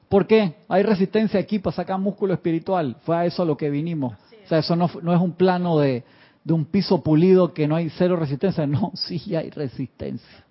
¿Por 0.08 0.26
qué? 0.26 0.56
Hay 0.68 0.82
resistencia 0.82 1.40
aquí 1.40 1.58
para 1.58 1.74
sacar 1.74 1.98
músculo 1.98 2.34
espiritual. 2.34 2.96
Fue 3.02 3.16
a 3.16 3.24
eso 3.24 3.42
a 3.42 3.46
lo 3.46 3.56
que 3.56 3.70
vinimos. 3.70 4.14
O 4.44 4.48
sea, 4.48 4.58
eso 4.58 4.76
no, 4.76 4.90
no 5.02 5.14
es 5.14 5.20
un 5.20 5.32
plano 5.32 5.78
de, 5.78 6.04
de 6.44 6.52
un 6.52 6.66
piso 6.66 7.02
pulido 7.02 7.52
que 7.52 7.66
no 7.66 7.74
hay 7.74 7.90
cero 7.90 8.16
resistencia. 8.16 8.66
No, 8.66 8.92
sí 8.94 9.34
hay 9.34 9.50
resistencia. 9.50 10.44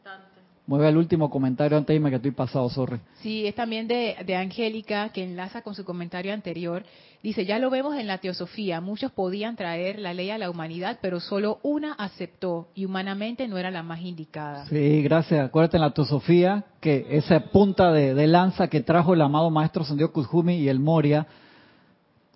Mueve 0.65 0.87
el 0.87 0.95
último 0.95 1.29
comentario 1.29 1.77
antes 1.77 2.01
de 2.01 2.09
que 2.09 2.15
estoy 2.15 2.31
pasado, 2.31 2.69
sorry. 2.69 2.97
Sí, 3.21 3.45
es 3.45 3.53
también 3.53 3.85
de, 3.87 4.15
de 4.25 4.35
Angélica, 4.35 5.09
que 5.09 5.21
enlaza 5.23 5.61
con 5.61 5.75
su 5.75 5.83
comentario 5.83 6.33
anterior. 6.33 6.83
Dice, 7.21 7.45
ya 7.45 7.59
lo 7.59 7.69
vemos 7.69 7.97
en 7.97 8.07
la 8.07 8.19
teosofía, 8.19 8.79
muchos 8.79 9.11
podían 9.11 9.57
traer 9.57 9.99
la 9.99 10.13
ley 10.13 10.29
a 10.29 10.37
la 10.37 10.49
humanidad, 10.49 10.99
pero 11.01 11.19
solo 11.19 11.59
una 11.63 11.93
aceptó 11.93 12.67
y 12.75 12.85
humanamente 12.85 13.47
no 13.47 13.57
era 13.57 13.71
la 13.71 13.83
más 13.83 14.01
indicada. 14.01 14.65
Sí, 14.67 15.01
gracias. 15.01 15.45
Acuérdate 15.45 15.77
en 15.77 15.81
la 15.81 15.93
teosofía 15.93 16.63
que 16.79 17.07
esa 17.09 17.39
punta 17.39 17.91
de, 17.91 18.27
lanza 18.27 18.67
que 18.67 18.81
trajo 18.81 19.13
el 19.13 19.21
amado 19.21 19.49
maestro 19.49 19.83
Sendio 19.83 20.11
Kuzumi 20.13 20.55
y 20.55 20.69
el 20.69 20.79
Moria, 20.79 21.27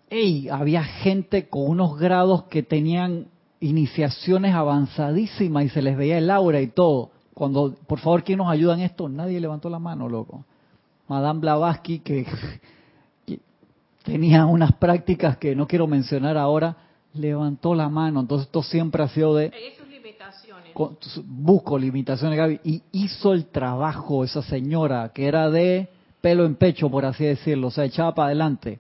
ey, 0.10 0.50
había 0.50 0.84
gente 0.84 1.48
con 1.48 1.70
unos 1.70 1.98
grados 1.98 2.44
que 2.44 2.64
tenían 2.64 3.28
iniciaciones 3.62 4.54
avanzadísimas 4.54 5.66
y 5.66 5.70
se 5.70 5.82
les 5.82 5.98
veía 5.98 6.18
el 6.18 6.30
aura 6.30 6.62
y 6.62 6.68
todo. 6.68 7.12
Cuando, 7.38 7.76
por 7.86 8.00
favor, 8.00 8.24
¿quién 8.24 8.40
nos 8.40 8.50
ayuda 8.50 8.74
en 8.74 8.80
esto? 8.80 9.08
Nadie 9.08 9.40
levantó 9.40 9.70
la 9.70 9.78
mano, 9.78 10.10
loco. 10.10 10.44
Madame 11.08 11.40
Blavatsky, 11.42 12.00
que, 12.00 12.26
tenía 14.04 14.48
unas 14.48 14.74
prácticas 14.74 15.38
que 15.38 15.56
no 15.56 15.68
quiero 15.68 15.86
mencionar 15.86 16.36
ahora, 16.36 16.76
levantó 17.14 17.76
la 17.76 17.90
mano. 17.90 18.22
Entonces, 18.22 18.48
esto 18.48 18.64
siempre 18.64 19.04
ha 19.04 19.08
sido 19.10 19.36
de. 19.36 19.52
limitaciones. 19.88 20.74
busco 21.28 21.78
limitaciones, 21.78 22.40
Gaby. 22.40 22.60
Y 22.64 22.82
hizo 22.92 23.34
el 23.34 23.46
trabajo 23.46 24.24
esa 24.24 24.42
señora, 24.42 25.12
que 25.14 25.28
era 25.28 25.52
de 25.52 25.90
pelo 26.22 26.44
en 26.44 26.56
pecho, 26.56 26.90
por 26.90 27.06
así 27.06 27.24
decirlo, 27.24 27.68
o 27.68 27.72
sea, 27.72 27.86
echaba 27.86 28.16
para 28.16 28.30
adelante. 28.30 28.80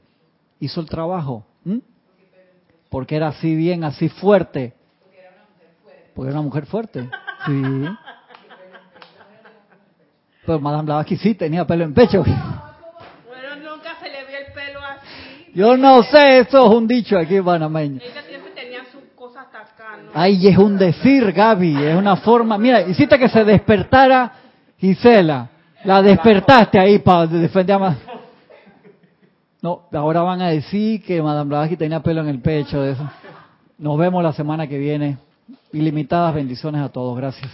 Hizo 0.59 0.81
el 0.81 0.89
trabajo. 0.89 1.45
Porque 2.89 3.17
era 3.17 3.27
así 3.27 3.55
bien, 3.55 3.83
así 3.83 4.09
fuerte. 4.09 4.73
Porque 6.15 6.31
era 6.31 6.39
una 6.39 6.47
mujer 6.47 6.65
fuerte. 6.65 7.07
Sí. 7.45 7.61
Pero 10.47 10.61
Madame 10.61 10.85
Blavatsky 10.85 11.17
sí 11.17 11.35
tenía 11.35 11.67
pelo 11.67 11.83
en 11.83 11.93
pecho. 11.93 12.23
Bueno, 12.23 13.69
nunca 13.69 13.95
se 14.01 14.09
le 14.09 14.25
vio 14.25 14.37
el 14.47 14.53
pelo 14.53 14.79
así. 14.79 15.51
Yo 15.53 15.75
no 15.75 16.01
sé, 16.03 16.39
eso 16.39 16.65
es 16.65 16.73
un 16.73 16.87
dicho 16.87 17.17
aquí 17.19 17.41
panameño. 17.41 17.99
Ella 18.01 18.23
siempre 18.25 18.51
tenía 18.55 18.79
sus 18.89 19.01
cosas 19.13 19.45
¿no? 20.05 20.11
Ay, 20.13 20.47
es 20.47 20.57
un 20.57 20.77
decir, 20.77 21.33
Gaby, 21.33 21.83
es 21.83 21.97
una 21.97 22.15
forma. 22.15 22.57
Mira, 22.57 22.79
hiciste 22.83 23.19
que 23.19 23.27
se 23.27 23.43
despertara 23.43 24.31
Gisela. 24.77 25.49
La 25.83 26.01
despertaste 26.01 26.79
ahí 26.79 26.99
para 26.99 27.27
defender 27.27 27.75
a 27.75 27.79
más. 27.79 27.97
No, 29.61 29.81
ahora 29.91 30.21
van 30.21 30.41
a 30.41 30.47
decir 30.47 31.03
que 31.03 31.21
Madame 31.21 31.49
Blavatsky 31.49 31.75
tenía 31.75 31.99
pelo 31.99 32.21
en 32.21 32.29
el 32.29 32.39
pecho 32.39 32.81
de 32.81 32.91
eso. 32.91 33.09
Nos 33.77 33.97
vemos 33.97 34.23
la 34.23 34.31
semana 34.31 34.65
que 34.65 34.77
viene. 34.77 35.17
Ilimitadas 35.73 36.33
bendiciones 36.33 36.81
a 36.81 36.87
todos. 36.87 37.17
Gracias. 37.17 37.51